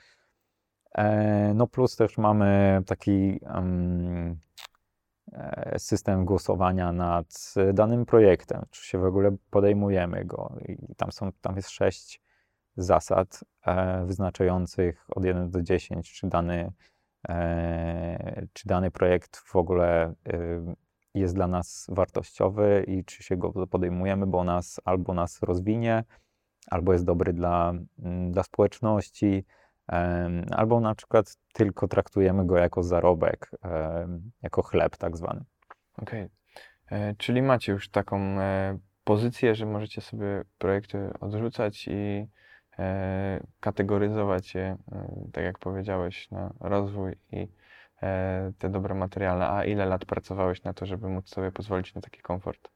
E, 0.95 1.53
no 1.53 1.67
plus 1.67 1.95
też 1.95 2.17
mamy 2.17 2.81
taki 2.85 3.39
um, 3.53 4.39
system 5.77 6.25
głosowania 6.25 6.91
nad 6.91 7.53
danym 7.73 8.05
projektem, 8.05 8.65
czy 8.71 8.85
się 8.85 8.97
w 8.97 9.05
ogóle 9.05 9.35
podejmujemy 9.49 10.25
go. 10.25 10.55
I 10.67 10.95
tam, 10.95 11.11
są, 11.11 11.31
tam 11.41 11.55
jest 11.55 11.69
sześć 11.69 12.21
zasad 12.77 13.43
e, 13.65 14.05
wyznaczających 14.05 15.05
od 15.15 15.25
1 15.25 15.51
do 15.51 15.61
10, 15.61 16.13
czy 16.13 16.27
dany, 16.27 16.53
e, 16.53 16.71
czy 18.53 18.67
dany 18.67 18.91
projekt 18.91 19.37
w 19.37 19.55
ogóle 19.55 20.03
e, 20.05 20.13
jest 21.13 21.35
dla 21.35 21.47
nas 21.47 21.87
wartościowy 21.89 22.85
i 22.87 23.05
czy 23.05 23.23
się 23.23 23.37
go 23.37 23.67
podejmujemy, 23.67 24.27
bo 24.27 24.43
nas 24.43 24.81
albo 24.85 25.13
nas 25.13 25.41
rozwinie, 25.41 26.03
albo 26.67 26.93
jest 26.93 27.05
dobry 27.05 27.33
dla, 27.33 27.73
dla 28.31 28.43
społeczności, 28.43 29.45
albo 30.51 30.79
na 30.79 30.95
przykład 30.95 31.35
tylko 31.53 31.87
traktujemy 31.87 32.45
go 32.45 32.57
jako 32.57 32.83
zarobek, 32.83 33.51
jako 34.41 34.61
chleb 34.61 34.97
tak 34.97 35.17
zwany. 35.17 35.43
Okej, 35.97 36.23
okay. 36.23 36.29
E, 36.91 37.15
czyli 37.15 37.41
macie 37.41 37.71
już 37.71 37.89
taką 37.89 38.17
e, 38.19 38.77
pozycję, 39.03 39.55
że 39.55 39.65
możecie 39.65 40.01
sobie 40.01 40.43
projekty 40.57 41.09
odrzucać 41.19 41.87
i 41.87 41.91
e, 41.91 42.27
kategoryzować 43.59 44.55
je, 44.55 44.77
tak 45.33 45.43
jak 45.43 45.59
powiedziałeś, 45.59 46.31
na 46.31 46.53
rozwój 46.59 47.15
i 47.31 47.47
te 48.57 48.69
dobre 48.69 48.95
materialne. 48.95 49.49
A 49.49 49.65
ile 49.65 49.85
lat 49.85 50.05
pracowałeś 50.05 50.63
na 50.63 50.73
to, 50.73 50.85
żeby 50.85 51.09
móc 51.09 51.29
sobie 51.29 51.51
pozwolić 51.51 51.95
na 51.95 52.01
taki 52.01 52.21
komfort? 52.21 52.69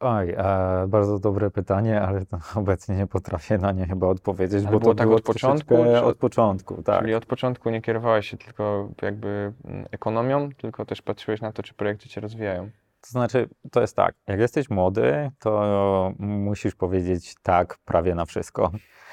Oj, 0.00 0.34
e, 0.36 0.86
bardzo 0.88 1.18
dobre 1.18 1.50
pytanie, 1.50 2.02
ale 2.02 2.26
to 2.26 2.38
obecnie 2.60 2.96
nie 2.96 3.06
potrafię 3.06 3.58
na 3.58 3.72
nie 3.72 3.86
chyba 3.86 4.06
odpowiedzieć, 4.06 4.64
ale 4.64 4.72
bo 4.72 4.80
było 4.80 4.94
to 4.94 4.98
tak 4.98 5.06
było 5.06 5.16
od 5.16 5.24
początku? 5.24 5.76
Czy... 5.84 6.02
Od 6.02 6.16
początku, 6.16 6.82
tak. 6.82 7.00
Czyli 7.00 7.14
od 7.14 7.26
początku 7.26 7.70
nie 7.70 7.82
kierowałeś 7.82 8.30
się 8.30 8.36
tylko 8.36 8.88
jakby 9.02 9.52
mm, 9.64 9.86
ekonomią, 9.90 10.48
tylko 10.52 10.84
też 10.84 11.02
patrzyłeś 11.02 11.40
na 11.40 11.52
to, 11.52 11.62
czy 11.62 11.74
projekty 11.74 12.08
cię 12.08 12.20
rozwijają. 12.20 12.70
To 13.06 13.10
znaczy, 13.10 13.48
to 13.70 13.80
jest 13.80 13.96
tak, 13.96 14.14
jak 14.26 14.40
jesteś 14.40 14.70
młody, 14.70 15.30
to 15.38 16.12
musisz 16.18 16.74
powiedzieć 16.74 17.34
tak 17.42 17.78
prawie 17.84 18.14
na 18.14 18.24
wszystko. 18.24 18.70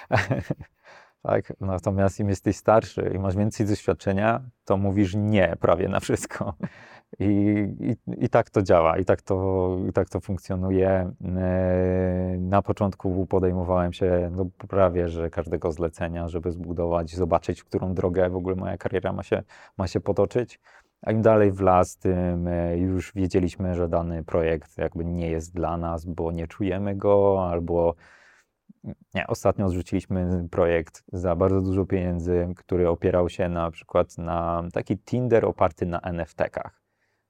tak? 1.23 1.53
Natomiast 1.59 2.19
im 2.19 2.29
jesteś 2.29 2.57
starszy 2.57 3.11
i 3.15 3.19
masz 3.19 3.35
więcej 3.35 3.65
doświadczenia, 3.65 4.41
to 4.65 4.77
mówisz 4.77 5.15
nie 5.15 5.55
prawie 5.59 5.87
na 5.87 5.99
wszystko. 5.99 6.53
I, 7.19 7.25
i, 7.79 8.25
I, 8.25 8.29
tak 8.29 8.49
to 8.49 8.61
działa, 8.61 8.97
i 8.97 9.05
tak 9.05 9.21
to, 9.21 9.77
i 9.89 9.93
tak 9.93 10.09
to 10.09 10.19
funkcjonuje. 10.19 10.89
E, 10.89 12.37
na 12.39 12.61
początku 12.61 13.25
podejmowałem 13.25 13.93
się 13.93 14.31
no, 14.35 14.45
prawie, 14.67 15.09
że 15.09 15.29
każdego 15.29 15.71
zlecenia, 15.71 16.27
żeby 16.27 16.51
zbudować, 16.51 17.15
zobaczyć, 17.15 17.61
w 17.61 17.65
którą 17.65 17.93
drogę 17.93 18.29
w 18.29 18.35
ogóle 18.35 18.55
moja 18.55 18.77
kariera 18.77 19.13
ma 19.13 19.23
się, 19.23 19.43
ma 19.77 19.87
się 19.87 19.99
potoczyć. 19.99 20.59
Im 21.11 21.21
dalej 21.21 21.51
w 21.51 21.61
las, 21.61 21.97
tym 21.97 22.47
e, 22.47 22.77
już 22.77 23.13
wiedzieliśmy, 23.13 23.75
że 23.75 23.89
dany 23.89 24.23
projekt 24.23 24.77
jakby 24.77 25.05
nie 25.05 25.29
jest 25.29 25.53
dla 25.53 25.77
nas, 25.77 26.05
bo 26.05 26.31
nie 26.31 26.47
czujemy 26.47 26.95
go, 26.95 27.47
albo 27.49 27.95
nie, 29.13 29.27
ostatnio 29.27 29.69
zrzuciliśmy 29.69 30.47
projekt 30.51 31.03
za 31.13 31.35
bardzo 31.35 31.61
dużo 31.61 31.85
pieniędzy, 31.85 32.47
który 32.55 32.89
opierał 32.89 33.29
się 33.29 33.49
na 33.49 33.71
przykład 33.71 34.17
na 34.17 34.63
taki 34.73 34.97
Tinder 34.97 35.45
oparty 35.45 35.85
na 35.85 35.99
NFT-kach. 35.99 36.83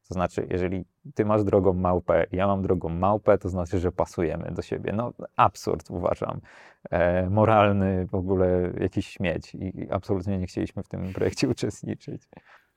To 0.07 0.13
znaczy, 0.13 0.47
jeżeli 0.49 0.85
ty 1.15 1.25
masz 1.25 1.43
drogą 1.43 1.73
małpę, 1.73 2.25
ja 2.31 2.47
mam 2.47 2.61
drogą 2.61 2.89
małpę, 2.89 3.37
to 3.37 3.49
znaczy, 3.49 3.79
że 3.79 3.91
pasujemy 3.91 4.51
do 4.51 4.61
siebie. 4.61 4.93
No, 4.93 5.13
absurd 5.35 5.91
uważam. 5.91 6.41
E, 6.89 7.29
moralny 7.29 8.07
w 8.07 8.15
ogóle 8.15 8.71
jakiś 8.79 9.07
śmieć 9.07 9.55
i 9.55 9.87
absolutnie 9.91 10.37
nie 10.37 10.47
chcieliśmy 10.47 10.83
w 10.83 10.87
tym 10.87 11.13
projekcie 11.13 11.49
uczestniczyć. 11.55 12.23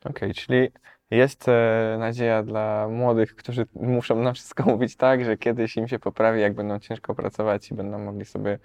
Okej, 0.05 0.31
okay, 0.31 0.35
czyli 0.35 0.69
jest 1.11 1.49
e, 1.49 1.97
nadzieja 1.99 2.43
dla 2.43 2.89
młodych, 2.89 3.37
którzy 3.37 3.67
muszą 3.75 4.23
na 4.23 4.33
wszystko 4.33 4.65
mówić 4.73 4.97
tak, 4.97 5.25
że 5.25 5.37
kiedyś 5.37 5.77
im 5.77 5.89
się 5.89 5.99
poprawi, 5.99 6.41
jak 6.41 6.55
będą 6.55 6.79
ciężko 6.79 7.15
pracować 7.15 7.71
i 7.71 7.75
będą 7.75 7.99
mogli 7.99 8.25
sobie 8.25 8.59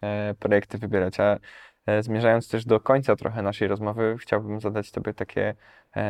e, 0.00 0.34
projekty 0.34 0.78
wybierać. 0.78 1.20
A 1.20 1.38
e, 1.86 2.02
zmierzając 2.02 2.48
też 2.48 2.64
do 2.64 2.80
końca 2.80 3.16
trochę 3.16 3.42
naszej 3.42 3.68
rozmowy, 3.68 4.16
chciałbym 4.20 4.60
zadać 4.60 4.90
Tobie 4.90 5.14
takie 5.14 5.54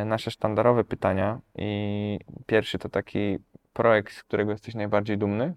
nasze 0.05 0.31
sztandarowe 0.31 0.83
pytania. 0.83 1.39
I 1.55 2.19
pierwszy 2.45 2.79
to 2.79 2.89
taki 2.89 3.37
projekt, 3.73 4.13
z 4.13 4.23
którego 4.23 4.51
jesteś 4.51 4.75
najbardziej 4.75 5.17
dumny. 5.17 5.55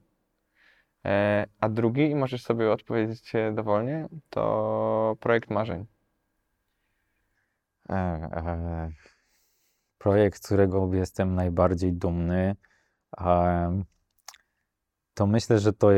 A 1.61 1.69
drugi, 1.69 2.11
i 2.11 2.15
możesz 2.15 2.43
sobie 2.43 2.73
odpowiedzieć 2.73 3.33
dowolnie, 3.53 4.09
to 4.31 5.17
projekt 5.21 5.51
marzeń. 5.51 5.87
E, 7.91 8.91
projekt, 10.03 10.43
z 10.43 10.47
którego 10.47 10.95
jestem 10.95 11.35
najbardziej 11.35 11.93
dumny, 11.93 12.57
to 15.15 15.27
myślę, 15.27 15.59
że 15.59 15.73
to 15.73 15.89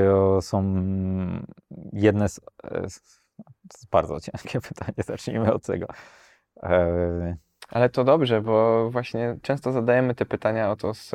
są 0.42 0.64
jedne 1.92 2.28
z. 2.28 2.40
To 2.56 2.80
jest 2.82 3.90
bardzo 3.90 4.20
ciężkie 4.20 4.60
pytanie, 4.68 4.94
zacznijmy 5.06 5.52
od 5.52 5.66
tego. 5.66 5.86
E, 6.62 7.36
Ale 7.68 7.88
to 7.88 8.04
dobrze, 8.04 8.40
bo 8.40 8.90
właśnie 8.90 9.36
często 9.42 9.72
zadajemy 9.72 10.14
te 10.14 10.26
pytania 10.26 10.70
o 10.70 10.76
to, 10.76 10.94
z 10.94 11.10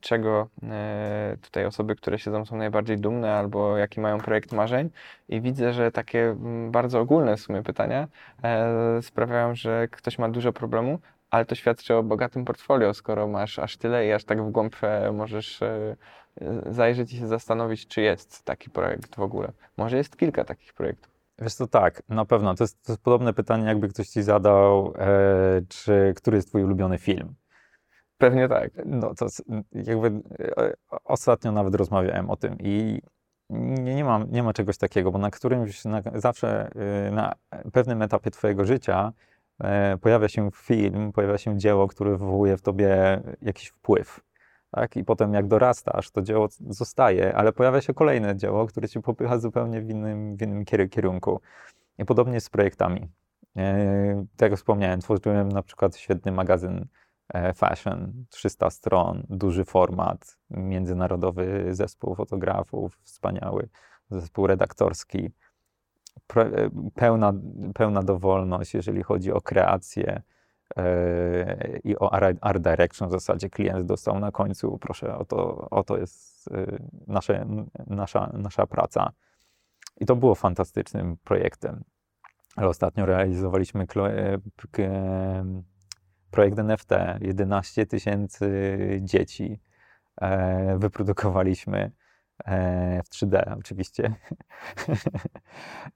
czego 0.00 0.48
tutaj 1.42 1.66
osoby, 1.66 1.96
które 1.96 2.18
siedzą, 2.18 2.44
są 2.44 2.56
najbardziej 2.56 2.98
dumne, 2.98 3.34
albo 3.34 3.76
jaki 3.76 4.00
mają 4.00 4.18
projekt 4.18 4.52
marzeń. 4.52 4.90
I 5.28 5.40
widzę, 5.40 5.72
że 5.72 5.92
takie 5.92 6.24
mm, 6.24 6.70
bardzo 6.70 7.00
ogólne 7.00 7.36
w 7.36 7.40
sumie 7.40 7.62
pytania 7.62 8.08
sprawiają, 9.02 9.54
że 9.54 9.88
ktoś 9.88 10.18
ma 10.18 10.28
dużo 10.28 10.52
problemu, 10.52 10.98
ale 11.30 11.44
to 11.44 11.54
świadczy 11.54 11.94
o 11.94 12.02
bogatym 12.02 12.44
portfolio, 12.44 12.94
skoro 12.94 13.28
masz 13.28 13.58
aż 13.58 13.76
tyle 13.76 14.06
i 14.06 14.12
aż 14.12 14.24
tak 14.24 14.42
w 14.42 14.50
głąb 14.50 14.76
możesz 15.12 15.62
e, 15.62 15.96
e, 16.40 16.62
zajrzeć 16.72 17.12
i 17.12 17.16
się 17.16 17.26
zastanowić, 17.26 17.86
czy 17.86 18.00
jest 18.00 18.44
taki 18.44 18.70
projekt 18.70 19.16
w 19.16 19.20
ogóle. 19.20 19.52
Może 19.76 19.96
jest 19.96 20.16
kilka 20.16 20.44
takich 20.44 20.72
projektów. 20.72 21.12
Wiesz 21.38 21.56
to 21.56 21.66
tak, 21.66 22.02
na 22.08 22.24
pewno. 22.24 22.54
To 22.54 22.64
jest, 22.64 22.82
to 22.82 22.92
jest 22.92 23.02
podobne 23.02 23.32
pytanie, 23.32 23.66
jakby 23.66 23.88
ktoś 23.88 24.08
ci 24.08 24.22
zadał, 24.22 24.94
e, 24.98 25.60
czy 25.68 26.12
który 26.16 26.36
jest 26.36 26.48
twój 26.48 26.64
ulubiony 26.64 26.98
film. 26.98 27.34
Pewnie 28.18 28.48
tak. 28.48 28.70
No 28.84 29.14
to 29.14 29.26
jakby 29.72 30.06
e, 30.06 30.74
ostatnio 31.04 31.52
nawet 31.52 31.74
rozmawiałem 31.74 32.30
o 32.30 32.36
tym 32.36 32.56
i 32.60 33.02
nie, 33.50 33.94
nie, 33.94 34.04
ma, 34.04 34.24
nie 34.30 34.42
ma 34.42 34.52
czegoś 34.52 34.78
takiego, 34.78 35.10
bo 35.10 35.18
na 35.18 35.30
którymś, 35.30 35.84
na, 35.84 36.02
zawsze 36.14 36.70
na 37.12 37.34
pewnym 37.72 38.02
etapie 38.02 38.30
twojego 38.30 38.64
życia 38.64 39.12
pojawia 40.00 40.28
się 40.28 40.50
film, 40.54 41.12
pojawia 41.12 41.38
się 41.38 41.58
dzieło, 41.58 41.88
które 41.88 42.10
wywołuje 42.10 42.56
w 42.56 42.62
tobie 42.62 43.20
jakiś 43.42 43.68
wpływ. 43.68 44.20
Tak? 44.70 44.96
I 44.96 45.04
potem 45.04 45.34
jak 45.34 45.46
dorastasz, 45.46 46.10
to 46.10 46.22
dzieło 46.22 46.48
zostaje, 46.68 47.34
ale 47.34 47.52
pojawia 47.52 47.80
się 47.80 47.94
kolejne 47.94 48.36
dzieło, 48.36 48.66
które 48.66 48.88
cię 48.88 49.02
popycha 49.02 49.38
zupełnie 49.38 49.80
w 49.80 49.90
innym, 49.90 50.36
w 50.36 50.42
innym 50.42 50.64
kierunku. 50.64 51.40
I 51.98 52.04
podobnie 52.04 52.40
z 52.40 52.50
projektami. 52.50 53.08
E, 53.56 54.26
tak 54.36 54.50
jak 54.50 54.58
wspomniałem, 54.60 55.00
tworzyłem 55.00 55.48
na 55.48 55.62
przykład 55.62 55.96
świetny 55.96 56.32
magazyn 56.32 56.86
e, 57.34 57.54
fashion, 57.54 58.24
300 58.30 58.70
stron, 58.70 59.26
duży 59.28 59.64
format, 59.64 60.38
międzynarodowy 60.50 61.74
zespół 61.74 62.14
fotografów, 62.14 62.98
wspaniały 63.02 63.68
zespół 64.10 64.46
redaktorski 64.46 65.30
pełna, 66.94 67.32
pełna 67.74 68.02
dowolność, 68.02 68.74
jeżeli 68.74 69.02
chodzi 69.02 69.32
o 69.32 69.40
kreację 69.40 70.22
e, 70.76 71.78
i 71.84 71.98
o 71.98 72.14
art 72.40 72.58
direction. 72.58 73.08
W 73.08 73.12
zasadzie 73.12 73.50
klient 73.50 73.86
dostał 73.86 74.20
na 74.20 74.32
końcu, 74.32 74.78
proszę, 74.78 75.18
oto, 75.18 75.68
oto 75.70 75.98
jest 75.98 76.48
e, 76.48 76.78
nasze, 77.06 77.46
nasza, 77.86 78.30
nasza 78.32 78.66
praca. 78.66 79.12
I 80.00 80.06
to 80.06 80.16
było 80.16 80.34
fantastycznym 80.34 81.16
projektem. 81.24 81.84
Ale 82.56 82.68
ostatnio 82.68 83.06
realizowaliśmy 83.06 83.86
e, 83.96 84.38
projekt 86.30 86.58
NFT. 86.58 86.90
11 87.20 87.86
tysięcy 87.86 88.78
dzieci 89.02 89.60
wyprodukowaliśmy 90.78 91.84
E, 91.84 91.99
w 93.04 93.08
3D 93.08 93.58
oczywiście. 93.58 94.14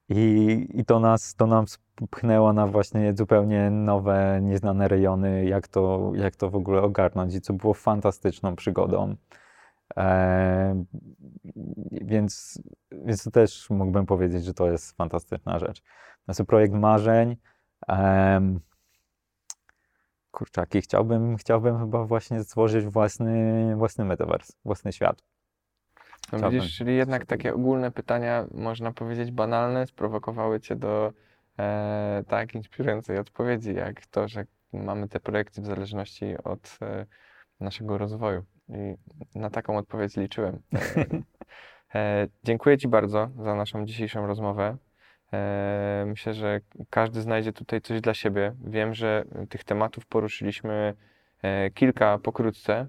I, 0.09 0.67
I 0.75 0.85
to 0.85 1.01
nas, 1.01 1.35
to 1.35 1.47
nam 1.47 1.65
pchnęło 2.11 2.53
na 2.53 2.67
właśnie 2.67 3.15
zupełnie 3.17 3.71
nowe, 3.71 4.41
nieznane 4.43 4.89
rejony, 4.89 5.45
jak 5.45 5.69
to, 5.69 6.13
jak 6.15 6.37
to 6.37 6.51
w 6.51 6.57
ogóle 6.57 6.83
ogarnąć 6.83 7.35
i 7.35 7.41
co 7.41 7.53
było 7.53 7.75
fantastyczną 7.75 8.57
przygodą. 8.57 9.17
E, 9.97 10.85
więc 11.91 12.63
więc 12.93 13.25
to 13.25 13.31
też 13.31 13.71
mógłbym 13.71 14.07
powiedzieć, 14.07 14.45
że 14.45 14.55
to 14.55 14.71
jest 14.71 14.97
fantastyczna 14.97 15.59
rzecz. 15.59 15.83
Znaczy 16.25 16.45
projekt 16.45 16.75
marzeń. 16.75 17.37
Um, 17.89 18.61
kurczaki, 20.31 20.81
chciałbym, 20.81 21.37
chciałbym 21.37 21.79
chyba 21.79 22.05
właśnie 22.05 22.45
stworzyć 22.45 22.85
własny, 22.85 23.77
własny 23.77 24.05
metaverse, 24.05 24.53
własny 24.65 24.93
świat. 24.93 25.23
No 26.33 26.51
widzisz, 26.51 26.77
czyli 26.77 26.97
jednak 26.97 27.27
takie 27.27 27.55
ogólne 27.55 27.91
pytania, 27.91 28.47
można 28.55 28.93
powiedzieć 28.93 29.31
banalne, 29.31 29.87
sprowokowały 29.87 30.61
cię 30.61 30.77
do 30.77 31.13
e, 31.59 32.25
tak 32.29 32.55
inspirującej 32.55 33.19
odpowiedzi, 33.19 33.75
jak 33.75 34.07
to, 34.07 34.29
że 34.29 34.45
mamy 34.73 35.09
te 35.09 35.21
projekty 35.21 35.63
w 35.63 35.67
zależności 35.67 36.35
od 36.45 36.79
e, 36.83 37.07
naszego 37.61 37.99
rozwoju. 37.99 38.45
I 38.69 38.97
na 39.39 39.51
taką 39.51 39.77
odpowiedź 39.79 40.17
liczyłem. 40.17 40.63
E, 40.75 41.05
e, 41.95 42.29
dziękuję 42.45 42.79
Ci 42.79 42.89
bardzo 42.89 43.31
za 43.39 43.55
naszą 43.55 43.87
dzisiejszą 43.87 44.27
rozmowę. 44.27 44.77
E, 45.33 46.05
myślę, 46.07 46.35
że 46.35 46.61
każdy 46.91 47.21
znajdzie 47.21 47.53
tutaj 47.53 47.81
coś 47.81 48.01
dla 48.01 48.15
siebie. 48.15 48.55
Wiem, 48.65 48.95
że 48.95 49.25
tych 49.49 49.65
tematów 49.65 50.07
poruszyliśmy 50.07 50.95
e, 51.43 51.71
kilka 51.71 52.19
pokrótce, 52.19 52.87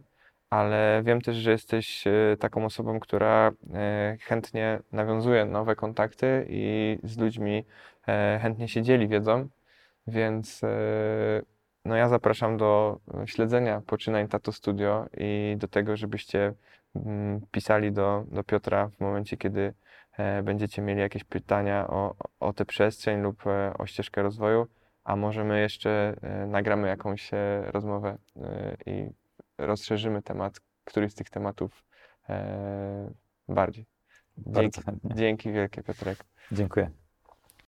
ale 0.56 1.04
wiem 1.04 1.22
też, 1.22 1.36
że 1.36 1.52
jesteś 1.52 2.08
e, 2.08 2.38
taką 2.40 2.66
osobą, 2.66 3.00
która 3.00 3.52
e, 3.74 4.18
chętnie 4.22 4.80
nawiązuje 4.92 5.46
nowe 5.46 5.76
kontakty 5.76 6.46
i 6.50 6.98
z 7.04 7.18
ludźmi 7.18 7.66
e, 8.08 8.40
chętnie 8.42 8.68
się 8.68 8.82
dzieli 8.82 9.08
wiedzą, 9.08 9.48
więc 10.08 10.62
no 11.86 11.96
ja 11.96 12.10
zapraszam 12.10 12.58
do 12.58 13.00
śledzenia 13.26 13.82
poczynań 13.82 14.28
Tato 14.28 14.52
Studio 14.52 15.06
i 15.18 15.56
do 15.58 15.68
tego, 15.68 15.98
żebyście 15.98 16.54
mm, 16.96 17.42
pisali 17.52 17.92
do, 17.92 18.24
do 18.32 18.44
Piotra 18.44 18.88
w 18.88 19.00
momencie, 19.00 19.38
kiedy 19.38 19.74
będziecie 20.44 20.82
mieli 20.82 21.00
jakieś 21.00 21.24
pytania 21.24 21.88
o, 21.88 22.16
o 22.40 22.54
tę 22.54 22.66
przestrzeń 22.66 23.22
lub 23.22 23.44
o 23.78 23.86
ścieżkę 23.86 24.24
rozwoju, 24.24 24.68
a 25.04 25.16
może 25.16 25.44
my 25.44 25.60
jeszcze 25.60 26.16
nagramy 26.48 26.88
jakąś 26.88 27.32
rozmowę 27.72 28.18
i 28.86 29.10
rozszerzymy 29.58 30.22
temat, 30.22 30.60
któryś 30.84 31.12
z 31.12 31.16
tych 31.16 31.30
tematów 31.30 31.84
e, 32.30 33.12
bardziej. 33.48 33.86
Dzięki, 34.38 34.82
dzięki 35.04 35.52
wielkie 35.52 35.84
Piotrek. 35.84 36.26
Dziękuję. 36.52 36.92